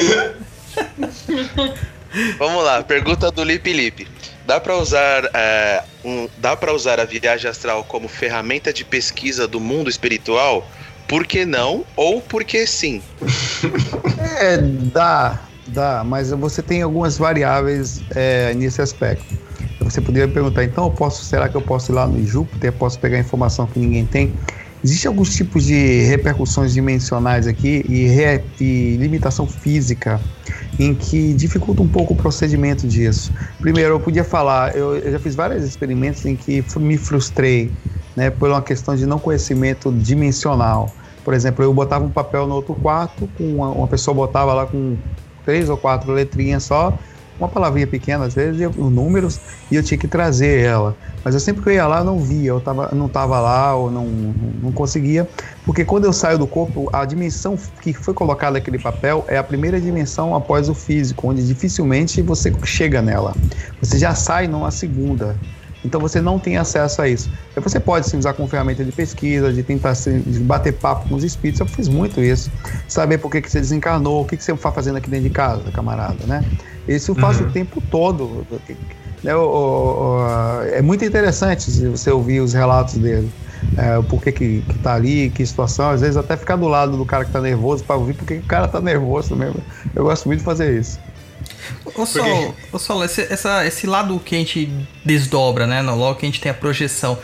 [2.39, 4.07] Vamos lá, pergunta do Lip Lip.
[4.47, 9.47] Dá pra usar é, um, dá para usar a viagem astral como ferramenta de pesquisa
[9.47, 10.69] do mundo espiritual?
[11.07, 11.85] Por que não?
[11.97, 13.03] Ou por que sim?
[14.39, 19.39] É, dá, dá, mas você tem algumas variáveis é, nesse aspecto.
[19.81, 23.19] Você poderia perguntar, então, posso, será que eu posso ir lá no Júpiter, posso pegar
[23.19, 24.33] informação que ninguém tem?
[24.83, 30.21] Existem alguns tipos de repercussões dimensionais aqui e, re- e limitação física
[30.79, 33.31] em que dificulta um pouco o procedimento disso.
[33.61, 37.71] Primeiro, eu podia falar, eu, eu já fiz vários experimentos em que me frustrei,
[38.17, 40.95] né, por uma questão de não conhecimento dimensional.
[41.23, 44.97] Por exemplo, eu botava um papel no outro quarto, uma, uma pessoa botava lá com
[45.45, 46.99] três ou quatro letrinhas só,
[47.41, 49.41] uma palavrinha pequena às vezes, eu- os números,
[49.71, 50.97] e eu tinha que trazer ela.
[51.25, 53.75] Mas eu sempre que eu ia lá, eu não via, eu tava, não estava lá,
[53.77, 55.29] ou não, não conseguia,
[55.65, 59.45] porque quando eu saio do corpo, a dimensão que foi colocada naquele papel é a
[59.45, 63.35] primeira dimensão após o físico, onde dificilmente você chega nela.
[63.81, 65.41] Você já sai numa segunda.
[65.85, 67.31] Então você não tem acesso a isso.
[67.57, 71.09] Aí Você pode sim usar como ferramenta de pesquisa, de tentar se- de bater papo
[71.09, 71.61] com os espíritos.
[71.61, 72.51] Eu fiz muito isso.
[72.89, 75.31] Saber por que, que você desencarnou, o que, que você está fazendo aqui dentro de
[75.31, 76.45] casa, camarada, né?
[76.87, 78.47] Isso eu faço o tempo todo.
[79.23, 83.31] Né, o- o- o- é muito interessante se você ouvir os relatos dele.
[83.77, 85.91] É, o porquê que, que tá ali, que situação.
[85.91, 88.43] Às vezes até ficar do lado do cara que tá nervoso para ouvir porque o
[88.43, 89.61] cara tá nervoso mesmo.
[89.95, 90.99] Eu gosto muito de fazer isso.
[91.95, 94.67] Ô Sol, ô Sol esse, essa- esse lado que a gente
[95.05, 95.83] desdobra, né?
[95.83, 97.19] No logo que a gente tem a projeção,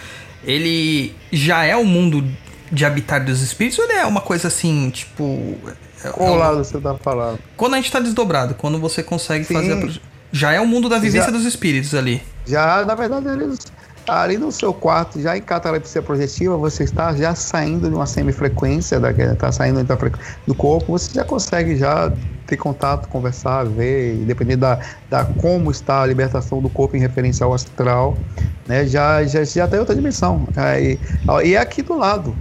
[0.44, 2.24] ele já é o mundo
[2.70, 5.56] de habitar dos espíritos ou ele é uma coisa assim, tipo.
[6.04, 7.38] é- Qual é um- lado você tá falando?
[7.56, 9.54] Quando a gente tá desdobrado, quando você consegue Sim.
[9.54, 10.00] fazer a proje-
[10.32, 12.20] Já é o mundo da vivência Já- dos espíritos ali.
[12.46, 13.58] Já, na verdade, eles,
[14.08, 19.00] ali no seu quarto, já em catalepsia projetiva, você está já saindo de uma semifrequência,
[19.00, 19.96] da, está saindo da
[20.46, 22.12] do corpo, você já consegue já
[22.46, 24.80] ter contato, conversar, ver, dependendo da,
[25.10, 28.16] da como está a libertação do corpo em referência ao astral,
[28.66, 30.46] né, já, já, já tem outra dimensão.
[30.56, 30.98] Aí,
[31.44, 32.36] e é aqui do lado.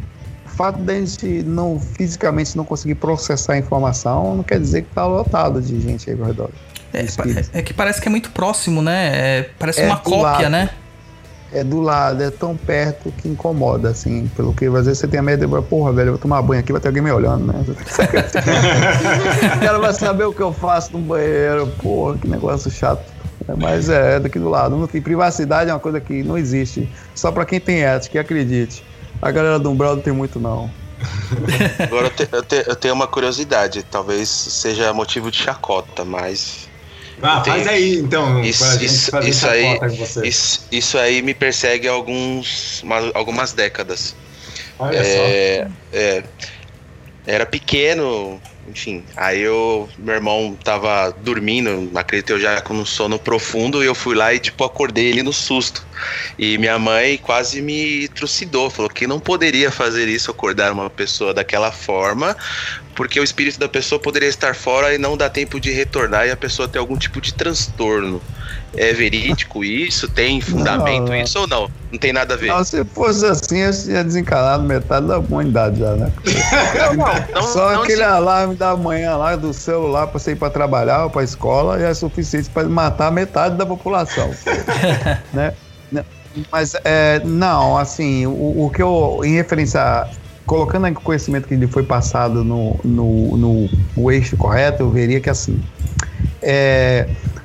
[0.45, 4.83] O fato de a gente não, fisicamente não conseguir processar a informação não quer dizer
[4.83, 6.49] que está lotado de gente aí ao redor.
[6.93, 7.49] É, espíritos.
[7.53, 9.39] é que parece que é muito próximo, né?
[9.39, 10.49] É, parece É uma cópia, lado.
[10.49, 10.69] né?
[11.57, 15.21] É do lado, é tão perto que incomoda, assim, pelo que às vezes você tem
[15.21, 17.63] medo de, porra, velho, eu vou tomar banho aqui, vai ter alguém me olhando, né?
[19.55, 23.03] o cara vai saber o que eu faço no banheiro, porra, que negócio chato.
[23.47, 24.75] É, Mas é, é daqui do lado.
[24.75, 26.89] Não tem privacidade é uma coisa que não existe.
[27.13, 28.83] Só pra quem tem ética, e acredite.
[29.21, 30.69] A galera do Umbral não tem muito, não.
[31.79, 36.64] Agora eu, te- eu te- eu tenho uma curiosidade, talvez seja motivo de chacota, mas
[37.21, 39.79] Ah, faz aí então, Isso- aí-
[40.27, 44.15] isso, isso aí me persegue há alguns, uma- algumas décadas.
[44.77, 46.23] Olha É, é,
[47.25, 49.03] era pequeno, enfim.
[49.15, 53.95] Aí eu, meu irmão tava dormindo, acredito eu já com um sono profundo, e eu
[53.95, 55.85] fui lá e tipo acordei ele no susto.
[56.37, 61.33] E minha mãe quase me trucidou, falou que não poderia fazer isso, acordar uma pessoa
[61.33, 62.35] daquela forma,
[62.95, 66.31] porque o espírito da pessoa poderia estar fora e não dá tempo de retornar e
[66.31, 68.21] a pessoa ter algum tipo de transtorno.
[68.77, 70.07] É verídico isso?
[70.09, 71.15] Tem fundamento Não, não.
[71.15, 71.69] isso ou não?
[71.91, 72.47] Não tem nada a ver.
[72.47, 76.11] Não, se fosse assim, eu tinha desencanado metade da humanidade já, né?
[77.33, 80.49] Não, Só não aquele des- alarme da manhã lá do celular pra você ir pra
[80.49, 84.29] trabalhar ou pra escola já é suficiente pra matar metade da população.
[85.33, 85.53] né?
[85.91, 86.03] Né?
[86.51, 90.07] Mas, é, não, assim, o, o que eu, em referência, a-
[90.45, 95.21] colocando em conhecimento que ele foi passado no, no, no, o eixo correto, eu veria
[95.21, 95.63] que, assim,
[96.41, 97.44] é, o-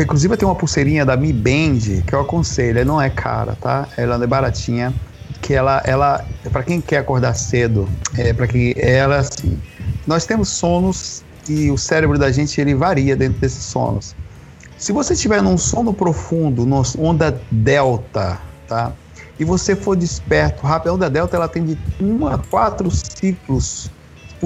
[0.00, 3.88] inclusive tem uma pulseirinha da Mi Band que eu aconselho, não é cara, tá?
[3.96, 4.92] Ela é baratinha,
[5.40, 9.60] que ela, ela para quem quer acordar cedo, é para que ela assim,
[10.06, 14.14] nós temos sonos e o cérebro da gente ele varia dentro desses sonos.
[14.76, 18.38] Se você estiver num sono profundo, no onda delta,
[18.68, 18.92] tá?
[19.38, 23.90] E você for desperto rápido, a onda delta ela tem de 1 a 4 ciclos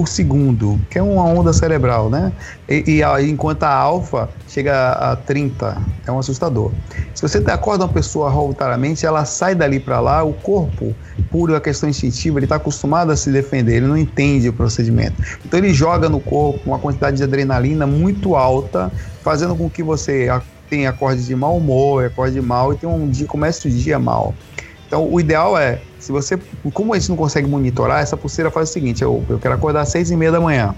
[0.01, 2.33] por segundo, que é uma onda cerebral, né?
[2.67, 6.75] E, e a- enquanto a alfa chega a 30, é um assustador.
[7.13, 10.97] Se você acorda uma pessoa voluntariamente, ela sai dali para lá, o corpo,
[11.29, 15.21] por a questão instintiva, ele está acostumado a se defender, ele não entende o procedimento.
[15.45, 18.91] Então ele joga no corpo uma quantidade de adrenalina muito alta,
[19.23, 20.27] fazendo com que você
[20.67, 24.39] tenha acorde de mau humor, acorde mal e tenha um dia, comece o dia mal.
[24.87, 26.37] Então, o ideal é, se você,
[26.73, 29.81] como a gente não consegue monitorar, essa pulseira faz o seguinte: eu, eu quero acordar
[29.81, 30.75] às seis e meia da manhã.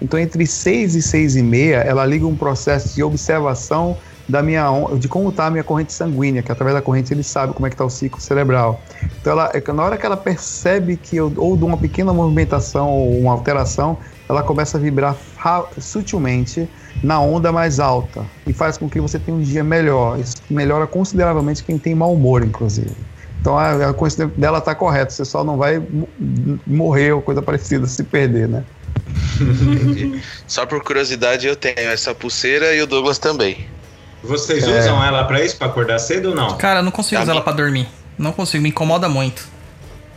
[0.00, 3.96] Então, entre seis e seis e meia, ela liga um processo de observação
[4.28, 4.66] da minha,
[4.98, 7.70] de como está a minha corrente sanguínea, que através da corrente ele sabe como é
[7.70, 8.80] que está o ciclo cerebral.
[9.20, 12.88] Então, ela, é na hora que ela percebe que eu, ou de uma pequena movimentação
[12.88, 16.68] ou uma alteração, ela começa a vibrar ra- sutilmente
[17.02, 20.18] na onda mais alta e faz com que você tenha um dia melhor.
[20.18, 22.96] Isso melhora consideravelmente quem tem mau humor, inclusive.
[23.42, 26.08] Então a, a coincidência dela tá correta, você só não vai mo-
[26.64, 28.62] morrer ou coisa parecida se perder, né?
[30.46, 33.66] Só por curiosidade, eu tenho essa pulseira e o Douglas também.
[34.22, 34.78] Vocês É.
[34.78, 36.56] usam ela pra isso, pra acordar cedo ou não?
[36.56, 37.88] Cara, eu não consigo Tá usar ela pra dormir.
[38.16, 39.48] Não consigo, me incomoda muito.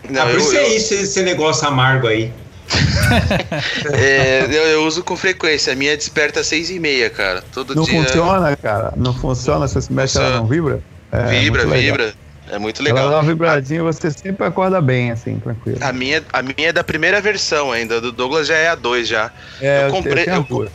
[0.08, 2.32] Não, ah, por eu, isso eu- é isso, esse negócio amargo aí.
[3.92, 5.74] é, eu, eu uso com frequência.
[5.74, 7.44] A minha desperta às seis e meia, cara.
[7.52, 8.04] Todo Não dia.
[8.04, 8.94] funciona, cara.
[8.96, 10.80] Não funciona, você se mexe, ela não vibra?
[11.12, 11.98] É, vibra, muito legal.
[11.98, 12.14] vibra.
[12.56, 13.10] É muito Ela legal.
[13.10, 15.78] dá uma vibradinha e você sempre acorda bem, assim, tranquilo.
[15.82, 19.10] A minha, a minha é da primeira versão ainda, do Douglas já é a 2
[19.10, 19.30] já.
[19.60, 20.70] É, eu comprei- eu- duas.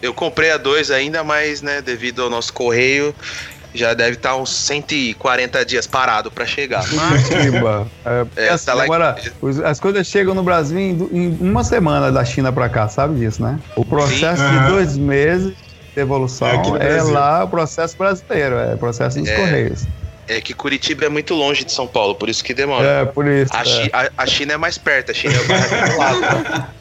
[0.00, 3.14] Eu comprei a 2 ainda, mas, né, devido ao nosso correio,
[3.74, 6.82] já deve estar uns 140 dias parado pra chegar.
[6.94, 7.86] Mas, Iba.
[8.04, 12.10] É, É, assim, tá agora, os- as coisas chegam no Brasil em, em uma semana
[12.10, 13.58] da China pra cá, sabe disso, né?
[13.76, 14.64] O processo Aham.
[14.64, 15.52] de dois meses
[15.94, 16.48] de evolução
[16.80, 19.36] É é, lá o processo brasileiro, é o processo dos É.
[19.36, 19.86] Correios.
[20.36, 22.86] É que Curitiba é muito longe de São Paulo, por isso que demora.
[22.86, 23.50] É, por isso.
[23.54, 23.64] A, é.
[23.64, 26.66] Chi- a- a China é mais perto, a China é o do lado.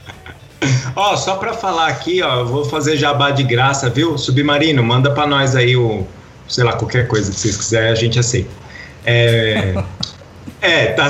[0.96, 4.18] Ó, só pra falar aqui, ó, eu vou fazer jabá de graça, viu?
[4.18, 6.06] Submarino, manda pra nós aí o,
[6.50, 8.50] sei lá, qualquer coisa que vocês quiserem, a gente aceita.
[9.06, 9.74] É,
[10.62, 11.08] é tá,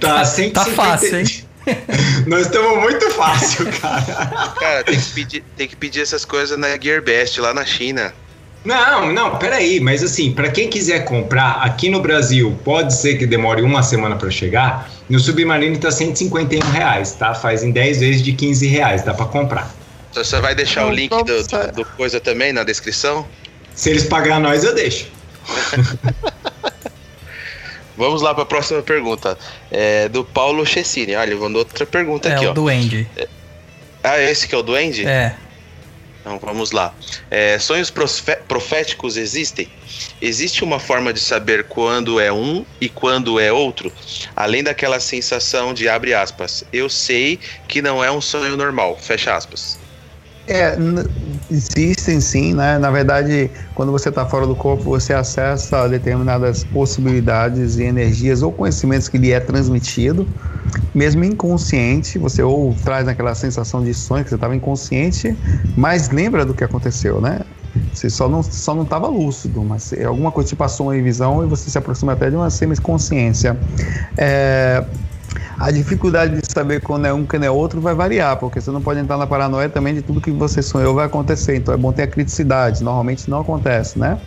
[0.00, 0.50] tá 150...
[0.64, 1.44] Tá fácil, hein?
[2.26, 4.48] Nós estamos muito fácil, cara.
[4.58, 8.12] Cara, tem que, pedir, tem que pedir essas coisas na Gearbest, lá na China.
[8.62, 13.26] Não, não, peraí, mas assim, pra quem quiser comprar aqui no Brasil, pode ser que
[13.26, 14.90] demore uma semana pra chegar.
[15.08, 17.34] No Submarino tá 151 reais, tá?
[17.34, 19.74] Faz em 10 vezes de 15 reais, dá pra comprar.
[20.10, 23.26] Então, Você vai deixar o Não, link então do, do- do coisa também na descrição?
[23.74, 25.06] Se eles pagar nós, eu deixo.
[27.96, 29.36] Vamos lá para a próxima pergunta.
[29.70, 31.14] É do Paulo Chessini.
[31.14, 32.52] Olha, ele mandou outra pergunta É aqui, o ó.
[32.52, 33.06] Duende.
[34.02, 35.06] Ah, esse que é o Duende?
[35.06, 35.34] É.
[36.20, 36.94] Então vamos lá.
[37.30, 37.90] É, sonhos
[38.46, 39.70] proféticos existem?
[40.20, 43.92] Existe uma forma de saber quando é um e quando é outro?
[44.36, 46.62] Além daquela sensação de abre aspas.
[46.72, 48.98] Eu sei que não é um sonho normal.
[49.00, 49.79] Fecha aspas.
[50.52, 50.76] É,
[51.48, 52.76] existem sim, né?
[52.76, 58.52] Na verdade, quando você está fora do corpo, você acessa determinadas possibilidades e energias ou
[58.52, 60.26] conhecimentos que lhe é transmitido,
[60.92, 62.18] mesmo inconsciente.
[62.18, 65.38] Você ou traz aquela sensação de sonho que você estava inconsciente,
[65.76, 67.42] mas lembra do que aconteceu, né?
[67.92, 71.46] Você só não só não estava lúcido, mas alguma coisa te passou em visão e
[71.46, 73.56] você se aproxima até de uma semiconsciência.
[74.16, 74.84] É,
[75.60, 78.80] a dificuldade de saber quando é um quando é outro vai variar, porque você não
[78.80, 81.56] pode entrar na paranoia também de tudo que você sonhou vai acontecer.
[81.56, 82.82] Então é bom ter a criticidade.
[82.82, 84.18] Normalmente não acontece, né?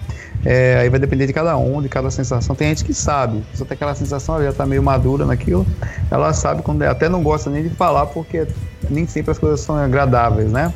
[0.45, 2.55] É, aí vai depender de cada um, de cada sensação.
[2.55, 5.65] Tem gente que sabe, só tem aquela sensação, ela já tá meio madura naquilo,
[6.11, 8.45] ela sabe quando é, até não gosta nem de falar, porque
[8.87, 10.71] nem sempre as coisas são agradáveis, né?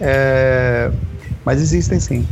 [0.00, 0.92] É,
[1.44, 2.24] mas existem sim.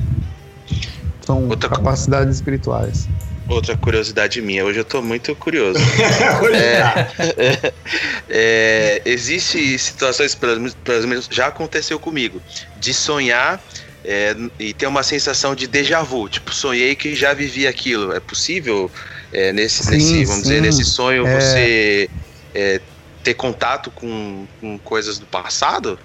[1.22, 3.08] São Outra capacidades espirituais.
[3.48, 4.64] Outra curiosidade minha.
[4.64, 5.78] Hoje eu tô muito curioso.
[6.42, 6.80] Hoje É.
[6.82, 7.72] tá.
[8.28, 12.42] É, existe situações, pelo menos- já aconteceu comigo,
[12.76, 13.62] de sonhar
[14.04, 16.28] é, e ter uma sensação de déjà vu.
[16.28, 18.12] Tipo, sonhei que já vivi aquilo.
[18.12, 18.90] É possível
[19.32, 20.60] é, nesse, Sim, nesse, vamos dizer, sim.
[20.60, 21.40] nesse sonho É.
[21.40, 22.10] você
[22.54, 22.80] é,
[23.22, 25.98] ter contato com, com coisas do passado?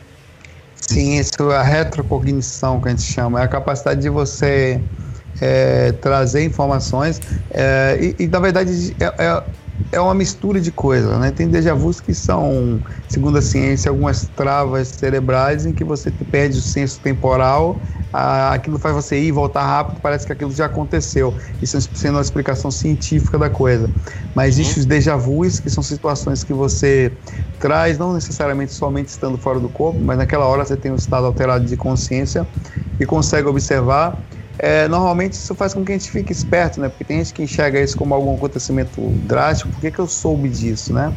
[0.75, 4.79] Sim, isso é a retrocognição que a gente chama, é a capacidade de você
[5.41, 7.21] é, trazer informações
[7.53, 9.43] é, e, e, na verdade é, é,
[9.93, 11.31] é uma mistura de coisas, né?
[11.31, 16.57] Tem déjà vus que são, segundo a ciência, algumas travas cerebrais em que você perde
[16.59, 20.65] o senso temporal, a- aquilo faz você ir e voltar rápido, parece que aquilo já
[20.67, 21.37] aconteceu.
[21.61, 23.91] Isso sendo uma explicação científica da coisa.
[24.33, 27.17] Mas existem os déjà vus, que são situações que você
[27.59, 31.25] traz, não necessariamente somente estando fora do corpo, mas naquela hora você tem um estado
[31.27, 32.47] alterado de consciência
[32.99, 34.23] e consegue observar.
[34.63, 36.87] É, normalmente isso faz com que a gente fique esperto, né?
[36.87, 39.71] Porque tem gente que enxerga isso como algum acontecimento drástico.
[39.71, 41.15] Por que, que eu soube disso, né?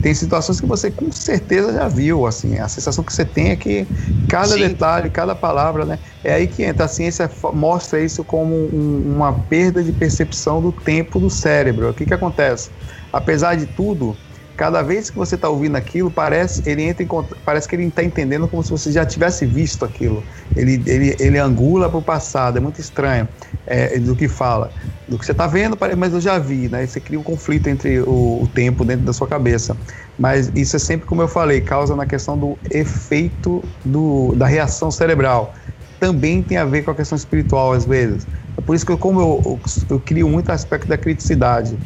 [0.00, 2.58] Tem situações que você com certeza já viu, assim.
[2.58, 3.88] A sensação que você tem é que
[4.28, 4.60] cada Sim.
[4.60, 5.98] detalhe, cada palavra, né?
[6.22, 6.86] É aí que entra.
[6.86, 11.90] A ciência mostra isso como um- uma perda de percepção do tempo do cérebro.
[11.90, 12.70] O que que acontece?
[13.12, 14.20] Apesar de tudo,
[14.58, 17.08] cada vez que você está ouvindo aquilo, parece, ele entra em,
[17.44, 20.26] parece que ele está entendendo como se você já tivesse visto aquilo.
[20.56, 23.28] Ele, ele, ele angula para o passado, é muito estranho
[23.64, 24.74] é, do que fala.
[25.06, 26.84] Do que você está vendo, mas eu já vi, né?
[26.84, 29.78] Você cria um conflito entre o, o tempo dentro da sua cabeça.
[30.18, 34.90] Mas isso é sempre, como eu falei, causa na questão do efeito do, da reação
[34.90, 35.54] cerebral.
[36.00, 38.26] Também tem a ver com a questão espiritual, às vezes.
[38.56, 39.60] É por isso que, eu, como eu, eu,
[39.90, 41.78] eu crio muito aspecto da criticidade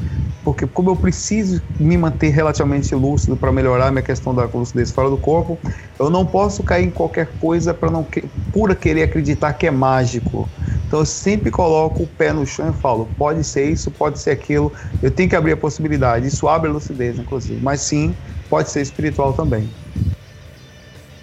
[0.45, 5.09] porque como eu preciso me manter relativamente lúcido para melhorar minha questão da lucidez fora
[5.09, 5.59] do corpo,
[5.99, 9.71] eu não posso cair em qualquer coisa para não que, pura querer acreditar que é
[9.71, 10.49] mágico.
[10.87, 14.31] Então eu sempre coloco o pé no chão e falo, pode ser isso, pode ser
[14.31, 16.27] aquilo, eu tenho que abrir a possibilidade.
[16.27, 17.59] Isso abre a lucidez, inclusive.
[17.63, 18.15] Mas sim,
[18.51, 19.71] pode ser espiritual também.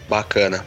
[0.09, 0.65] Bacana.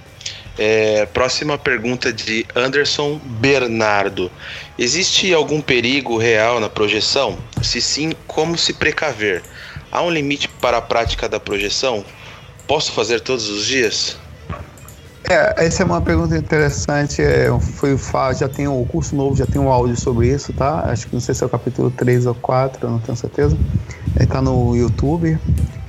[0.59, 4.31] É, próxima pergunta de Anderson Bernardo.
[4.79, 7.39] Existe algum perigo real na projeção?
[7.63, 9.43] Se sim, como se precaver?
[9.91, 12.05] Há um limite para a prática da projeção?
[12.67, 14.19] Posso fazer todos os dias?
[15.29, 17.23] É, essa é uma pergunta interessante.
[17.23, 17.97] É, foi,
[18.39, 20.81] já tem o curso novo, já tem um áudio sobre isso, tá?
[20.91, 23.57] Acho que não sei se é o capítulo 3 ou 4, eu não tenho certeza.
[24.17, 25.39] Ele tá no YouTube,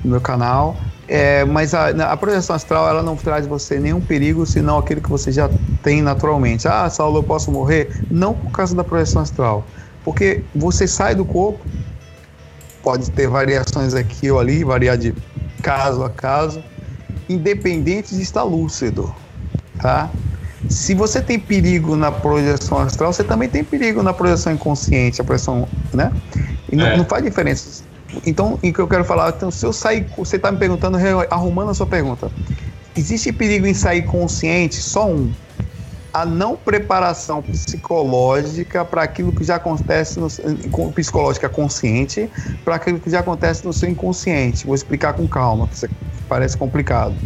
[0.02, 0.76] no meu canal.
[1.06, 5.10] É, mas a, a projeção astral ela não traz você nenhum perigo, senão aquele que
[5.10, 5.50] você já
[5.82, 6.66] tem naturalmente.
[6.66, 8.02] Ah, Saulo, eu posso morrer?
[8.10, 9.66] Não por causa da projeção astral.
[10.02, 11.60] Porque você sai do corpo,
[12.82, 15.14] pode ter variações aqui ou ali, variar de
[15.62, 16.62] caso a caso,
[17.28, 19.14] independente de estar lúcido,
[19.80, 20.10] tá?
[20.68, 25.24] Se você tem perigo na projeção astral, você também tem perigo na projeção inconsciente, a
[25.24, 26.10] projeção, né?
[26.72, 26.96] E não, É.
[26.96, 27.84] não faz diferença.
[28.26, 30.98] Então, o que eu quero falar, então, se eu sair, você está me perguntando,
[31.30, 32.30] arrumando a sua pergunta.
[32.96, 34.76] Existe perigo em sair consciente?
[34.76, 35.32] Só um.
[36.12, 40.28] A não preparação psicológica para aquilo que já acontece no
[40.92, 42.30] psicológica consciente
[42.64, 44.64] para aquilo que já acontece no seu inconsciente.
[44.64, 45.88] Vou explicar com calma, que
[46.28, 47.16] parece complicado.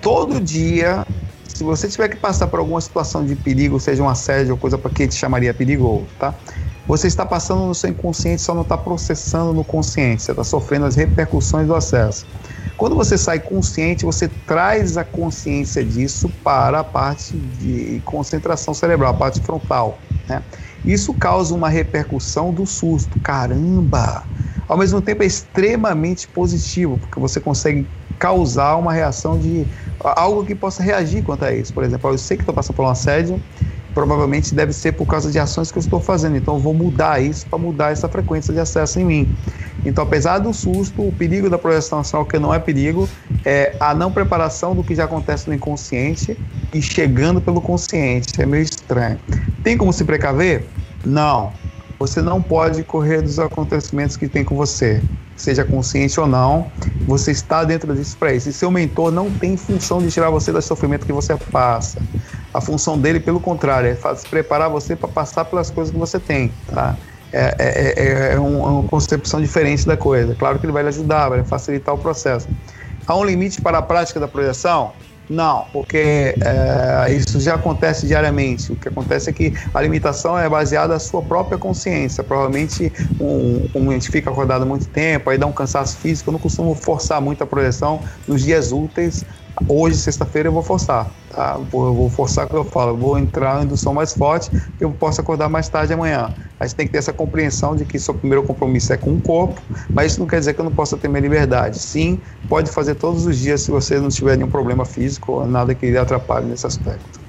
[0.00, 1.06] Todo dia,
[1.46, 4.76] se você tiver que passar por alguma situação de perigo, seja um assédio ou coisa
[4.76, 6.34] para que te chamaria perigoso, tá?
[6.86, 10.22] Você está passando no seu inconsciente, só não está processando no consciente.
[10.22, 12.26] Você está sofrendo as repercussões do acesso.
[12.76, 19.10] Quando você sai consciente, você traz a consciência disso para a parte de concentração cerebral,
[19.12, 19.98] a parte frontal.
[20.28, 20.42] Né?
[20.84, 23.18] Isso causa uma repercussão do susto.
[23.20, 24.22] Caramba!
[24.68, 27.86] Ao mesmo tempo é extremamente positivo, porque você consegue
[28.18, 29.66] causar uma reação de
[30.00, 31.72] algo que possa reagir quanto a isso.
[31.72, 33.40] Por exemplo, eu sei que estou passando por um assédio,
[33.96, 36.36] provavelmente deve ser por causa de ações que eu estou fazendo.
[36.36, 39.36] Então eu vou mudar isso para mudar essa frequência de acesso em mim.
[39.86, 43.08] Então, apesar do susto, o perigo da projeção astral, que não é perigo,
[43.42, 46.36] é a não preparação do que já acontece no inconsciente
[46.74, 48.38] e chegando pelo consciente.
[48.38, 49.18] É meio estranho.
[49.62, 50.66] Tem como se precaver?
[51.02, 51.54] Não.
[51.98, 55.00] Você não pode correr dos acontecimentos que tem com você.
[55.34, 56.70] Seja consciente ou não,
[57.06, 58.50] você está dentro disso para isso.
[58.50, 61.98] E seu mentor não tem função de tirar você do sofrimento que você passa.
[62.56, 66.50] A função dele, pelo contrário, é preparar você para passar pelas coisas que você tem,
[66.72, 66.96] tá?
[67.32, 67.94] É, é,
[68.30, 70.34] é, é um- uma concepção diferente da coisa.
[70.34, 72.48] Claro que ele vai lhe ajudar, vai facilitar o processo.
[73.06, 74.92] Há um limite para a prática da projeção?
[75.28, 78.72] Não, porque é, isso já acontece diariamente.
[78.72, 82.24] O que acontece é que a limitação é baseada na sua própria consciência.
[82.24, 86.30] Provavelmente, um, um, a gente fica acordado muito tempo, aí dá um cansaço físico.
[86.30, 89.24] Eu não costumo forçar muito a projeção nos dias úteis
[89.68, 91.56] Hoje, sexta-feira, eu vou forçar, tá?
[91.58, 94.84] Eu vou forçar o que eu falo, eu vou entrar em indução mais forte, que
[94.84, 96.34] eu posso acordar mais tarde amanhã.
[96.60, 99.20] A gente tem que ter essa compreensão de que seu primeiro compromisso é com o
[99.20, 101.78] corpo, mas isso não quer dizer que eu não possa ter minha liberdade.
[101.78, 105.74] Sim, pode fazer todos os dias se você não tiver nenhum problema físico ou nada
[105.74, 107.26] que lhe atrapalhe nesse aspecto.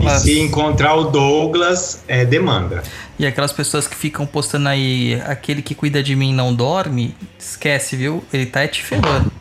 [0.00, 2.82] E se encontrar o Douglas, é demanda.
[3.18, 7.96] E aquelas pessoas que ficam postando aí, aquele que cuida de mim não dorme, esquece,
[7.96, 8.22] viu?
[8.32, 9.32] Ele tá te ferrando.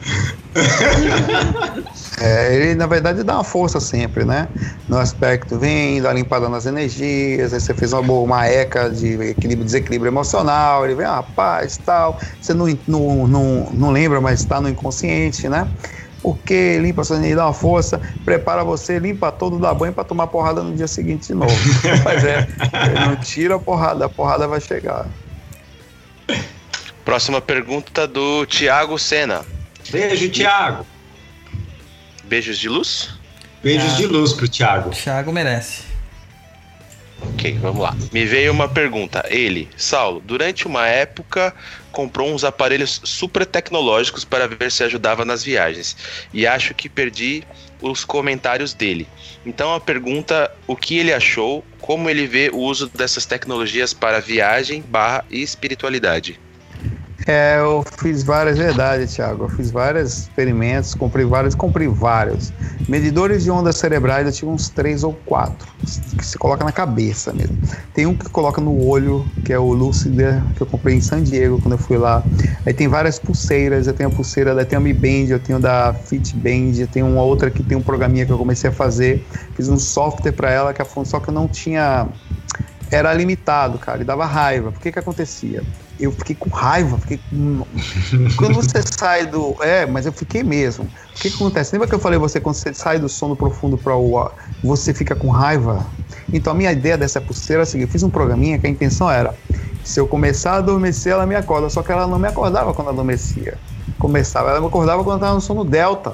[2.19, 4.47] É, ele, na verdade, dá uma força sempre, né?
[4.87, 9.13] No aspecto, vem, dá limpada nas energias, aí você fez uma boa uma eca de
[9.21, 12.17] equilíbrio, desequilíbrio emocional, ele vem, ah, paz, tal.
[12.39, 15.67] Você não, não, não, não lembra, mas está no inconsciente, né?
[16.21, 20.27] Porque limpa sua energia, dá uma força, prepara você, limpa todo, dá banho para tomar
[20.27, 21.53] porrada no dia seguinte de novo.
[22.03, 22.47] Mas é,
[23.05, 25.05] não tira a porrada, a porrada vai chegar.
[27.03, 29.45] Próxima pergunta do Tiago Sena.
[29.91, 30.94] Beijo, Thiago.
[32.27, 33.09] Beijos de luz?
[33.63, 33.97] Beijos Ah.
[33.97, 34.89] de luz pro Thiago.
[34.91, 35.83] Thiago merece.
[37.21, 37.95] Ok, vamos lá.
[38.11, 39.25] Me veio uma pergunta.
[39.29, 41.53] Ele, Saulo, durante uma época
[41.91, 45.95] comprou uns aparelhos super tecnológicos para ver se ajudava nas viagens.
[46.33, 47.43] E acho que perdi
[47.81, 49.07] os comentários dele.
[49.45, 54.19] Então a pergunta, o que ele achou, como ele vê o uso dessas tecnologias para
[54.19, 56.39] viagem barra espiritualidade.
[57.27, 59.45] É, eu fiz várias, verdade, Thiago.
[59.45, 62.53] Eu fiz vários experimentos, comprei vários, comprei vários.
[62.87, 65.67] Medidores de ondas cerebrais, eu tive uns três ou quatro,
[66.15, 67.57] que se coloca na cabeça mesmo.
[67.95, 71.23] Tem um que coloca no olho, que é o Lucida, que eu comprei em San
[71.23, 72.23] Diego quando eu fui lá.
[72.63, 76.73] Aí tem várias pulseiras, eu tenho a pulseira da Mi Band, eu tenho da Fitband,
[76.77, 79.25] eu tenho uma outra que tem um programinha que eu comecei a fazer.
[79.55, 82.07] Fiz um software para ela, que a só que eu não tinha
[82.91, 84.71] era limitado, cara, e dava raiva.
[84.71, 85.63] Por que que acontecia?
[85.99, 87.65] Eu fiquei com raiva, fiquei com...
[88.37, 89.55] Quando você sai do...
[89.61, 90.83] É, mas eu fiquei mesmo.
[90.85, 91.73] O que que acontece?
[91.73, 94.29] Lembra que eu falei você, quando você sai do sono profundo para o...
[94.63, 95.85] Você fica com raiva?
[96.31, 98.69] Então a minha ideia dessa pulseira é a seguinte, eu fiz um programinha que a
[98.69, 99.33] intenção era,
[99.83, 102.89] se eu começar a adormecer, ela me acorda, só que ela não me acordava quando
[102.89, 103.57] adormecia.
[103.99, 106.13] Começava, ela me acordava quando estava no sono delta.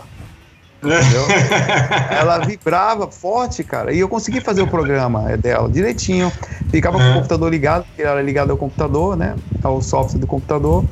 [0.83, 1.25] Entendeu?
[2.09, 3.93] ela vibrava forte, cara.
[3.93, 6.31] E eu consegui fazer o programa é, dela direitinho.
[6.69, 9.35] Ficava com o computador ligado, porque ela era ligada ao computador, né?
[9.61, 10.83] Ao software do computador.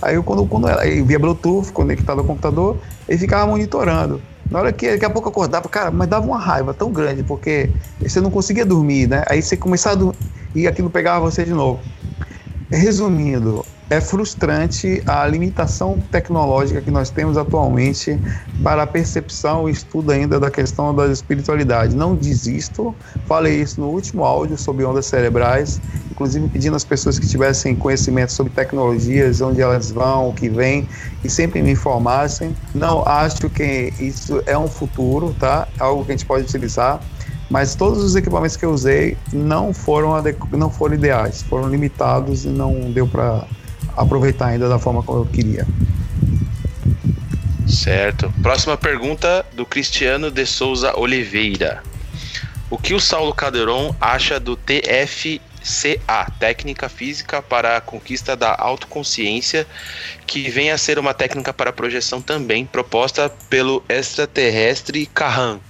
[0.00, 4.20] Aí eu, quando, quando ela eu via Bluetooth conectado ao computador, ele ficava monitorando.
[4.50, 7.70] Na hora que daqui a pouco acordava, cara, mas dava uma raiva tão grande, porque
[8.00, 9.24] você não conseguia dormir, né?
[9.28, 10.18] Aí você começava a dormir
[10.54, 11.80] e aquilo pegava você de novo.
[12.70, 13.64] Resumindo,
[13.94, 18.18] é frustrante a limitação tecnológica que nós temos atualmente
[18.60, 21.94] para a percepção e estudo ainda da questão da espiritualidade.
[21.94, 22.92] Não desisto,
[23.26, 25.80] falei isso no último áudio sobre ondas cerebrais,
[26.10, 30.88] inclusive pedindo às pessoas que tivessem conhecimento sobre tecnologias, onde elas vão, o que vem,
[31.22, 32.54] e sempre me informassem.
[32.74, 35.68] Não acho que isso é um futuro, tá?
[35.78, 37.00] Algo que a gente pode utilizar
[37.50, 40.14] mas todos os equipamentos que eu usei não foram
[40.50, 43.46] não foram ideais, foram limitados e não deu para
[43.96, 45.66] aproveitar ainda da forma como eu queria.
[47.66, 48.32] Certo.
[48.42, 51.82] Próxima pergunta do Cristiano de Souza Oliveira.
[52.70, 59.66] O que o Saulo Calderon acha do TFCA, Técnica Física para a Conquista da Autoconsciência,
[60.26, 65.60] que vem a ser uma técnica para projeção também, proposta pelo extraterrestre Kahan?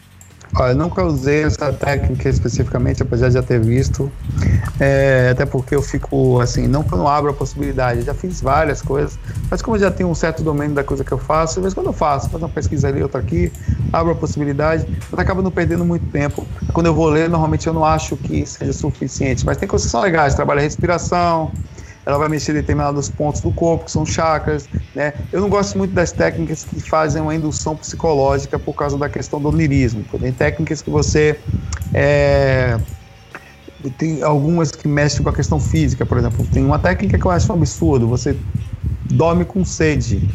[0.56, 4.10] Olha, eu nunca usei essa técnica especificamente, apesar de já ter visto.
[4.78, 8.40] É, até porque eu fico assim, não que eu não abro a possibilidade, já fiz
[8.40, 9.18] várias coisas,
[9.50, 11.74] mas como eu já tenho um certo domínio da coisa que eu faço, às vezes
[11.74, 13.52] quando eu faço, faço uma pesquisa ali, outra aqui,
[13.92, 16.46] abro a possibilidade, mas acaba não perdendo muito tempo.
[16.72, 19.90] Quando eu vou ler, normalmente eu não acho que seja suficiente, mas tem coisas que
[19.90, 21.52] são legais, trabalha respiração,
[22.06, 25.14] ela vai mexer em determinados pontos do corpo, que são chakras, né?
[25.32, 29.40] Eu não gosto muito das técnicas que fazem uma indução psicológica por causa da questão
[29.40, 30.04] do onirismo.
[30.20, 31.38] Tem técnicas que você
[31.92, 32.78] é,
[33.90, 36.46] tem algumas que mexem com a questão física, por exemplo.
[36.52, 38.08] Tem uma técnica que eu acho um absurdo.
[38.08, 38.36] Você
[39.10, 40.28] dorme com sede.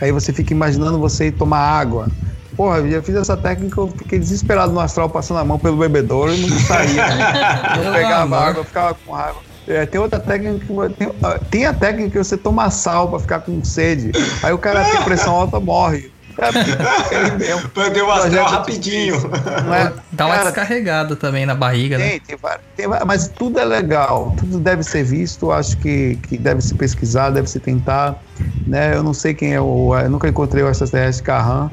[0.00, 2.08] Aí você fica imaginando você ir tomar água.
[2.56, 5.76] Porra, eu já fiz essa técnica, eu fiquei desesperado no astral, passando a mão pelo
[5.76, 7.06] bebedouro e não saía.
[7.06, 7.32] Né?
[7.86, 9.47] Eu pegava água, eu ficava com raiva.
[9.68, 11.08] É, tem outra técnica que tem,
[11.50, 14.12] tem a técnica que você toma sal pra ficar com sede.
[14.42, 16.10] Aí o cara tem pressão alta morre.
[16.38, 17.68] É, porque ele mesmo.
[17.70, 19.16] Perdeu o astral rapidinho.
[19.16, 19.92] É?
[20.12, 22.10] Dá uma Cara, descarregada também na barriga, né?
[22.10, 26.16] tem, tem, várias- tem várias- mas tudo é legal, tudo deve ser visto, acho que,
[26.28, 28.22] que deve se pesquisar, deve se tentar.
[28.66, 28.94] Né?
[28.94, 29.92] Eu não sei quem é o.
[29.98, 31.68] Eu nunca encontrei o extraterrestre Carran,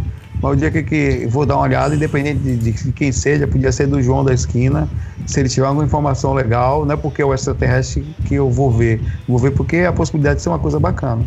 [0.46, 3.72] mas o dia que, que vou dar uma olhada, independente de, de quem seja, podia
[3.72, 4.88] ser do João da esquina.
[5.26, 8.70] Se ele tiver alguma informação legal, não é porque é o extraterrestre que eu vou
[8.70, 9.02] ver.
[9.28, 11.26] Vou ver porque é a possibilidade de ser uma coisa bacana.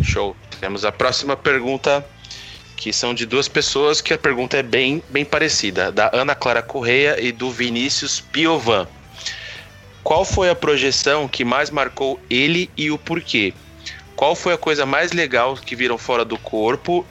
[0.00, 0.34] Show.
[0.58, 2.02] Temos a próxima pergunta
[2.74, 6.62] que são de duas pessoas que a pergunta é bem, bem parecida, da Ana Clara
[6.62, 8.88] Correia e do Vinícius Piovan.
[10.02, 13.52] Qual foi a projeção que mais marcou ele e o porquê?
[14.16, 17.04] Qual foi a coisa mais legal que viram fora do corpo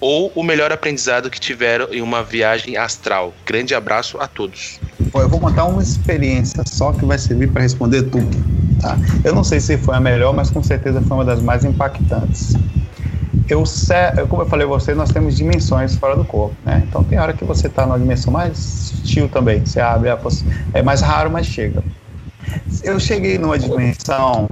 [0.00, 3.32] ou o melhor aprendizado que tiveram em uma viagem astral?
[3.44, 4.78] Grande abraço a todos.
[5.10, 8.36] Pô, eu vou contar uma experiência só que vai servir para responder tudo.
[8.80, 8.96] Tá?
[9.24, 12.54] Eu não sei se foi a melhor, mas com certeza foi uma das mais impactantes.
[13.48, 13.62] Eu,
[14.28, 16.82] como eu falei a você, nós temos dimensões fora do corpo, né?
[16.88, 20.18] Então tem hora que você está numa dimensão mais sutil também, você abre a
[20.74, 21.82] é mais raro, mas chega.
[22.82, 24.48] Eu cheguei numa dimensão,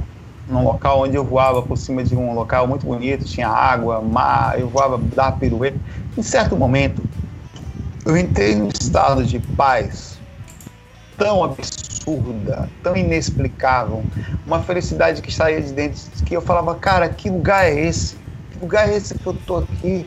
[0.49, 4.59] num local onde eu voava por cima de um local muito bonito, tinha água, mar,
[4.59, 5.79] eu voava da pirueta.
[6.17, 7.03] Em certo momento,
[8.05, 10.19] eu entrei num estado de paz
[11.17, 14.03] tão absurda, tão inexplicável,
[14.47, 18.17] uma felicidade que saía de dentro, que eu falava, cara, que lugar é esse?
[18.53, 20.07] Que lugar é esse que eu tô aqui?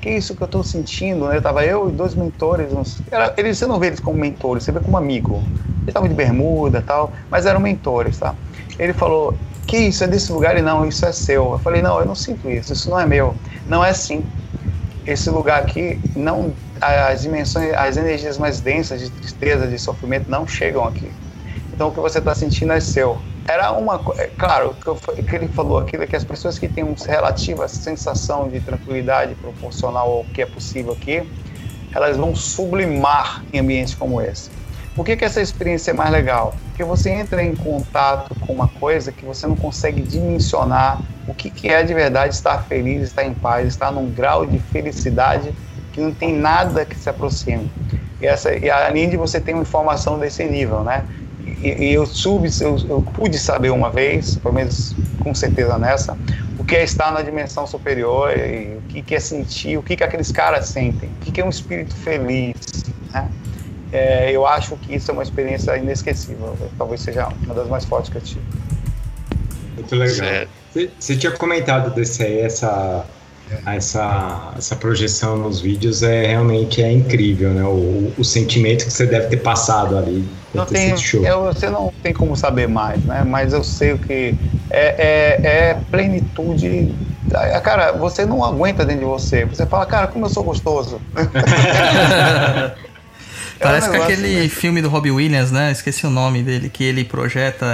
[0.00, 1.26] Que é isso que eu tô sentindo?
[1.26, 1.36] Né?
[1.36, 4.64] Eu tava eu e dois mentores, uns, era, eles, você não vê eles como mentores,
[4.64, 5.42] você vê como amigo.
[5.78, 8.34] Eles estavam de bermuda tal, mas eram mentores, tá?
[8.78, 9.34] Ele falou,
[9.68, 10.56] que isso é desse lugar?
[10.56, 11.52] E não, isso é seu.
[11.52, 13.34] Eu falei, não, eu não sinto isso, isso não é meu.
[13.68, 14.24] Não é assim.
[15.06, 20.46] Esse lugar aqui, não, as dimensões, as energias mais densas de tristeza, de sofrimento não
[20.46, 21.10] chegam aqui.
[21.72, 23.18] Então o que você está sentindo é seu
[23.48, 26.84] era uma é, claro o que ele falou aquilo é que as pessoas que têm
[26.84, 31.26] uma relativa sensação de tranquilidade proporcional ao que é possível aqui
[31.94, 34.50] elas vão sublimar em ambientes como esse
[34.98, 38.66] por que, que essa experiência é mais legal porque você entra em contato com uma
[38.66, 43.22] coisa que você não consegue dimensionar o que, que é de verdade estar feliz estar
[43.22, 45.54] em paz estar num grau de felicidade
[45.92, 47.70] que não tem nada que se aproxime
[48.20, 51.04] e essa e além de você ter uma informação desse nível né
[51.62, 56.16] e, eu, sub, eu, eu, pude saber uma vez, pelo menos com certeza nessa,
[56.58, 59.96] o que é estar na dimensão superior, e o que, que é sentir, o que,
[59.96, 62.54] que aqueles caras sentem, o que, que é um espírito feliz.
[63.12, 63.28] Né?
[63.92, 68.10] É, eu acho que isso é uma experiência inesquecível, talvez seja uma das mais fortes
[68.10, 68.42] que eu tive.
[69.74, 70.46] Muito legal.
[70.72, 73.06] Você, você tinha comentado desse aí, essa
[73.66, 77.64] essa, essa projeção nos vídeos é realmente é incrível, né?
[77.64, 80.28] O, o sentimento que você deve ter passado ali.
[80.54, 80.94] Não tem,
[81.24, 83.22] eu, você não tem como saber mais, né?
[83.24, 84.34] Mas eu sei o que
[84.70, 86.94] é, é, é plenitude.
[87.62, 89.44] Cara, você não aguenta dentro de você.
[89.44, 91.00] Você fala, cara, como eu sou gostoso.
[93.60, 94.48] Parece é um que aquele né?
[94.48, 95.72] filme do Robbie Williams, né?
[95.72, 97.66] Esqueci o nome dele, que ele projeta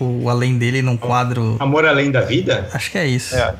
[0.00, 1.56] o além dele num quadro.
[1.60, 2.68] Amor além da vida?
[2.72, 3.36] Acho que é isso.
[3.36, 3.54] É.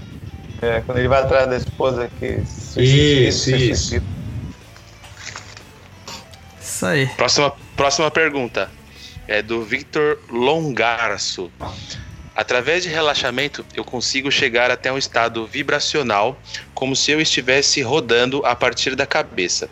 [0.63, 2.41] É, quando ele vai atrás da esposa que
[2.81, 4.03] Isso, isso.
[6.61, 7.07] Isso aí.
[7.17, 8.71] Próxima, próxima pergunta.
[9.27, 11.51] É do Victor Longarço.
[12.35, 16.41] Através de relaxamento, eu consigo chegar até um estado vibracional,
[16.75, 19.69] como se eu estivesse rodando a partir da cabeça,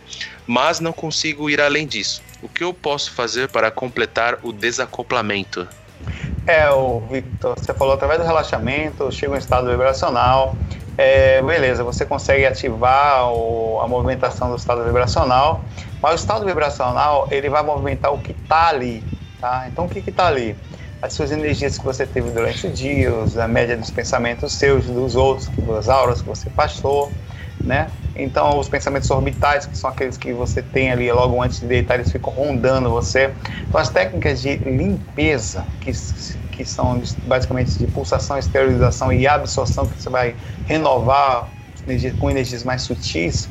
[0.46, 2.22] mas não consigo ir além disso.
[2.42, 5.66] O que eu posso fazer para completar o desacoplamento?
[6.46, 10.56] É, o Victor, você falou através do relaxamento, chega um estado vibracional.
[10.96, 15.64] É, beleza, você consegue ativar o, a movimentação do estado vibracional,
[16.02, 19.02] mas o estado vibracional ele vai movimentar o que está ali,
[19.40, 19.66] tá?
[19.68, 20.56] Então o que está ali?
[21.00, 23.10] As suas energias que você teve durante o dia,
[23.42, 27.10] a média dos pensamentos seus, dos outros, das auras que você passou,
[27.65, 27.89] né?
[28.16, 31.95] Então, os pensamentos orbitais, que são aqueles que você tem ali logo antes de deitar,
[31.95, 33.32] eles ficam rondando você.
[33.69, 35.93] Então, as técnicas de limpeza, que,
[36.53, 40.35] que são basicamente de pulsação, esterilização e absorção, que você vai
[40.66, 41.49] renovar
[42.19, 43.49] com energias mais sutis,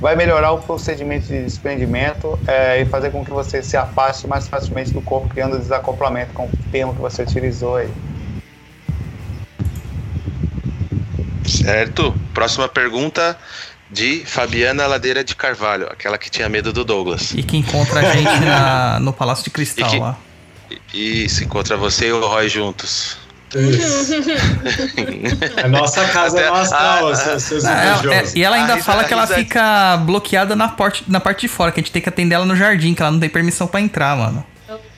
[0.00, 4.48] vai melhorar o procedimento de desprendimento é, e fazer com que você se afaste mais
[4.48, 7.90] facilmente do corpo, criando desacoplamento, com o termo que você utilizou aí.
[11.48, 12.14] Certo.
[12.34, 13.36] Próxima pergunta
[13.90, 17.32] de Fabiana Ladeira de Carvalho, aquela que tinha medo do Douglas.
[17.34, 20.18] E que encontra a gente na, no Palácio de Cristal que, lá.
[20.92, 23.18] Isso, encontra você e o Roy juntos.
[25.64, 29.12] a nossa casa é nossa, ah, ah, seus ah, é, E ela ainda fala que
[29.12, 32.34] ela fica bloqueada na, porte, na parte de fora, que a gente tem que atender
[32.34, 34.44] ela no jardim, que ela não tem permissão para entrar, mano.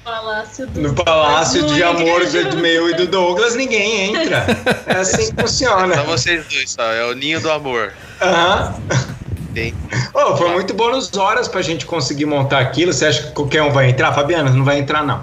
[0.09, 4.47] Palácio do No Palácio de Amor do meu e do Douglas, ninguém entra.
[4.87, 5.95] É assim que funciona.
[5.97, 6.83] Só vocês dois, só.
[6.83, 7.93] É o ninho do amor.
[8.23, 8.75] Aham.
[8.91, 9.73] Uhum.
[10.15, 12.93] Oh, foi muito bônus horas pra gente conseguir montar aquilo.
[12.93, 14.15] Você acha que qualquer um vai entrar?
[14.15, 15.23] Fabiana, não vai entrar, não.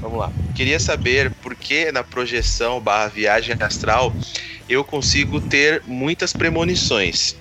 [0.00, 0.30] Vamos lá.
[0.54, 4.12] Queria saber por que na projeção barra viagem astral
[4.68, 7.34] eu consigo ter muitas premonições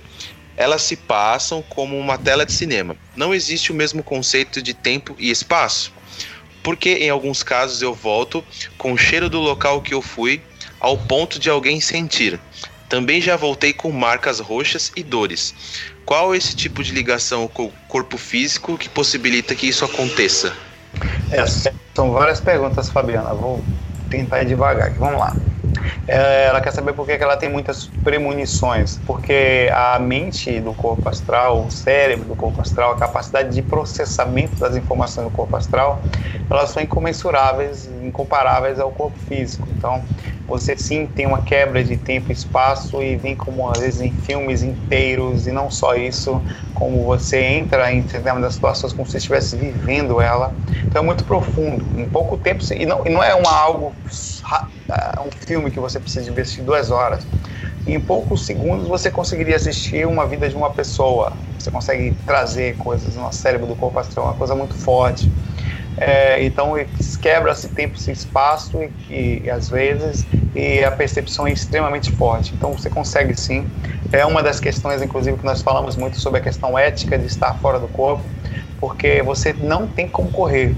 [0.59, 2.97] elas se passam como uma tela de cinema.
[3.15, 5.93] Não existe o mesmo conceito de tempo e espaço,
[6.61, 8.43] porque em alguns casos eu volto
[8.77, 10.41] com o cheiro do local que eu fui
[10.77, 12.37] ao ponto de alguém sentir.
[12.89, 15.55] Também já voltei com marcas roxas e dores.
[16.05, 20.53] Qual esse tipo de ligação com o corpo físico que possibilita que isso aconteça?
[21.31, 21.45] É,
[21.95, 23.33] são várias perguntas, Fabiana.
[23.33, 23.63] Vou
[24.09, 24.91] tentar ir devagar.
[24.95, 25.37] Vamos lá.
[26.07, 28.99] É, ela quer saber por que ela tem muitas premonições.
[29.05, 34.55] Porque a mente do corpo astral, o cérebro do corpo astral, a capacidade de processamento
[34.59, 36.01] das informações do corpo astral,
[36.49, 39.67] elas são incomensuráveis, incomparáveis ao corpo físico.
[39.77, 40.03] Então,
[40.49, 44.11] você sim tem uma quebra de tempo e espaço e vem como às vezes em
[44.11, 46.41] filmes inteiros e não só isso,
[46.73, 50.53] como você entra em determinadas situações como se estivesse vivendo ela.
[50.87, 51.85] Então é muito profundo.
[51.95, 53.93] Em pouco tempo, e não, e não é uma algo
[54.89, 57.27] uh, um filme que você precisa investir duas horas.
[57.85, 61.33] Em poucos segundos você conseguiria assistir uma vida de uma pessoa.
[61.57, 65.31] Você consegue trazer coisas no cérebro do corpo astral, uma coisa muito forte.
[65.97, 66.73] É, então
[67.21, 70.25] quebra-se tempo e espaço e, e, às vezes
[70.55, 72.53] e a percepção é extremamente forte.
[72.55, 73.67] Então você consegue sim.
[74.11, 77.53] É uma das questões, inclusive, que nós falamos muito sobre a questão ética de estar
[77.55, 78.23] fora do corpo,
[78.79, 80.75] porque você não tem como correr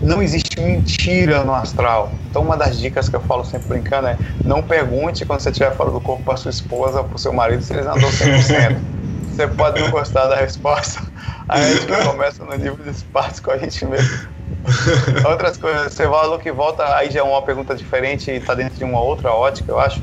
[0.00, 2.12] não existe mentira no astral.
[2.28, 5.74] Então, uma das dicas que eu falo sempre brincando é: não pergunte quando você estiver
[5.74, 8.76] fora do corpo para sua esposa ou para o seu marido se eles andam 100%.
[9.30, 11.00] Você pode não gostar da resposta.
[11.48, 14.28] A gente começa no nível de espaço com a gente mesmo.
[15.28, 18.76] Outras coisas, você valor que volta, aí já é uma pergunta diferente e está dentro
[18.76, 20.02] de uma outra ótica, eu acho.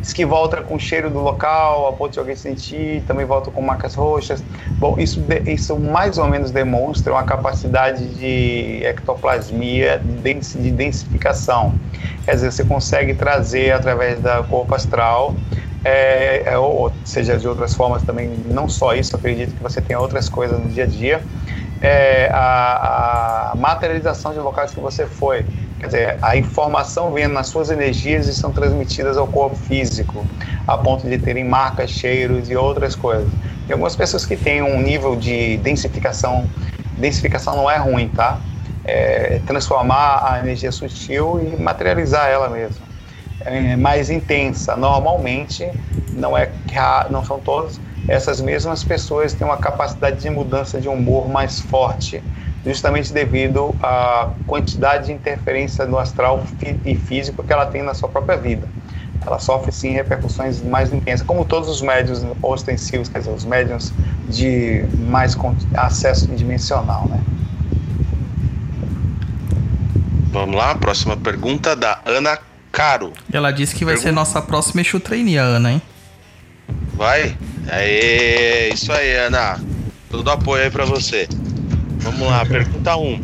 [0.00, 3.50] Diz que volta com o cheiro do local, a ponto de alguém sentir, também volta
[3.50, 4.42] com marcas roxas.
[4.78, 11.74] Bom, isso, isso mais ou menos demonstra uma capacidade de ectoplasmia, de densificação.
[12.24, 15.34] Quer dizer, você consegue trazer através da corpo astral
[15.84, 19.96] é, é, ou seja de outras formas também, não só isso, acredito que você tem
[19.96, 21.22] outras coisas no dia a dia,
[21.80, 25.46] é, a, a, materialização de locais que você foi.
[25.78, 30.26] Quer dizer, a informação vem nas suas energias e são transmitidas ao corpo físico,
[30.66, 33.28] a ponto de terem marcas, cheiros e outras coisas.
[33.66, 36.48] Tem algumas pessoas que têm um nível de densificação,
[36.96, 38.40] densificação não é ruim, tá?
[38.84, 42.87] É transformar a energia sutil e materializar ela mesmo.
[43.40, 44.76] É mais intensa.
[44.76, 45.70] Normalmente,
[46.12, 46.50] não é
[47.10, 52.22] não são todos, essas mesmas pessoas têm uma capacidade de mudança de humor mais forte
[52.64, 56.42] justamente devido à quantidade de interferência no astral
[56.84, 58.68] e físico que ela tem na sua própria vida.
[59.24, 63.92] Ela sofre sim repercussões mais intensas, como todos os médios ostensivos, quer dizer, os médios
[64.28, 65.36] de mais
[65.74, 67.20] acesso dimensional, né?
[70.30, 72.38] Vamos lá, próxima pergunta da Ana
[72.78, 73.12] Caro.
[73.32, 74.08] Ela disse que vai pergunta...
[74.08, 75.82] ser nossa próxima Exu Trainee, a Ana, hein?
[76.94, 77.36] Vai?
[77.68, 79.60] Aê, isso aí, Ana.
[80.08, 81.26] Todo apoio aí pra você.
[81.98, 83.04] Vamos lá, pergunta 1.
[83.04, 83.20] Um.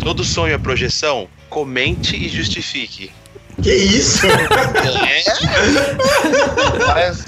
[0.00, 1.28] Todo sonho é projeção?
[1.50, 3.12] Comente e justifique.
[3.62, 4.26] Que isso?
[4.88, 6.86] É?
[6.86, 7.24] Rapaz,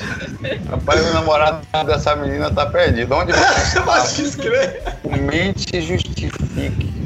[0.71, 3.15] rapaz, o namorado dessa menina tá perdido.
[3.15, 4.93] Onde você está?
[5.03, 6.98] Comente e justifique.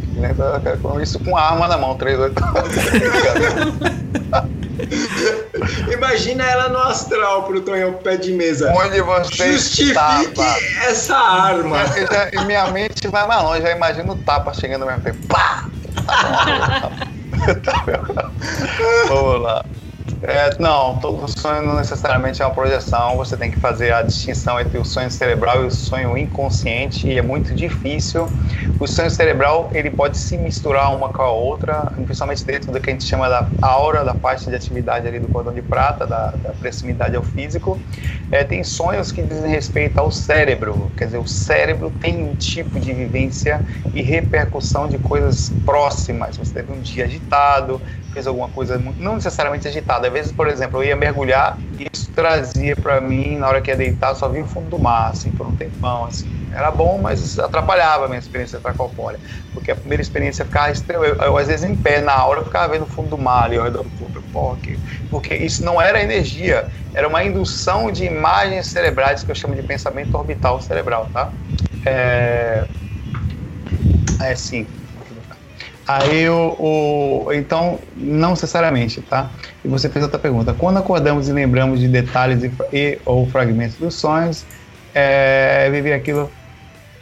[0.82, 2.34] Com isso com arma na mão, 38.
[5.92, 8.72] Imagina ela no astral pro Tonhão pé de mesa.
[8.74, 10.56] Onde você Justifique tapa.
[10.86, 11.78] essa arma.
[12.32, 15.26] E minha mente vai mais longe, já imagino o tapa chegando ao mesmo tempo.
[15.28, 15.66] Pá!
[16.04, 16.90] Tá
[19.08, 19.64] Vamos lá.
[20.24, 23.16] É, não, todo sonho não necessariamente é uma projeção.
[23.16, 27.18] Você tem que fazer a distinção entre o sonho cerebral e o sonho inconsciente e
[27.18, 28.28] é muito difícil.
[28.78, 32.90] O sonho cerebral ele pode se misturar uma com a outra, principalmente dentro do que
[32.90, 36.30] a gente chama da aura, da parte de atividade ali do cordão de prata, da,
[36.30, 37.76] da proximidade ao físico.
[38.30, 42.78] É, tem sonhos que dizem respeito ao cérebro, quer dizer, o cérebro tem um tipo
[42.78, 43.60] de vivência
[43.92, 46.36] e repercussão de coisas próximas.
[46.36, 47.80] Você teve um dia agitado,
[48.12, 50.11] fez alguma coisa não necessariamente agitada.
[50.12, 53.70] Às vezes, por exemplo, eu ia mergulhar e isso trazia para mim, na hora que
[53.70, 56.46] ia deitar, só via o fundo do mar, assim, por um tempão, assim.
[56.50, 59.18] Era bom, mas atrapalhava a minha experiência extracorpórea.
[59.54, 62.44] Porque a primeira experiência ficava eu, eu, eu, às vezes em pé na hora, eu
[62.44, 64.22] ficava vendo o fundo do mar ali ao redor do corpo.
[64.30, 64.78] Porque,
[65.08, 69.62] porque isso não era energia, era uma indução de imagens cerebrais que eu chamo de
[69.62, 71.32] pensamento orbital cerebral, tá?
[71.86, 72.68] É,
[74.20, 74.68] é sim.
[76.00, 79.30] Aí o, o, então não necessariamente, tá?
[79.64, 80.54] E você fez outra pergunta.
[80.54, 84.44] Quando acordamos e lembramos de detalhes e, e ou fragmentos dos sonhos,
[84.94, 86.30] é, viver aquilo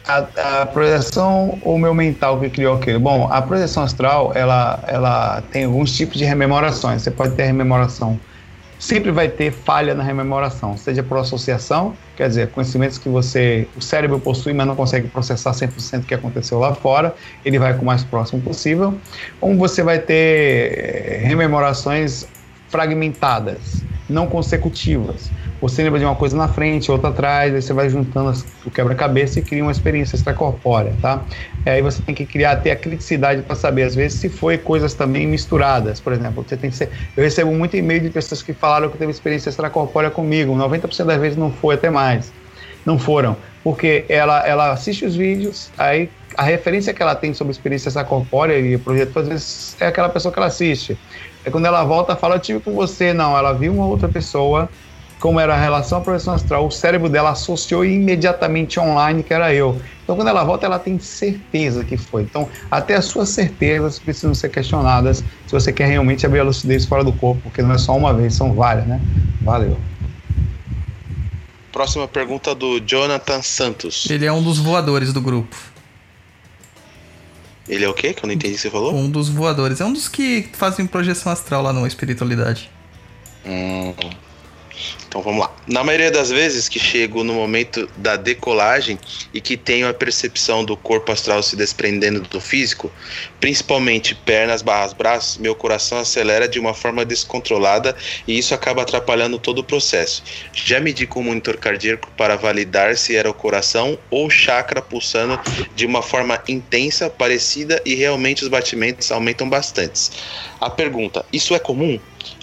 [0.07, 2.99] a, a, projeção ou meu mental que criou aquilo?
[2.99, 7.01] Bom, a projeção astral ela ela tem alguns tipos de rememorações.
[7.01, 8.19] Você pode ter rememoração
[8.81, 13.81] sempre vai ter falha na rememoração, seja por associação, quer dizer, conhecimentos que você, o
[13.81, 17.13] cérebro possui, mas não consegue processar 100% do que aconteceu lá fora,
[17.45, 18.97] ele vai com o mais próximo possível,
[19.39, 22.25] ou você vai ter eh, rememorações
[22.71, 23.83] fragmentadas.
[24.09, 25.31] não consecutivas.
[25.61, 28.71] Você lembra de uma coisa na frente, outra atrás, aí você vai juntando as, o
[28.71, 31.21] quebra-cabeça e cria uma experiência extracorpórea, tá?
[31.65, 34.93] Aí você tem que criar, ter a criticidade para saber, às vezes, se foi coisas
[34.95, 35.99] também misturadas.
[35.99, 38.97] Por exemplo, você tem que ser, eu recebo muito e-mail de pessoas que falaram que
[38.97, 42.33] teve experiência extracorpórea comigo, 90% das vezes não foi, até mais.
[42.83, 47.51] Não foram, porque ela, ela assiste os vídeos, aí a referência que ela tem sobre
[47.51, 50.97] experiência extracorpórea e projeto, às vezes, é aquela pessoa que ela assiste.
[51.43, 54.69] É quando ela volta, fala, eu tive com você, não, ela viu uma outra pessoa
[55.21, 59.53] como era a relação à projeção astral, o cérebro dela associou imediatamente online que era
[59.53, 59.79] eu.
[60.03, 62.23] Então, quando ela volta, ela tem certeza que foi.
[62.23, 66.85] Então, até as suas certezas precisam ser questionadas se você quer realmente abrir a lucidez
[66.85, 68.99] fora do corpo, porque não é só uma vez, são várias, né?
[69.41, 69.77] Valeu.
[71.71, 74.09] Próxima pergunta do Jonathan Santos.
[74.09, 75.55] Ele é um dos voadores do grupo.
[77.71, 78.13] Ele é o quê?
[78.13, 78.93] Que eu não entendi o que você falou.
[78.93, 79.79] Um dos voadores.
[79.79, 82.69] É um dos que fazem projeção astral lá no Espiritualidade.
[83.45, 83.93] Hum.
[85.11, 85.53] Então vamos lá.
[85.67, 88.97] Na maioria das vezes que chego no momento da decolagem
[89.33, 92.89] e que tenho a percepção do corpo astral se desprendendo do físico,
[93.37, 97.93] principalmente pernas barras braços, meu coração acelera de uma forma descontrolada
[98.25, 100.23] e isso acaba atrapalhando todo o processo.
[100.53, 105.37] Já medi com o monitor cardíaco para validar se era o coração ou chakra pulsando
[105.75, 110.09] de uma forma intensa, parecida e realmente os batimentos aumentam bastante.
[110.57, 111.99] A pergunta: isso é comum?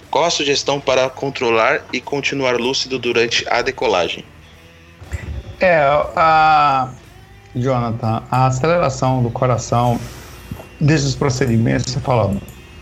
[0.09, 4.25] Qual a sugestão para controlar e continuar lúcido durante a decolagem?
[5.59, 5.77] É,
[6.15, 6.89] a
[7.55, 9.99] Jonathan, a aceleração do coração
[10.79, 12.37] desses procedimentos, você falou,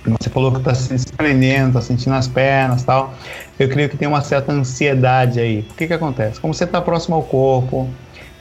[0.05, 3.13] você falou que está se desprendendo, está sentindo as pernas tal.
[3.59, 5.65] Eu creio que tem uma certa ansiedade aí.
[5.71, 6.39] O que que acontece?
[6.39, 7.89] Como você está próximo ao corpo,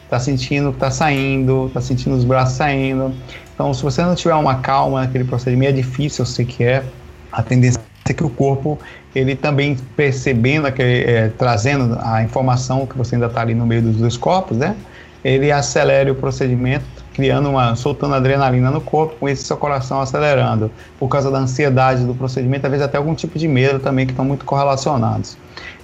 [0.05, 3.13] está sentindo que está saindo, está sentindo os braços saindo.
[3.53, 6.85] Então, se você não tiver uma calma naquele procedimento, é difícil, eu sei que é.
[7.33, 7.76] A tendência
[8.15, 8.78] que o corpo
[9.15, 13.83] ele também percebendo aquele, é, trazendo a informação que você ainda está ali no meio
[13.83, 14.77] dos dois corpos, né?
[15.24, 16.85] Ele acelera o procedimento,
[17.15, 22.05] criando uma, soltando adrenalina no corpo, com esse seu coração acelerando, por causa da ansiedade
[22.05, 25.37] do procedimento, às vezes até algum tipo de medo também que estão muito correlacionados.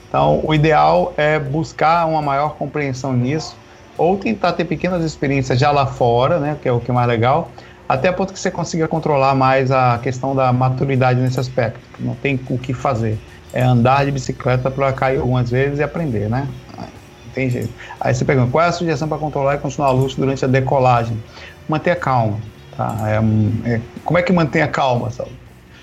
[0.08, 3.56] Então, o ideal é buscar uma maior compreensão nisso,
[3.96, 6.56] ou tentar ter pequenas experiências já lá fora, né?
[6.60, 7.50] Que é o que é mais legal
[7.92, 11.80] até a ponto que você consiga controlar mais a questão da maturidade nesse aspecto.
[12.00, 13.18] Não tem o que fazer.
[13.52, 16.48] É andar de bicicleta para cair algumas vezes e aprender, né?
[16.78, 17.70] Não tem jeito.
[18.00, 21.22] Aí você pergunta, qual é a sugestão para controlar e continuar luz durante a decolagem?
[21.68, 22.38] Manter a calma.
[22.76, 22.96] Tá?
[23.06, 25.30] É, é, como é que mantém a calma, sabe?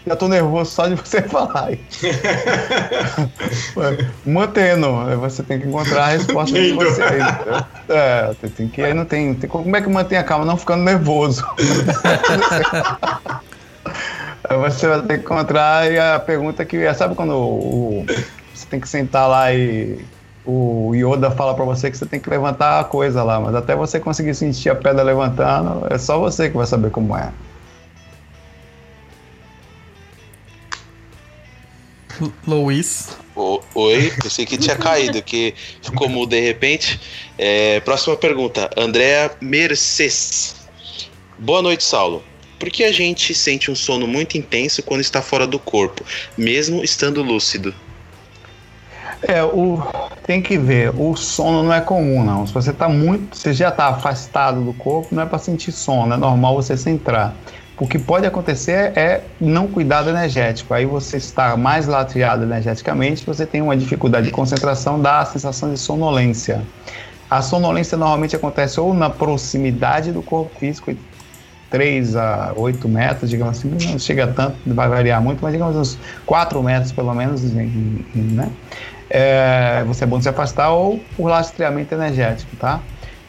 [0.07, 1.69] Já tô nervoso só de você falar.
[4.25, 4.87] Mantendo,
[5.19, 7.03] você tem que encontrar a resposta de você.
[7.89, 10.45] É, tem que aí não tem, tem, Como é que mantém a calma?
[10.45, 11.45] Não ficando nervoso.
[14.61, 18.05] você vai ter que encontrar e a pergunta que sabe quando o,
[18.53, 19.99] você tem que sentar lá e
[20.45, 23.75] o Yoda fala para você que você tem que levantar a coisa lá, mas até
[23.75, 27.31] você conseguir sentir a pedra levantando, é só você que vai saber como é.
[32.45, 33.17] Luiz.
[33.35, 36.99] oi, pensei que tinha caído, que ficou mudo de repente.
[37.37, 40.55] É, próxima pergunta, Andréa Mercedes.
[41.37, 42.23] Boa noite, Saulo.
[42.59, 46.03] Por que a gente sente um sono muito intenso quando está fora do corpo,
[46.37, 47.73] mesmo estando lúcido?
[49.21, 49.81] É, o,
[50.25, 52.45] tem que ver, o sono não é comum, não.
[52.45, 56.13] Se você tá muito, você já está afastado do corpo, não é para sentir sono,
[56.13, 57.33] é normal você centrar.
[57.79, 60.73] O que pode acontecer é não cuidado energético.
[60.73, 65.73] Aí você está mais latriado energeticamente, você tem uma dificuldade de concentração, dá a sensação
[65.73, 66.61] de sonolência.
[67.29, 70.93] A sonolência normalmente acontece ou na proximidade do corpo físico,
[71.69, 75.97] 3 a 8 metros, digamos assim, não chega tanto, vai variar muito, mas digamos uns
[76.25, 78.49] 4 metros pelo menos, né?
[79.09, 82.81] É, você é bom se afastar ou por lastreamento energético, tá?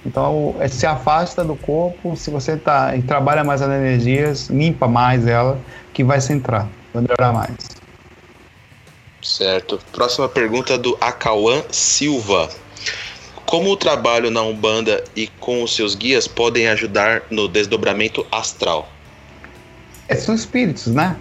[0.05, 4.89] Então, é, se afasta do corpo, se você tá, e trabalha mais as energias, limpa
[4.89, 5.59] mais ela,
[5.93, 7.57] que vai centrar, vai melhorar mais.
[9.23, 9.79] Certo.
[9.93, 12.49] Próxima pergunta do Acauã Silva.
[13.45, 18.89] Como o trabalho na Umbanda e com os seus guias podem ajudar no desdobramento astral?
[20.09, 21.17] É, são espíritos, né?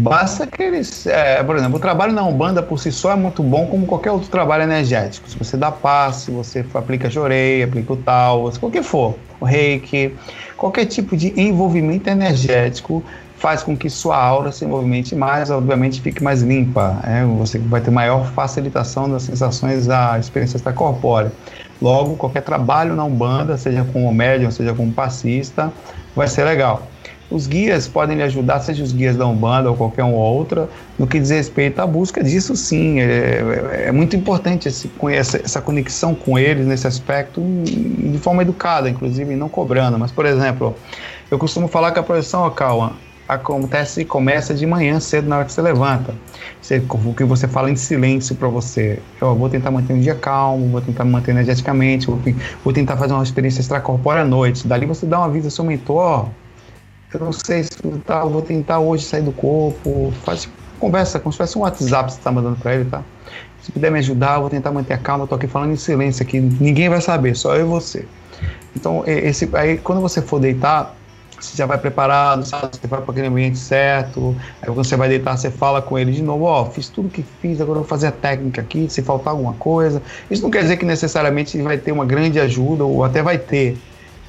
[0.00, 1.06] Basta que eles.
[1.06, 4.10] É, por exemplo, o trabalho na Umbanda por si só é muito bom, como qualquer
[4.10, 5.28] outro trabalho energético.
[5.28, 10.14] Se você dá passe, você aplica jorei, aplica o tal, qualquer for, o reiki,
[10.56, 13.04] qualquer tipo de envolvimento energético
[13.36, 17.00] faz com que sua aura se movimente mais, obviamente fique mais limpa.
[17.04, 17.24] É?
[17.38, 21.32] Você vai ter maior facilitação das sensações da experiência extracorpórea.
[21.80, 25.72] Logo, qualquer trabalho na Umbanda, seja com o médium, seja com o passista,
[26.14, 26.89] vai ser legal.
[27.30, 31.06] Os guias podem lhe ajudar, seja os guias da Umbanda ou qualquer um outra, no
[31.06, 33.00] que diz respeito à busca disso sim.
[33.00, 38.42] É, é, é muito importante esse, essa, essa conexão com eles nesse aspecto, de forma
[38.42, 39.98] educada, inclusive, não cobrando.
[39.98, 40.74] Mas, por exemplo,
[41.30, 42.92] eu costumo falar que a projeção, Cauã,
[43.28, 46.14] acontece e começa de manhã cedo na hora que você levanta.
[47.04, 48.98] O que você fala em silêncio para você.
[49.20, 52.20] Eu vou tentar manter um dia calmo, vou tentar me manter energeticamente, vou,
[52.64, 54.66] vou, tentar fazer uma experiência extracorpórea à noite.
[54.66, 56.28] Dali você dá uma aviso ao seu mentor,
[57.12, 57.70] eu não sei se
[58.06, 60.12] tá, vou tentar hoje sair do corpo.
[60.24, 63.02] Faz conversa, como se fosse um WhatsApp que você está mandando para ele, tá?
[63.62, 65.24] Se puder me ajudar, eu vou tentar manter a calma.
[65.24, 68.06] Eu tô aqui falando em silêncio aqui, ninguém vai saber, só eu e você.
[68.74, 70.96] Então, esse, aí quando você for deitar,
[71.38, 72.76] você já vai preparado, sabe?
[72.76, 74.36] Você vai para aquele ambiente certo.
[74.60, 77.08] Aí quando você vai deitar, você fala com ele de novo: Ó, oh, fiz tudo
[77.08, 78.88] que fiz, agora eu vou fazer a técnica aqui.
[78.88, 80.02] Se faltar alguma coisa.
[80.30, 83.76] Isso não quer dizer que necessariamente vai ter uma grande ajuda, ou até vai ter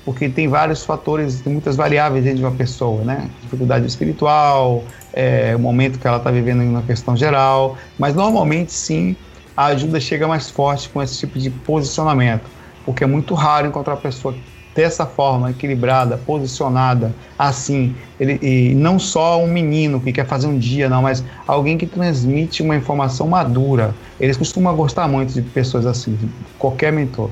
[0.03, 3.29] porque tem vários fatores, tem muitas variáveis dentro de uma pessoa, né?
[3.41, 4.83] Dificuldade espiritual,
[5.13, 9.15] é, o momento que ela está vivendo uma questão geral, mas normalmente sim
[9.55, 12.45] a ajuda chega mais forte com esse tipo de posicionamento,
[12.85, 14.33] porque é muito raro encontrar pessoa
[14.73, 20.57] dessa forma, equilibrada, posicionada, assim, ele, e não só um menino que quer fazer um
[20.57, 23.93] dia, não, mas alguém que transmite uma informação madura.
[24.17, 26.25] Eles costumam gostar muito de pessoas assim, de
[26.57, 27.29] qualquer mentor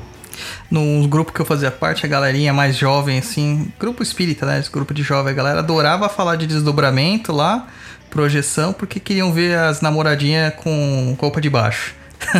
[0.70, 4.60] num grupo que eu fazia parte, a galerinha mais jovem, assim, grupo espírita, né?
[4.60, 7.68] Esse grupo de jovem, a galera adorava falar de desdobramento lá,
[8.10, 11.96] projeção, porque queriam ver as namoradinhas com roupa de baixo.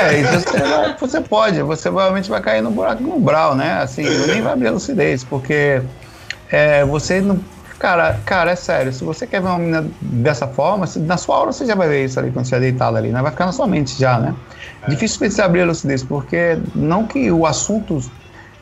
[0.00, 0.46] é, isso
[0.98, 3.80] você, pode, você provavelmente vai cair no buraco no brau, né?
[3.82, 5.82] Assim, nem vai abrir lucidez, porque
[6.50, 7.40] é, você não.
[7.80, 11.50] Cara, cara, é sério, se você quer ver uma menina dessa forma, na sua aula
[11.50, 13.22] você já vai ver isso ali quando você é deitado ali, né?
[13.22, 14.34] Vai ficar na sua mente já, né?
[14.82, 14.90] É.
[14.90, 17.98] Difícil você abrir a lucidez, porque não que o assunto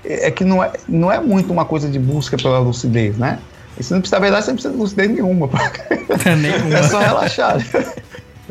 [0.05, 3.41] é que não é, não é muito uma coisa de busca pela lucidez, né?
[3.77, 5.51] E se não precisa, na verdade, você não precisa de lucidez nenhuma.
[6.25, 6.79] É, nenhuma.
[6.79, 7.57] é só relaxar.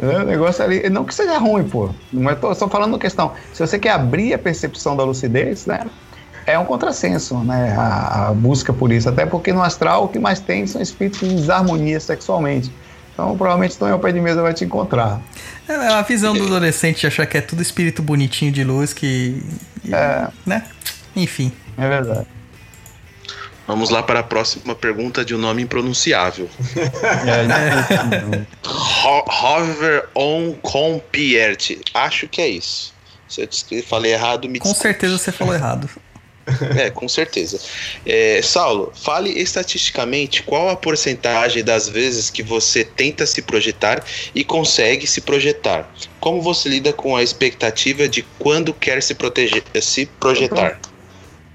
[0.01, 1.91] o negócio ali, não que seja ruim, pô.
[2.11, 3.31] Não é tô, só falando questão.
[3.53, 5.85] Se você quer abrir a percepção da lucidez, né?
[6.47, 7.75] É um contrassenso, né?
[7.77, 9.09] A, a busca por isso.
[9.09, 12.71] Até porque no astral o que mais tem são espíritos em desarmonia sexualmente.
[13.13, 15.19] Então, provavelmente estão ao pé de mesa vai te encontrar.
[15.67, 18.93] É, é a visão do adolescente de achar que é tudo espírito bonitinho de luz
[18.93, 19.43] que.
[19.91, 20.27] É.
[20.45, 20.63] Né?
[21.15, 21.51] Enfim.
[21.77, 22.27] É verdade.
[23.67, 26.49] Vamos lá para a próxima pergunta de um nome impronunciável.
[27.27, 28.45] é,
[29.27, 31.71] Hover on Compiert.
[31.93, 32.95] Acho que é isso.
[33.27, 33.41] Se
[33.71, 35.89] eu falei errado, me Com certeza você falou errado.
[36.77, 37.59] É, com certeza.
[38.05, 44.03] É, Saulo, fale estatisticamente qual a porcentagem das vezes que você tenta se projetar
[44.33, 45.91] e consegue se projetar.
[46.19, 50.79] Como você lida com a expectativa de quando quer se, proteger, se projetar?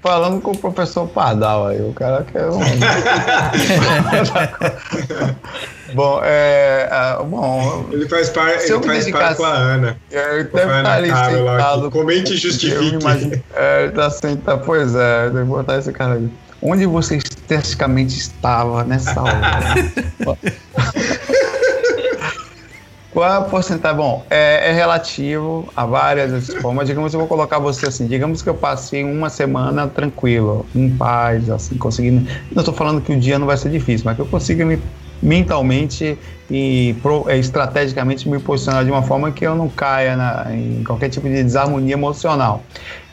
[0.03, 2.59] Falando com o professor Pardal aí, o cara quer um.
[5.95, 7.85] bom, é, é, bom.
[7.89, 9.97] Ele faz parte, ele faz par com a Ana.
[10.11, 11.89] É, ele deve estar ali sentado.
[11.89, 12.95] Comente e justifique.
[12.95, 16.29] Imagino, é, ele tá sentado, pois é, eu vou botar esse cara aí.
[16.61, 19.39] Onde você esteticamente estava nessa hora?
[23.13, 23.95] Qual é a porcentagem?
[23.95, 26.87] Bom, é, é, relativo a várias formas.
[26.87, 28.07] Digamos, eu vou colocar você assim.
[28.07, 32.27] Digamos que eu passei uma semana tranquilo, em paz, assim, conseguindo.
[32.51, 34.81] Não estou falando que o dia não vai ser difícil, mas que eu consiga me
[35.21, 36.17] mentalmente
[36.51, 40.83] e pro, é, estrategicamente me posicionar de uma forma que eu não caia na, em
[40.83, 42.63] qualquer tipo de desarmonia emocional.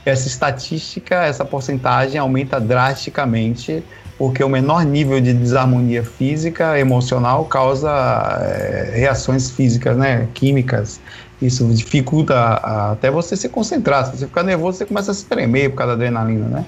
[0.05, 3.85] Essa estatística, essa porcentagem aumenta drasticamente
[4.21, 7.89] porque o menor nível de desarmonia física, emocional, causa
[8.43, 11.01] é, reações físicas, né, químicas.
[11.41, 14.05] Isso dificulta a, até você se concentrar.
[14.05, 16.67] Se você ficar nervoso, você começa a se tremer por causa da adrenalina, né?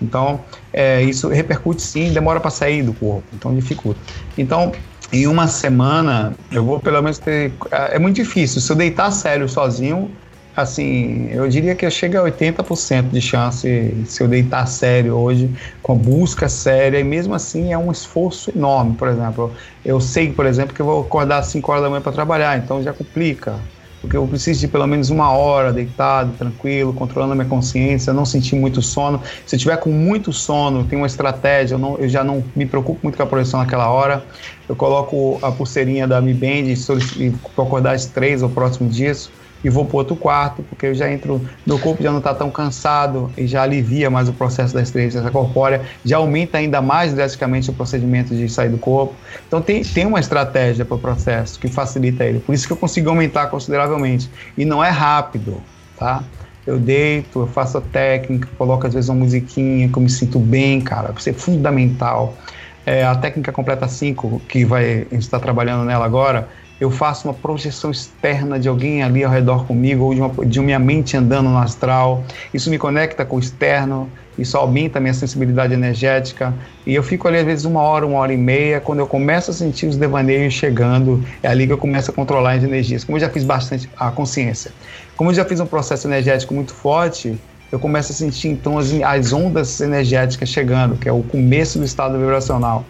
[0.00, 0.40] Então,
[0.72, 4.00] é, isso repercute sim, demora para sair do corpo, então dificulta.
[4.38, 4.72] Então,
[5.12, 7.52] em uma semana, eu vou pelo menos ter.
[7.70, 8.58] É, é muito difícil.
[8.58, 10.10] Se eu deitar sério sozinho,
[10.56, 15.50] assim, eu diria que chega a 80% de chance se eu deitar sério hoje,
[15.82, 19.52] com a busca séria, e mesmo assim é um esforço enorme, por exemplo.
[19.84, 22.56] Eu sei, por exemplo, que eu vou acordar às 5 horas da manhã para trabalhar,
[22.56, 23.56] então já complica.
[24.00, 28.24] Porque eu preciso de pelo menos uma hora deitado, tranquilo, controlando a minha consciência, não
[28.24, 29.20] sentir muito sono.
[29.44, 32.64] Se eu tiver com muito sono, tem uma estratégia, eu, não, eu já não me
[32.64, 34.24] preocupo muito com a projeção naquela hora.
[34.68, 36.70] Eu coloco a pulseirinha da Mi Band
[37.16, 39.30] e para acordar às três ou próximo disso
[39.64, 42.50] e vou para outro quarto, porque eu já entro, meu corpo já não está tão
[42.50, 47.70] cansado e já alivia mais o processo da experiência corpórea, já aumenta ainda mais drasticamente
[47.70, 49.14] o procedimento de sair do corpo.
[49.46, 52.38] Então tem, tem uma estratégia para o processo que facilita ele.
[52.40, 54.30] Por isso que eu consigo aumentar consideravelmente.
[54.56, 55.62] E não é rápido,
[55.96, 56.22] tá?
[56.66, 60.38] Eu deito, eu faço a técnica, coloco às vezes uma musiquinha que eu me sinto
[60.38, 61.14] bem, cara.
[61.16, 62.36] Isso é fundamental.
[62.84, 66.48] é, a técnica completa 5, que vai, a gente está trabalhando nela agora,
[66.80, 70.60] eu faço uma projeção externa de alguém ali ao redor comigo, ou de, uma, de
[70.60, 72.22] minha mente andando no astral.
[72.52, 76.52] Isso me conecta com o externo, isso aumenta a minha sensibilidade energética.
[76.86, 78.80] E eu fico ali, às vezes, uma hora, uma hora e meia.
[78.80, 82.52] Quando eu começo a sentir os devaneios chegando, é ali que eu começo a controlar
[82.52, 83.04] as energias.
[83.04, 84.70] Como eu já fiz bastante a consciência,
[85.16, 87.38] como eu já fiz um processo energético muito forte,
[87.72, 91.84] eu começo a sentir então as, as ondas energéticas chegando, que é o começo do
[91.84, 92.84] estado vibracional.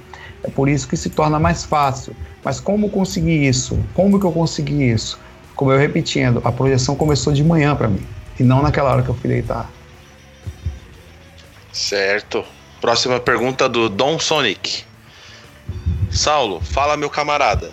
[0.47, 2.15] É por isso que se torna mais fácil.
[2.45, 3.79] Mas como conseguir isso?
[3.93, 5.19] Como que eu consegui isso?
[5.57, 8.07] Como eu repetindo, a projeção começou de manhã para mim
[8.39, 9.71] e não naquela hora que eu fui deitar.
[11.73, 12.45] Certo.
[12.81, 14.85] Próxima pergunta do Dom Sonic.
[16.11, 17.73] Saulo, fala meu camarada.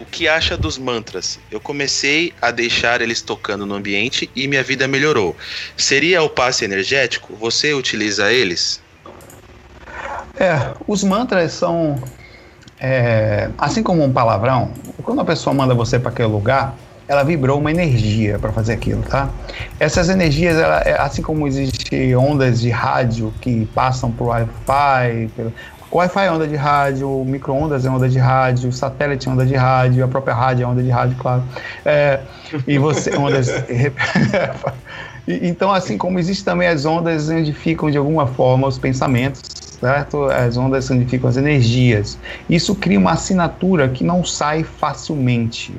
[0.00, 1.38] O que acha dos mantras?
[1.50, 5.36] Eu comecei a deixar eles tocando no ambiente e minha vida melhorou.
[5.76, 7.36] Seria o passe energético?
[7.36, 8.80] Você utiliza eles?
[10.38, 11.96] É, os mantras são
[12.80, 14.70] é, assim como um palavrão.
[15.02, 16.74] Quando a pessoa manda você para aquele lugar,
[17.06, 19.28] ela vibrou uma energia para fazer aquilo, tá?
[19.78, 25.52] Essas energias, ela, é, assim como existem ondas de rádio que passam por Wi-Fi, pelo,
[25.92, 30.04] Wi-Fi é onda de rádio, micro-ondas é onda de rádio, satélite é onda de rádio,
[30.04, 31.42] a própria rádio é onda de rádio, claro.
[31.84, 32.20] É,
[32.66, 33.48] e você, ondas.
[35.26, 39.42] então, assim como existem também as ondas onde ficam de alguma forma os pensamentos,
[39.80, 40.24] certo?
[40.24, 42.18] As ondas significam as energias.
[42.48, 45.74] Isso cria uma assinatura que não sai facilmente.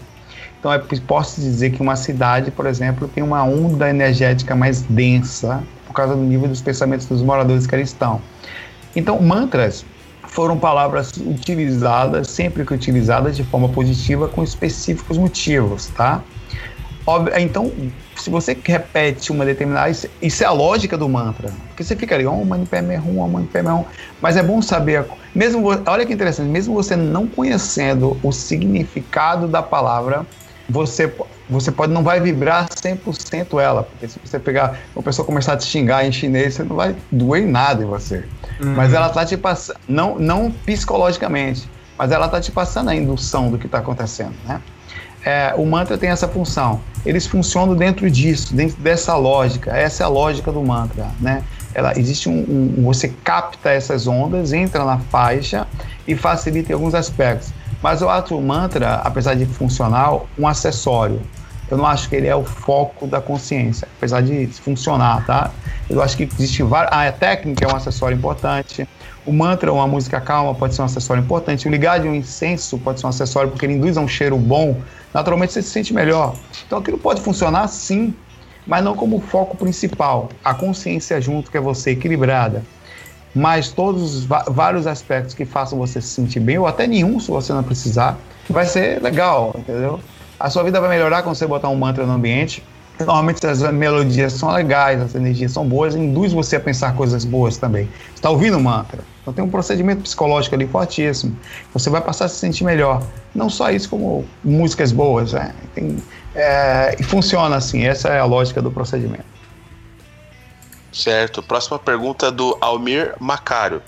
[0.60, 5.64] Então, é, posso dizer que uma cidade, por exemplo, tem uma onda energética mais densa
[5.88, 8.22] por causa do nível dos pensamentos dos moradores que ali estão.
[8.95, 9.86] Então, mantras
[10.23, 16.22] foram palavras utilizadas, sempre que utilizadas de forma positiva, com específicos motivos, tá?
[17.40, 17.72] Então,
[18.15, 19.91] se você repete uma determinada.
[20.22, 21.52] Isso é a lógica do mantra.
[21.69, 23.86] Porque você fica ali, Om Mani Padme Hum, Om Mani Padme Hum.
[24.22, 25.06] Mas é bom saber.
[25.34, 30.26] Mesmo, olha que interessante, mesmo você não conhecendo o significado da palavra,
[30.69, 31.14] você,
[31.49, 33.84] você pode não vai vibrar 100% ela.
[33.84, 36.95] Porque se você pegar uma pessoa começar a te xingar em chinês, você não vai
[37.11, 38.26] doer nada em você.
[38.61, 38.76] Uhum.
[38.76, 43.49] Mas ela tá te passando, não, não psicologicamente, mas ela tá te passando a indução
[43.49, 44.61] do que está acontecendo, né?
[45.23, 46.81] É, o mantra tem essa função.
[47.06, 49.76] Eles funcionam dentro disso, dentro dessa lógica.
[49.76, 51.43] Essa é a lógica do mantra, né?
[51.73, 55.68] Ela existe um, um, você capta essas ondas, entra na faixa
[56.07, 57.53] e facilita em alguns aspectos.
[57.81, 61.22] Mas o ato mantra, apesar de funcional, um acessório.
[61.69, 65.52] Eu não acho que ele é o foco da consciência, apesar de funcionar, tá?
[65.89, 66.91] Eu acho que existe várias.
[66.91, 68.88] Ah, a técnica é um acessório importante.
[69.26, 71.68] O mantra, uma música calma, pode ser um acessório importante.
[71.68, 74.38] O ligar de um incenso pode ser um acessório porque ele induz a um cheiro
[74.38, 74.81] bom
[75.14, 76.35] naturalmente você se sente melhor.
[76.65, 78.14] Então aquilo pode funcionar sim,
[78.65, 80.30] mas não como foco principal.
[80.43, 82.64] A consciência junto, que é você equilibrada,
[83.34, 87.30] mas todos os vários aspectos que façam você se sentir bem, ou até nenhum se
[87.30, 88.18] você não precisar,
[88.49, 89.99] vai ser legal, entendeu?
[90.39, 92.64] A sua vida vai melhorar quando você botar um mantra no ambiente.
[92.99, 97.57] Normalmente as melodias são legais, as energias são boas, induz você a pensar coisas boas
[97.57, 97.89] também.
[98.14, 98.99] Está ouvindo o mantra?
[99.22, 101.38] Então tem um procedimento psicológico ali fortíssimo.
[101.73, 103.03] Você vai passar a se sentir melhor.
[103.35, 105.34] Não só isso, como músicas boas.
[105.34, 105.53] Né?
[105.76, 105.98] Tem,
[106.34, 109.26] é, e funciona assim, essa é a lógica do procedimento.
[110.91, 111.41] Certo.
[111.41, 113.81] Próxima pergunta é do Almir Macário.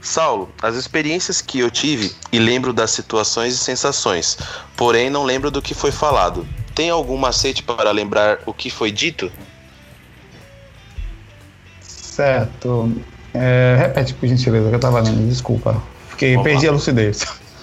[0.00, 4.36] Saulo, as experiências que eu tive e lembro das situações e sensações,
[4.76, 6.46] porém não lembro do que foi falado.
[6.74, 9.30] Tem algum macete para lembrar o que foi dito?
[11.80, 12.90] Certo.
[13.34, 15.82] É, repete, por gentileza, que eu tava lendo, desculpa.
[16.10, 16.72] Fiquei, Vamos perdi lá.
[16.72, 17.26] a lucidez.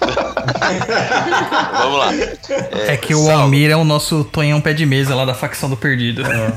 [1.72, 2.14] Vamos lá.
[2.14, 5.68] É, é que o Almir é o nosso Tonhão pé de mesa lá da facção
[5.70, 6.22] do Perdido.
[6.26, 6.52] É.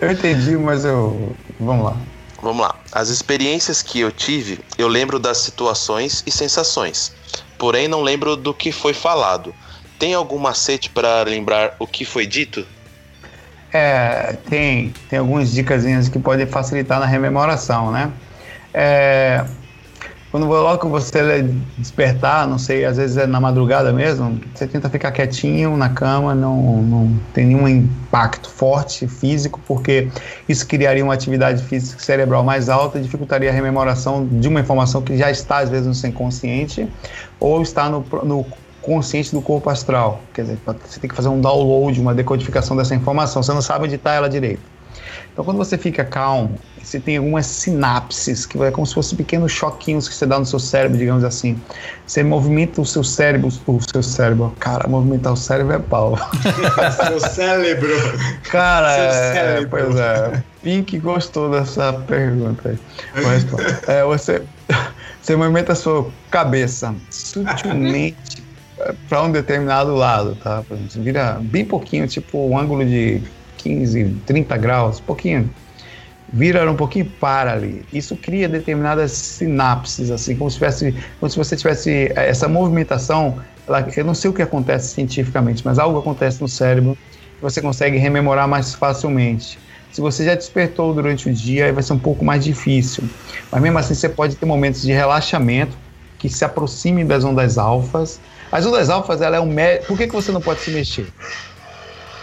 [0.00, 1.34] Eu entendi, mas eu.
[1.58, 1.96] Vamos lá.
[2.42, 2.76] Vamos lá.
[2.92, 7.12] As experiências que eu tive, eu lembro das situações e sensações.
[7.58, 9.54] Porém, não lembro do que foi falado.
[9.98, 12.66] Tem algum macete para lembrar o que foi dito?
[13.78, 18.10] É, tem, tem algumas dicas que podem facilitar na rememoração, né?
[18.72, 19.44] É,
[20.30, 21.42] quando logo você
[21.76, 26.34] despertar, não sei, às vezes é na madrugada mesmo, você tenta ficar quietinho na cama,
[26.34, 30.08] não, não tem nenhum impacto forte físico, porque
[30.48, 35.16] isso criaria uma atividade física cerebral mais alta, dificultaria a rememoração de uma informação que
[35.18, 36.88] já está às vezes no seu inconsciente
[37.38, 38.46] ou está no, no
[38.86, 40.20] consciente do corpo astral.
[40.32, 43.42] Quer dizer, você tem que fazer um download, uma decodificação dessa informação.
[43.42, 44.62] Você não sabe editar ela direito.
[45.32, 49.52] Então, quando você fica calmo, você tem algumas sinapses, que é como se fossem pequenos
[49.52, 51.60] choquinhos que você dá no seu cérebro, digamos assim.
[52.06, 54.54] Você movimenta o seu cérebro, o seu cérebro.
[54.58, 56.16] Cara, movimentar o cérebro é pau.
[57.06, 57.90] seu cérebro.
[58.44, 59.68] Cara, seu é, cérebro.
[59.68, 60.42] pois é.
[60.62, 62.78] Pink gostou dessa pergunta aí.
[63.88, 64.42] É, você,
[65.26, 68.35] Você movimenta a sua cabeça sutilmente
[69.08, 70.64] para um determinado lado, tá?
[70.98, 73.22] Vira bem pouquinho, tipo um ângulo de
[73.56, 75.54] 15, 30 graus, pouquinho.
[76.32, 77.88] Vira um pouquinho para ali.
[77.92, 83.40] Isso cria determinadas sinapses, assim, como se, tivesse, como se você tivesse essa movimentação.
[83.66, 86.98] ela- eu não sei o que acontece cientificamente, mas algo acontece no cérebro
[87.36, 89.60] que você consegue rememorar mais facilmente.
[89.90, 93.10] Se você já despertou durante o dia, aí vai ser um pouco mais difícil.
[93.50, 95.80] Mas mesmo assim, você pode ter momentos de relaxamento
[96.18, 98.20] que se aproximem das ondas alfas.
[98.56, 99.54] As ondas alfas, ela é um.
[99.86, 101.06] Por que, que você não pode se mexer?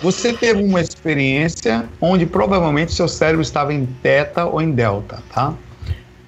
[0.02, 5.54] Você teve uma experiência onde provavelmente seu cérebro estava em teta ou em delta, tá?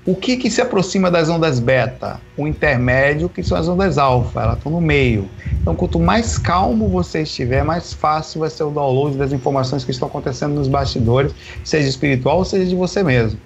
[0.06, 2.22] O que, que se aproxima das ondas beta?
[2.38, 5.28] O intermédio, que são as ondas alfa, elas estão no meio.
[5.60, 9.90] Então, quanto mais calmo você estiver, mais fácil vai ser o download das informações que
[9.90, 11.34] estão acontecendo nos bastidores,
[11.64, 13.40] seja espiritual ou seja de você mesmo.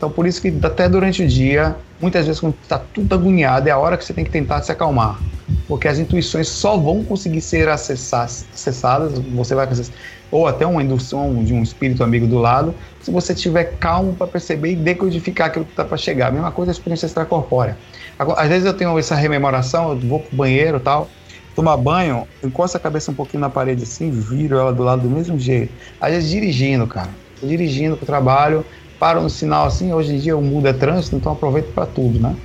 [0.00, 3.70] Então, por isso que até durante o dia, muitas vezes quando está tudo agoniado, é
[3.70, 5.20] a hora que você tem que tentar se acalmar.
[5.68, 9.94] Porque as intuições só vão conseguir ser acessar- acessadas, você vai acessar,
[10.30, 14.26] ou até uma indução de um espírito amigo do lado, se você estiver calmo para
[14.26, 16.28] perceber e decodificar aquilo que está para chegar.
[16.28, 17.76] A mesma coisa a experiência extracorpórea.
[18.18, 21.10] Às vezes eu tenho essa rememoração, eu vou pro banheiro e tal,
[21.54, 25.02] tomar banho, eu encosto a cabeça um pouquinho na parede assim, viro ela do lado
[25.02, 25.74] do mesmo jeito.
[26.00, 27.10] Às vezes dirigindo, cara.
[27.38, 28.66] Tô dirigindo pro trabalho,
[29.00, 32.20] paro no sinal assim, hoje em dia o mundo é trânsito, então aproveito para tudo,
[32.20, 32.36] né?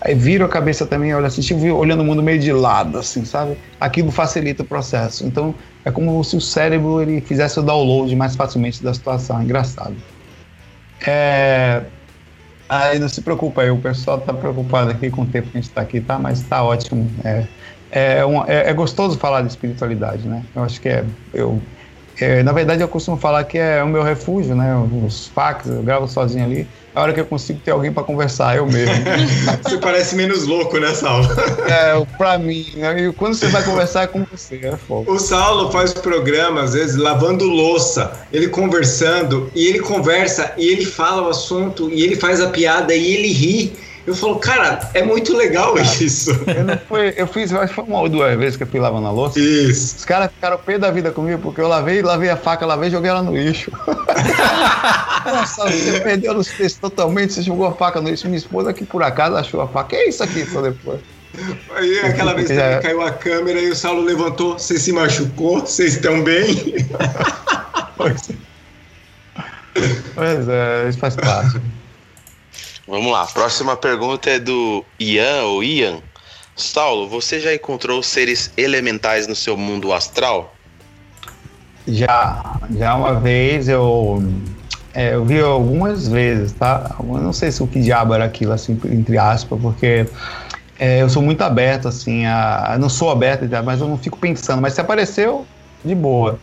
[0.00, 3.24] Aí viro a cabeça também, olha assim, tipo, olhando o mundo meio de lado, assim,
[3.24, 3.58] sabe?
[3.80, 5.26] Aquilo facilita o processo.
[5.26, 9.42] Então, é como se o cérebro ele fizesse o download mais facilmente da situação.
[9.42, 10.02] Engraçado.
[11.06, 11.90] É...
[12.68, 15.60] Aí não se preocupa aí, o pessoal tá preocupado aqui com o tempo que a
[15.60, 16.18] gente tá aqui, tá?
[16.18, 17.16] Mas tá ótimo.
[17.24, 17.48] É,
[17.90, 20.46] é, é- é gostoso falar de espiritualidade, né?
[20.54, 21.06] Eu acho que é.
[21.32, 21.66] Eu,
[22.20, 24.74] é, na verdade, eu costumo falar que é o meu refúgio, né?
[25.06, 26.66] Os fax, eu gravo sozinho ali.
[26.94, 28.92] É a hora que eu consigo ter alguém para conversar, eu mesmo.
[29.62, 31.28] Você parece menos louco nessa aula.
[31.68, 33.02] é, pra mim, né?
[33.02, 35.12] E quando você vai conversar é com você, é fogo.
[35.12, 40.84] O Saulo faz programa, às vezes, lavando louça, ele conversando, e ele conversa, e ele
[40.84, 43.72] fala o assunto, e ele faz a piada, e ele ri.
[44.08, 46.30] Eu falo, cara, é muito legal isso.
[46.30, 49.06] Eu, fui, eu fiz, acho que foi uma ou duas vezes que eu fui lavando
[49.06, 49.38] a louça.
[49.38, 49.96] Isso.
[49.98, 52.92] Os caras ficaram pé da vida comigo porque eu lavei, lavei a faca, lavei e
[52.92, 53.70] joguei ela no lixo.
[55.26, 58.26] Nossa, você perdeu os textos totalmente, você jogou a faca no lixo.
[58.28, 59.90] Minha esposa que por acaso achou a faca.
[59.90, 60.46] Que é isso aqui?
[60.46, 61.00] Só depois.
[61.76, 64.58] Aí aquela vez Já- também caiu a câmera e o Saulo levantou.
[64.58, 65.60] Você se machucou?
[65.60, 66.56] Vocês estão bem?
[67.98, 68.30] Pois
[70.14, 71.60] Pois é, isso faz parte.
[72.88, 75.98] Vamos lá, próxima pergunta é do Ian ou Ian.
[76.56, 80.54] Saulo, você já encontrou seres elementais no seu mundo astral?
[81.86, 84.22] Já, já uma vez eu,
[84.94, 86.96] é, eu vi algumas vezes, tá?
[86.98, 90.08] Eu não sei se o que diabo era aquilo, assim, entre aspas, porque
[90.78, 94.16] é, eu sou muito aberto, assim, a, eu não sou aberto, mas eu não fico
[94.16, 94.62] pensando.
[94.62, 95.46] Mas se apareceu,
[95.84, 96.38] de boa.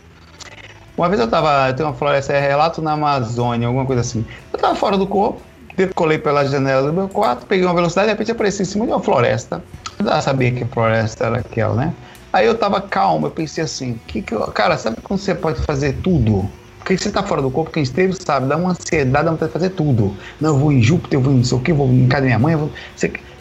[0.96, 4.24] Uma vez eu tava, eu tenho uma floresta, é relato na Amazônia, alguma coisa assim.
[4.52, 5.42] Eu tava fora do corpo,
[5.76, 8.86] decolei pela janela do meu quarto, peguei uma velocidade e de repente apareci em cima
[8.86, 9.62] de uma floresta.
[9.98, 11.94] Eu sabia que floresta era aquela, né?
[12.32, 15.60] Aí eu tava calmo, eu pensei assim, que que eu, cara, sabe quando você pode
[15.62, 16.48] fazer tudo?
[16.78, 19.52] Porque você tá fora do corpo, quem esteve sabe, dá uma ansiedade, dá vontade de
[19.52, 20.14] fazer tudo.
[20.40, 22.22] Não, eu vou em Júpiter, eu vou em não sei o que, vou em casa
[22.22, 22.70] da minha mãe, vou...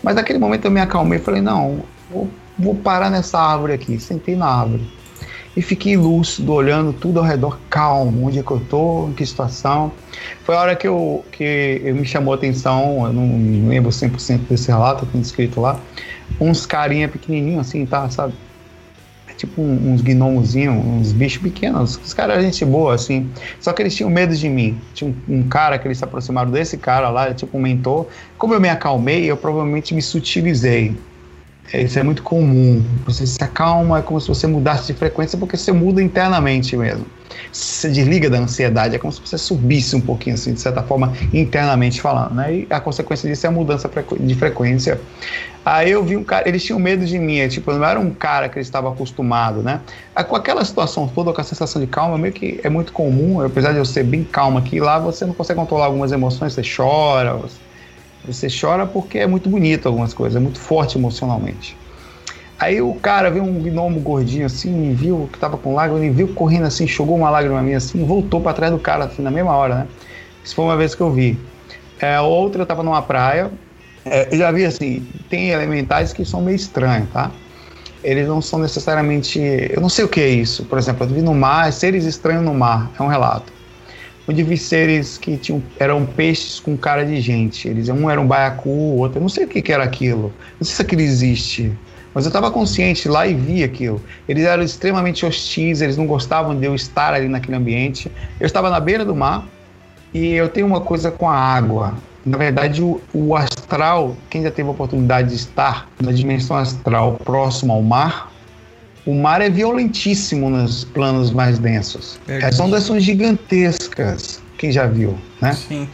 [0.02, 1.82] Mas naquele momento eu me acalmei e falei, não,
[2.12, 4.00] vou, vou parar nessa árvore aqui.
[4.00, 4.88] Sentei na árvore
[5.56, 9.26] e fiquei lúcido, olhando tudo ao redor, calmo, onde é que eu tô, em que
[9.26, 9.92] situação.
[10.44, 14.40] Foi a hora que eu, que eu me chamou a atenção, eu não lembro 100%
[14.50, 15.80] desse relato, tem escrito lá,
[16.40, 18.34] uns carinha pequenininhos assim, tá, sabe?
[19.28, 22.00] É Tipo uns gnomozinhos, uns bichos pequenos.
[22.04, 23.30] Os caras eram gente boa, assim.
[23.60, 24.78] Só que eles tinham medo de mim.
[24.94, 28.08] Tinha um, um cara que eles se aproximaram desse cara lá, tipo um mentor.
[28.38, 30.96] Como eu me acalmei, eu provavelmente me sutilizei.
[31.74, 32.84] É, Isso é muito comum.
[33.06, 37.06] Você se acalma, é como se você mudasse de frequência, porque você muda internamente mesmo.
[37.52, 41.14] Você desliga da ansiedade, é como se você subisse um pouquinho, assim, de certa forma,
[41.34, 42.36] internamente falando.
[42.36, 42.54] Né?
[42.54, 43.90] E a consequência disso é a mudança
[44.20, 45.02] de frequência.
[45.66, 48.00] Aí eu vi um cara, eles tinham medo de mim, é, tipo, eu não era
[48.00, 49.82] um cara que eles estavam acostumados, né?
[50.16, 53.42] Aí, com aquela situação toda, com a sensação de calma, meio que é muito comum,
[53.42, 56.62] apesar de eu ser bem calmo aqui, lá você não consegue controlar algumas emoções, você
[56.62, 57.58] chora, você
[58.26, 61.78] você chora porque é muito bonito algumas coisas, é muito forte emocionalmente.
[62.58, 66.14] Aí o cara viu um gnomo gordinho assim, me viu que tava com lágrima, ele
[66.14, 69.32] viu correndo assim, jogou uma lágrima minha assim, voltou para trás do cara assim, na
[69.32, 69.88] mesma hora, né?
[70.44, 71.38] Isso foi uma vez que eu vi.
[72.00, 73.52] É, outra eu tava numa praia,
[74.06, 77.32] é, eu já vi assim, tem elementais que são meio estranhos, tá?
[78.04, 79.40] Eles não são necessariamente.
[79.40, 80.64] Eu não sei o que é isso.
[80.66, 83.52] Por exemplo, eu vi no mar, seres estranhos no mar, é um relato.
[84.28, 87.68] Onde vi seres que tinham, eram peixes com cara de gente.
[87.68, 90.34] Eles, um era um baiacu, o outro, eu não sei o que, que era aquilo.
[90.60, 91.72] Não sei se aquilo existe.
[92.14, 94.02] Mas eu estava consciente lá e vi aquilo.
[94.28, 98.10] Eles eram extremamente hostis, eles não gostavam de eu estar ali naquele ambiente.
[98.40, 99.46] Eu estava na beira do mar
[100.14, 101.94] e eu tenho uma coisa com a água.
[102.26, 107.20] Na verdade, o, o astral, quem já teve a oportunidade de estar na dimensão astral
[107.24, 108.32] próximo ao mar,
[109.06, 112.20] o mar é violentíssimo nos planos mais densos.
[112.26, 112.54] Verdade.
[112.54, 115.54] As ondas são gigantescas, quem já viu, né?
[115.54, 115.88] Sim.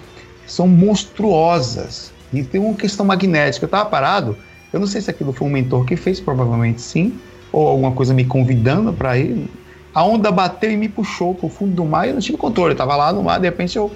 [0.47, 2.11] São monstruosas.
[2.33, 3.65] E tem uma questão magnética.
[3.65, 4.37] Eu estava parado,
[4.71, 7.13] eu não sei se aquilo foi um mentor que fez, provavelmente sim,
[7.51, 9.49] ou alguma coisa me convidando para ir.
[9.93, 12.37] A onda bateu e me puxou para o fundo do mar e eu não tive
[12.37, 12.69] controle.
[12.69, 13.91] Eu estava lá no mar, de repente eu,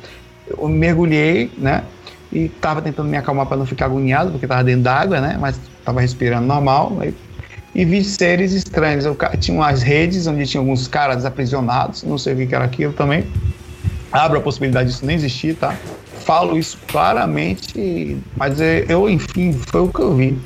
[0.49, 1.83] eu mergulhei, né?
[2.33, 5.37] E estava tentando me acalmar para não ficar agoniado, porque estava dentro d'água, né?
[5.39, 6.97] Mas estava respirando normal.
[6.99, 7.13] Aí,
[7.75, 9.03] e vi seres estranhos.
[9.03, 12.93] Eu, tinha umas redes onde tinha alguns caras aprisionados, não sei o que era aquilo
[12.93, 13.25] também.
[14.11, 15.75] Abro a possibilidade disso nem existir, tá?
[16.21, 20.37] Falo isso claramente, mas é- eu, enfim, foi o que eu vi.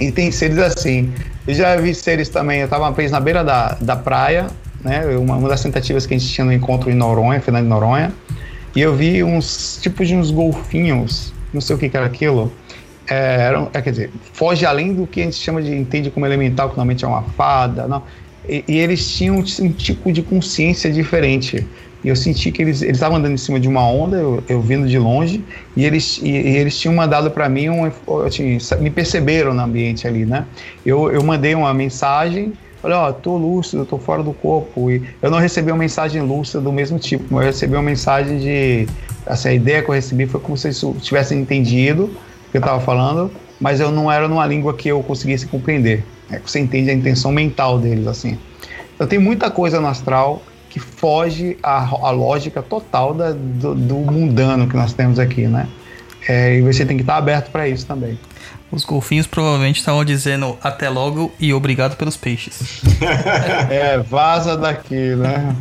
[0.00, 1.12] E tem seres assim.
[1.46, 4.48] Eu já vi seres também, eu estava vez na beira da, da praia,
[4.82, 5.06] né?
[5.16, 8.12] Uma, uma das tentativas que a gente tinha no encontro em Noronha, Fernando de Noronha,
[8.74, 12.52] e eu vi uns tipos de uns golfinhos, não sei o que, que era aquilo.
[13.08, 16.70] É, é, quer dizer, foge além do que a gente chama de entende como elemental,
[16.70, 18.02] que normalmente é uma fada, não.
[18.48, 21.66] E, e eles tinham um tipo de consciência diferente.
[22.02, 24.86] E eu senti que eles estavam andando em cima de uma onda, eu, eu vindo
[24.86, 25.42] de longe,
[25.74, 27.90] e eles, e, e eles tinham mandado para mim, um,
[28.26, 30.44] assim, me perceberam no ambiente ali, né?
[30.84, 32.52] Eu, eu mandei uma mensagem,
[32.82, 36.60] falei, ó, tô lúcido, tô fora do corpo, e eu não recebi uma mensagem lúcida
[36.60, 38.86] do mesmo tipo, mas eu recebi uma mensagem de,
[39.26, 42.10] assim, a ideia que eu recebi foi como se eles tivessem entendido
[42.54, 46.04] que eu estava falando, mas eu não era numa língua que eu conseguisse compreender.
[46.30, 48.38] É que você entende a intenção mental deles, assim.
[48.94, 50.40] Então tem muita coisa no astral
[50.70, 55.66] que foge à, à lógica total da, do, do mundano que nós temos aqui, né?
[56.28, 58.16] É, e você tem que estar aberto para isso também.
[58.70, 62.82] Os golfinhos provavelmente estavam dizendo até logo e obrigado pelos peixes.
[63.68, 65.56] É, vaza daqui, né?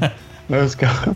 [0.64, 1.16] Os caras-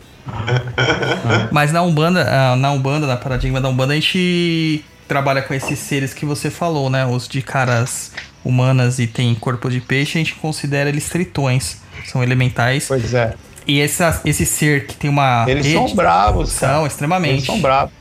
[1.52, 5.80] Mas na Umbanda, ah, na Umbanda, na paradigma da Umbanda, a gente trabalha com esses
[5.80, 7.06] seres que você falou, né?
[7.06, 8.12] Os de caras
[8.44, 11.78] humanas e tem corpo de peixe, a gente considera eles tritões.
[12.06, 12.86] São elementais.
[12.88, 13.34] Pois é.
[13.66, 15.46] E essa, esse ser que tem uma.
[15.48, 16.74] Eles rede- são bravos, cara.
[16.76, 17.34] São, extremamente.
[17.34, 17.92] Eles são bravos.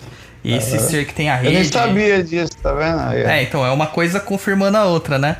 [0.44, 1.72] E esse ser que tem a Eu nem rede.
[1.72, 3.00] sabia disso, tá vendo?
[3.00, 3.28] Aí, ó.
[3.28, 5.38] É, então é uma coisa confirmando a outra, né?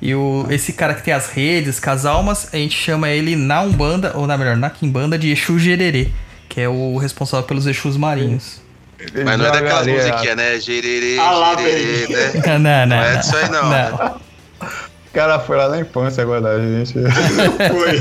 [0.00, 3.34] E o, esse cara que tem as redes, com as almas, a gente chama ele
[3.34, 6.08] na Umbanda, ou na melhor, na Kimbanda de Exu Gererê,
[6.50, 8.60] que é o responsável pelos Exus marinhos.
[9.24, 10.60] Mas não é daquelas musiquinhas, né?
[10.60, 12.40] Gererê, Ah gererê, velho.
[12.42, 12.58] né?
[12.58, 14.12] não, não, Não é disso aí não, né?
[14.60, 16.94] O cara foi lá na infância agora da gente.
[17.70, 17.96] Foi.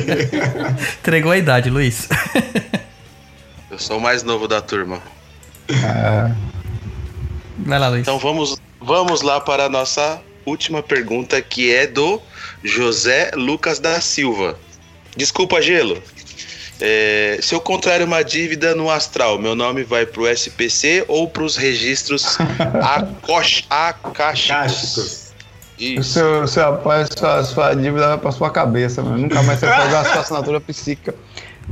[1.00, 2.08] Entregou a idade, Luiz.
[3.70, 5.02] Eu sou o mais novo da turma.
[5.70, 6.32] É,
[7.60, 8.02] Vai lá, Luiz.
[8.02, 12.22] Então vamos, vamos lá para a nossa última pergunta, que é do
[12.64, 14.58] José Lucas da Silva.
[15.16, 16.02] Desculpa, Gelo.
[16.82, 21.56] É, se eu contrair uma dívida no astral, meu nome vai pro SPC ou pros
[21.56, 22.38] registros
[23.70, 25.32] acásticos?
[25.80, 26.14] O Isso.
[26.14, 29.20] seu, seu rapaz, sua, sua dívida vai pra sua cabeça, mano.
[29.20, 31.14] Nunca mais você vai usar a sua assinatura psíquica.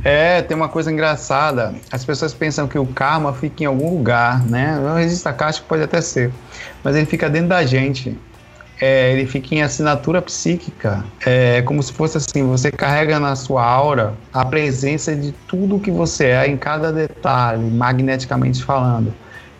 [0.04, 1.74] É, tem uma coisa engraçada.
[1.90, 4.78] As pessoas pensam que o karma fica em algum lugar, né?
[4.78, 6.32] O registro acástico pode até ser,
[6.82, 8.16] mas ele fica dentro da gente.
[8.80, 11.04] É, ele fica em assinatura psíquica.
[11.26, 15.90] É como se fosse assim: você carrega na sua aura a presença de tudo que
[15.90, 19.12] você é em cada detalhe, magneticamente falando.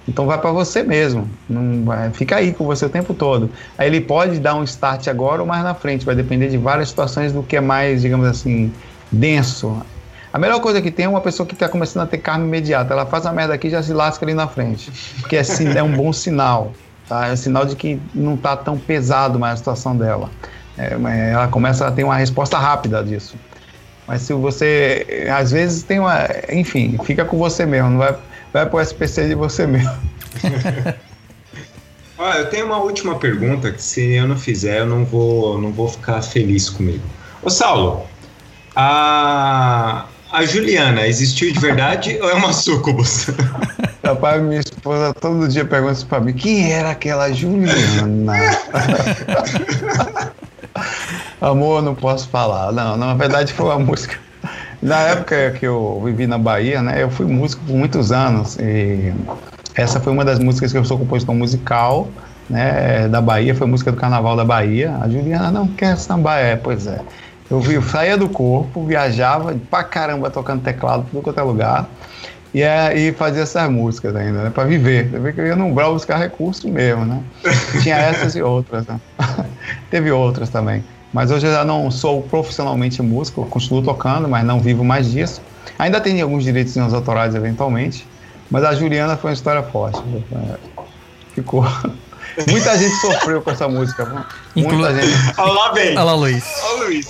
[0.09, 3.51] Então vai para você mesmo, não vai, fica aí com você o tempo todo.
[3.79, 6.89] Aí ele pode dar um start agora ou mais na frente, vai depender de várias
[6.89, 8.73] situações do que é mais, digamos assim,
[9.13, 9.81] denso.
[10.33, 12.93] A melhor coisa que tem é uma pessoa que está começando a ter karma imediata.
[12.93, 14.91] Ela faz a merda aqui e já se lasca ali na frente.
[15.21, 16.73] Porque sin- é um bom sinal.
[17.11, 17.27] Tá?
[17.27, 20.31] É um sinal de que não está tão pesado mais a situação dela.
[20.79, 20.97] É,
[21.33, 23.35] ela começa a ter uma resposta rápida disso.
[24.07, 28.17] Mas se você, às vezes tem uma, enfim, fica com você mesmo, não vai,
[28.53, 29.91] vai pro SPC de você mesmo.
[32.17, 35.73] Ó, eu tenho uma última pergunta que se eu não fizer, eu não vou, não
[35.73, 37.03] vou ficar feliz comigo.
[37.43, 38.07] Ô Saulo,
[38.77, 43.27] a, a Juliana existiu de verdade ou é uma sucubus?
[44.11, 48.33] Rapaz, minha esposa todo dia pergunta isso pra mim: quem era aquela Juliana?
[51.41, 52.73] Amor, não posso falar.
[52.73, 54.19] Não, na verdade foi uma música.
[54.83, 58.59] Na época que eu vivi na Bahia, né, eu fui músico por muitos anos.
[58.59, 59.13] E
[59.77, 62.09] essa foi uma das músicas que eu sou compositor musical,
[62.49, 64.99] né, da Bahia, foi música do Carnaval da Bahia.
[65.01, 67.01] A Juliana não quer sambar, é, pois é.
[67.49, 71.43] Eu, vi, eu saía do corpo, viajava pra caramba tocando teclado por tudo quanto é
[71.45, 71.89] lugar.
[72.53, 74.51] E, é, e fazia essas músicas ainda, né?
[74.51, 75.09] Pra viver.
[75.09, 77.21] Você vê que eu ia no Umbral buscar recurso mesmo, né?
[77.83, 79.01] Tinha essas e outras, né?
[79.91, 80.85] Teve outras também.
[81.13, 85.11] Mas hoje eu já não sou profissionalmente músico, eu continuo tocando, mas não vivo mais
[85.11, 85.41] disso.
[85.79, 88.07] Ainda tem alguns direitos autorais eventualmente,
[88.51, 90.01] mas a Juliana foi uma história forte.
[90.33, 90.55] É,
[91.35, 91.65] Ficou.
[92.49, 94.05] Muita gente sofreu com essa música.
[94.05, 94.19] viu?
[94.57, 95.35] Inclu- Muita gente.
[95.37, 95.91] Olha lá, vem.
[95.91, 96.45] Olha lá, Luiz.
[96.63, 97.07] Olha o Luiz.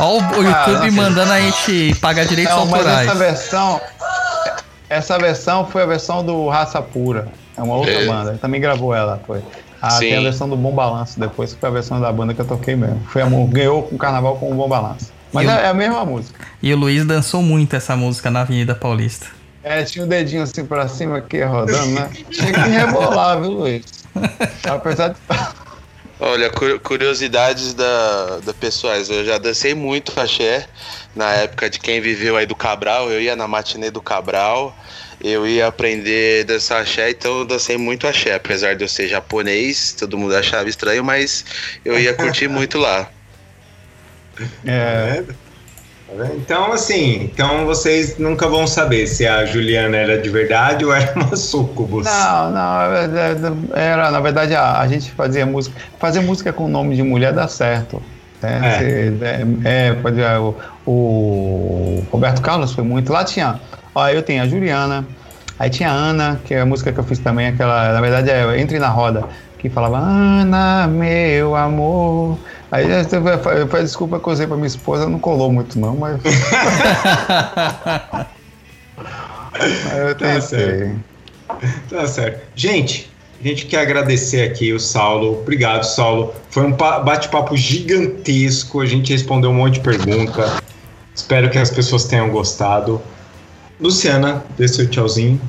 [0.00, 0.90] Olha o, YouTube nossa.
[0.92, 3.08] mandando a gente pagar direitos Não, mas autorais.
[3.08, 3.80] essa versão.
[4.88, 7.28] Essa versão foi a versão do Raça Pura.
[7.56, 8.06] É uma outra É.
[8.06, 8.30] banda.
[8.30, 9.42] Ele também gravou ela, foi.
[9.82, 10.00] Ah, Sim.
[10.00, 12.44] tem a versão do Bom Balanço depois, que foi a versão da banda que eu
[12.46, 13.00] toquei mesmo.
[13.12, 15.12] Foi a, ganhou com o carnaval com o Bom Balanço.
[15.32, 16.44] Mas E o- é, é a mesma música.
[16.62, 19.26] E o Luiz dançou muito essa música na Avenida Paulista.
[19.62, 22.08] É, tinha o dedinho assim pra cima aqui rodando, né?
[22.30, 23.84] Tinha que rebolar, viu, Luiz?
[24.68, 25.16] Apesar de.
[26.20, 29.08] Olha, cu- curiosidades da, da pessoais.
[29.08, 30.66] Eu já dancei muito axé
[31.14, 33.10] na época de quem viveu aí do Cabral.
[33.10, 34.76] Eu ia na matinê do Cabral,
[35.22, 38.34] eu ia aprender a dançar axé, então eu dancei muito axé.
[38.34, 41.44] Apesar de eu ser japonês, todo mundo achava estranho, mas
[41.84, 43.08] eu ia curtir muito lá.
[44.66, 45.34] É, Tá?
[46.36, 51.12] Então, assim, então vocês nunca vão saber se a Juliana era de verdade ou era
[51.14, 52.06] uma sucubus.
[52.06, 55.76] Não, não, é verdade, era, na verdade a, a gente fazia música.
[55.98, 58.02] Fazer música com nome de mulher dá certo.
[58.42, 59.12] Né?
[59.22, 59.66] É.
[59.66, 60.54] É, é, pode, é, o,
[60.86, 63.12] o Roberto Carlos foi muito.
[63.12, 63.60] Lá tinha,
[63.94, 65.06] ó, eu tenho a Juliana,
[65.58, 68.30] aí tinha a Ana, que é a música que eu fiz também, aquela, na verdade
[68.30, 69.24] é Entre na Roda,
[69.58, 72.38] que falava Ana, meu amor.
[72.70, 72.98] Aí eu
[73.52, 76.20] eu peço desculpa que eu usei pra minha esposa, não colou muito não, mas.
[79.90, 80.94] Aí eu Tá tentei.
[81.90, 82.40] Tá certo.
[82.54, 83.10] Gente,
[83.42, 85.40] a gente quer agradecer aqui o Saulo.
[85.40, 86.34] Obrigado, Saulo.
[86.50, 88.80] Foi um pa- bate-papo gigantesco.
[88.80, 90.62] A gente respondeu um monte de pergunta.
[91.14, 93.00] Espero que as pessoas tenham gostado.
[93.80, 95.40] Luciana, dê seu tchauzinho.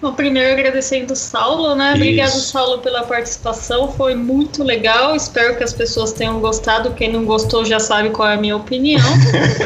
[0.00, 1.92] Bom, primeiro agradecendo o Saulo, né?
[1.94, 2.52] Obrigado, Isso.
[2.52, 3.90] Saulo, pela participação.
[3.90, 5.16] Foi muito legal.
[5.16, 6.92] Espero que as pessoas tenham gostado.
[6.92, 9.02] Quem não gostou já sabe qual é a minha opinião.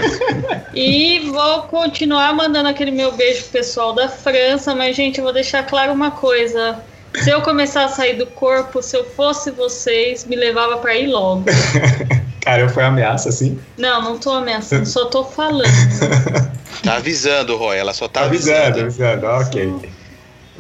[0.75, 4.75] e vou continuar mandando aquele meu beijo pro pessoal da França.
[4.75, 6.79] Mas, gente, eu vou deixar claro uma coisa.
[7.15, 11.09] Se eu começar a sair do corpo, se eu fosse vocês, me levava pra ir
[11.09, 11.45] logo.
[12.41, 13.61] Cara, foi ameaça, assim?
[13.77, 15.63] Não, não tô ameaçando, só tô falando.
[16.83, 19.25] Tá avisando, Roy, ela só tá Tá avisando, avisando.
[19.25, 19.27] avisando.
[19.27, 19.73] Ok.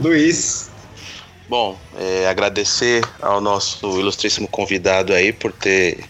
[0.02, 0.72] Luiz,
[1.52, 6.02] Bom, é, agradecer ao nosso ilustríssimo convidado aí por ter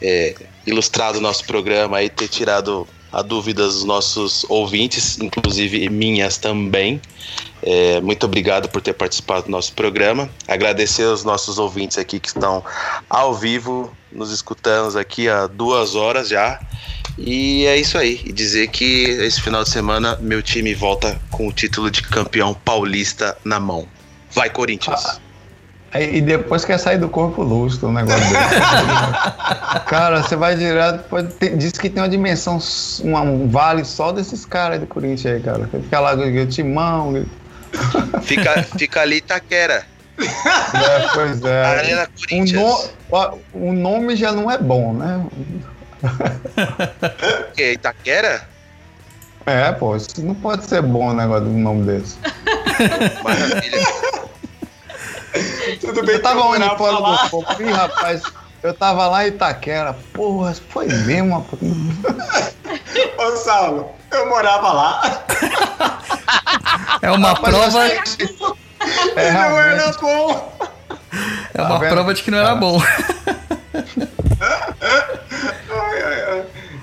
[0.00, 0.34] é,
[0.66, 7.00] ilustrado o nosso programa aí, ter tirado a dúvida dos nossos ouvintes, inclusive minhas também.
[7.62, 10.28] É, muito obrigado por ter participado do nosso programa.
[10.48, 12.64] Agradecer aos nossos ouvintes aqui que estão
[13.08, 16.58] ao vivo, nos escutando aqui há duas horas já.
[17.18, 18.20] E é isso aí.
[18.24, 22.54] E dizer que esse final de semana meu time volta com o título de campeão
[22.54, 23.86] paulista na mão.
[24.34, 25.20] Vai, Corinthians.
[25.92, 28.34] Aí- E depois quer sair do corpo lustro, um negócio desse.
[29.86, 31.04] cara, você vai direto,
[31.58, 32.58] diz que tem uma dimensão,
[33.04, 35.68] uma- um vale só desses caras do Corinthians aí, cara.
[35.68, 37.26] Fica lá com timão.
[38.22, 39.84] Fica, fica ali Itaquera.
[40.18, 41.64] É, pois é.
[41.64, 42.62] Arena O, Corinthians.
[42.62, 45.24] no- ó, o nome já não é bom, né?
[47.48, 47.72] O quê?
[47.72, 48.46] Itaquera?
[49.46, 52.16] É, pô, isso não pode ser bom um negócio de um nome desse.
[53.24, 53.86] Maravilha.
[55.80, 57.62] tudo bem Eu tava que onde fora do corpo?
[57.62, 58.22] Ih, rapaz,
[58.62, 59.96] eu tava lá em Itaquera.
[60.12, 62.54] Porra, foi mesmo, rapaz.
[63.18, 65.24] Ô, Saulo, eu morava lá.
[67.02, 67.84] É uma Rapaz, prova,
[69.16, 70.52] É, não era bom.
[71.54, 71.90] é uma vendo?
[71.90, 72.60] prova de que não era Cara.
[72.60, 72.80] bom.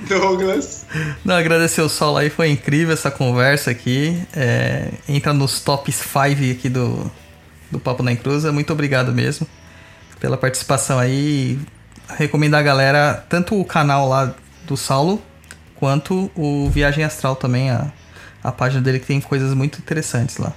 [0.10, 0.86] Douglas.
[1.24, 4.22] Não, agradecer o Sol aí, foi incrível essa conversa aqui.
[4.36, 7.10] É, entra nos tops 5 aqui do,
[7.72, 8.52] do Papo na Encruza.
[8.52, 9.48] Muito obrigado mesmo
[10.20, 11.60] pela participação aí.
[12.18, 14.34] Recomendar a galera, tanto o canal lá
[14.66, 15.22] do Saulo,
[15.76, 17.92] quanto o Viagem Astral também, a,
[18.44, 20.54] a página dele que tem coisas muito interessantes lá.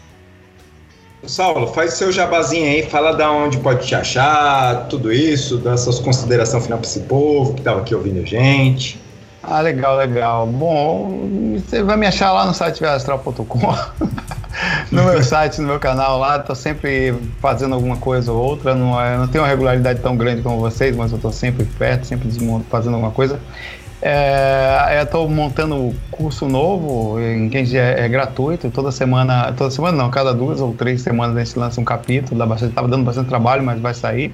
[1.25, 6.01] Saulo, faz seu jabazinho aí, fala da onde pode te achar, tudo isso, dá suas
[6.01, 9.01] considerações final pra esse povo que tava aqui ouvindo a gente.
[9.43, 10.47] Ah, legal, legal.
[10.47, 13.59] Bom, você vai me achar lá no site viastral.com,
[14.93, 16.39] no meu site, no meu canal lá.
[16.39, 18.75] Tô sempre fazendo alguma coisa ou outra.
[18.75, 22.29] Não, não tenho uma regularidade tão grande como vocês, mas eu tô sempre perto, sempre
[22.71, 23.41] fazendo alguma coisa.
[24.01, 28.71] É, eu tô montando curso novo, em que é, é gratuito.
[28.71, 32.39] Toda semana, toda semana não, cada duas ou três semanas a gente lança um capítulo.
[32.39, 34.33] Dá bastante, tava dando bastante trabalho, mas vai sair.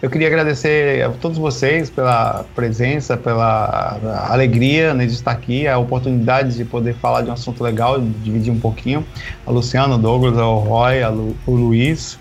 [0.00, 3.98] Eu queria agradecer a todos vocês pela presença, pela
[4.30, 8.52] alegria né, de estar aqui, a oportunidade de poder falar de um assunto legal, dividir
[8.52, 9.04] um pouquinho.
[9.44, 12.16] A Luciana, o Douglas, o Roy, Lu, o Luiz.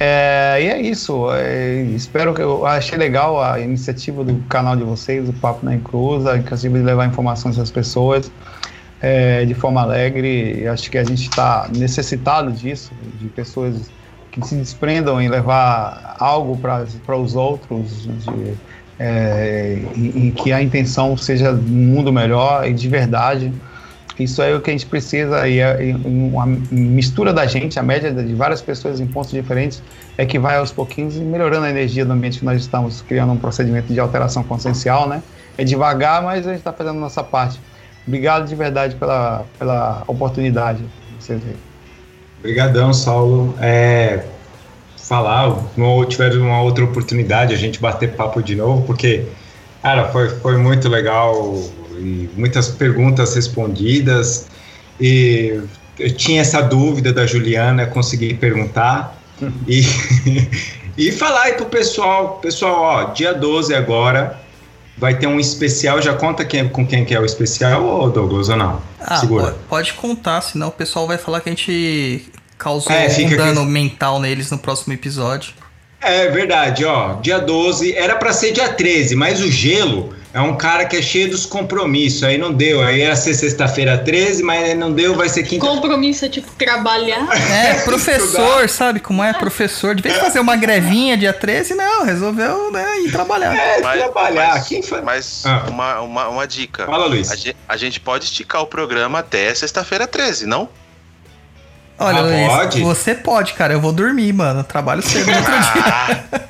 [0.00, 1.30] É, e é isso.
[1.32, 5.74] É, espero que eu achei legal a iniciativa do canal de vocês, o Papo na
[5.74, 8.32] Encruza, inclusive de levar informações às pessoas
[9.02, 10.66] é, de forma alegre.
[10.66, 12.90] Acho que a gente está necessitado disso,
[13.20, 13.90] de pessoas
[14.40, 18.54] que se desprendam em levar algo para os outros, de,
[18.98, 23.52] é, e, e, que a intenção seja um mundo melhor e de verdade.
[24.18, 28.10] Isso é o que a gente precisa e é, uma mistura da gente, a média
[28.10, 29.82] de várias pessoas em pontos diferentes,
[30.16, 33.36] é que vai aos pouquinhos melhorando a energia do ambiente que nós estamos criando um
[33.36, 35.22] procedimento de alteração consciencial, né?
[35.58, 37.60] É devagar, mas a gente está fazendo a nossa parte.
[38.06, 40.82] Obrigado de verdade pela, pela oportunidade.
[41.18, 41.42] Vocês
[42.40, 43.54] Obrigadão, Saulo.
[43.60, 44.24] É,
[45.06, 49.24] falar, não tiver uma outra oportunidade, a gente bater papo de novo, porque,
[49.80, 51.62] cara, foi, foi muito legal
[51.98, 54.48] e muitas perguntas respondidas.
[55.00, 55.60] E
[55.98, 59.16] eu tinha essa dúvida da Juliana, consegui perguntar.
[59.68, 59.82] e,
[60.98, 64.40] e falar aí pro pessoal, pessoal, ó, dia 12 agora,
[64.96, 66.00] vai ter um especial.
[66.00, 68.82] Já conta quem, com quem que é o especial, ou Douglas, ou não?
[69.00, 69.56] Ah, Segura.
[69.68, 73.70] Pode contar, senão o pessoal vai falar que a gente causou é, um dano aqui...
[73.70, 75.52] mental neles no próximo episódio.
[76.00, 77.14] É verdade, ó.
[77.14, 81.00] Dia 12 era para ser dia 13, mas o gelo é um cara que é
[81.00, 82.22] cheio dos compromissos.
[82.22, 82.82] Aí não deu.
[82.82, 85.64] Aí ia ser sexta-feira 13, mas não deu, vai ser quinta.
[85.64, 87.26] Compromisso é tipo trabalhar.
[87.50, 89.32] É, professor, sabe como é?
[89.32, 89.94] Professor.
[89.94, 93.56] De vez de fazer uma grevinha dia 13, não, resolveu né, ir trabalhar.
[93.56, 94.54] É, mas, trabalhar.
[94.56, 95.02] Mas, Quem faz?
[95.02, 95.64] Mas ah.
[95.70, 96.84] uma, uma, uma dica.
[96.84, 97.30] Fala, Luiz.
[97.30, 100.68] A gente, a gente pode esticar o programa até sexta-feira 13, não?
[101.98, 102.82] Olha, ah, Luiz, pode?
[102.82, 103.72] você pode, cara.
[103.72, 104.62] Eu vou dormir, mano.
[104.62, 106.46] Trabalho cedo no outro dia.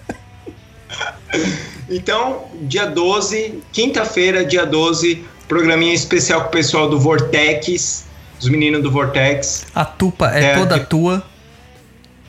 [1.89, 8.07] então, dia 12, quinta-feira, dia 12, programinha especial com o pessoal do Vortex,
[8.41, 9.67] os meninos do Vortex.
[9.75, 10.87] A tupa é, é toda que...
[10.87, 11.23] tua.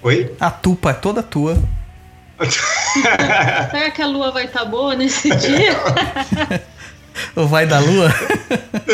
[0.03, 0.31] Oi?
[0.39, 1.57] A tupa é toda tua.
[3.71, 5.75] Será que a lua vai estar tá boa nesse dia?
[7.35, 8.13] Ou vai da lua?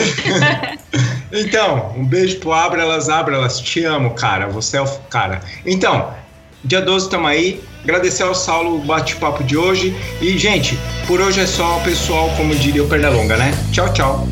[1.30, 3.60] então, um beijo pro Abra-las, Abra-las.
[3.60, 4.48] Te amo, cara.
[4.48, 5.42] Você é o cara.
[5.66, 6.14] Então,
[6.64, 7.62] dia 12 estamos aí.
[7.84, 9.94] Agradecer ao Saulo o bate-papo de hoje.
[10.22, 13.52] E, gente, por hoje é só, pessoal, como diria o Pernalonga, né?
[13.72, 14.28] Tchau, tchau.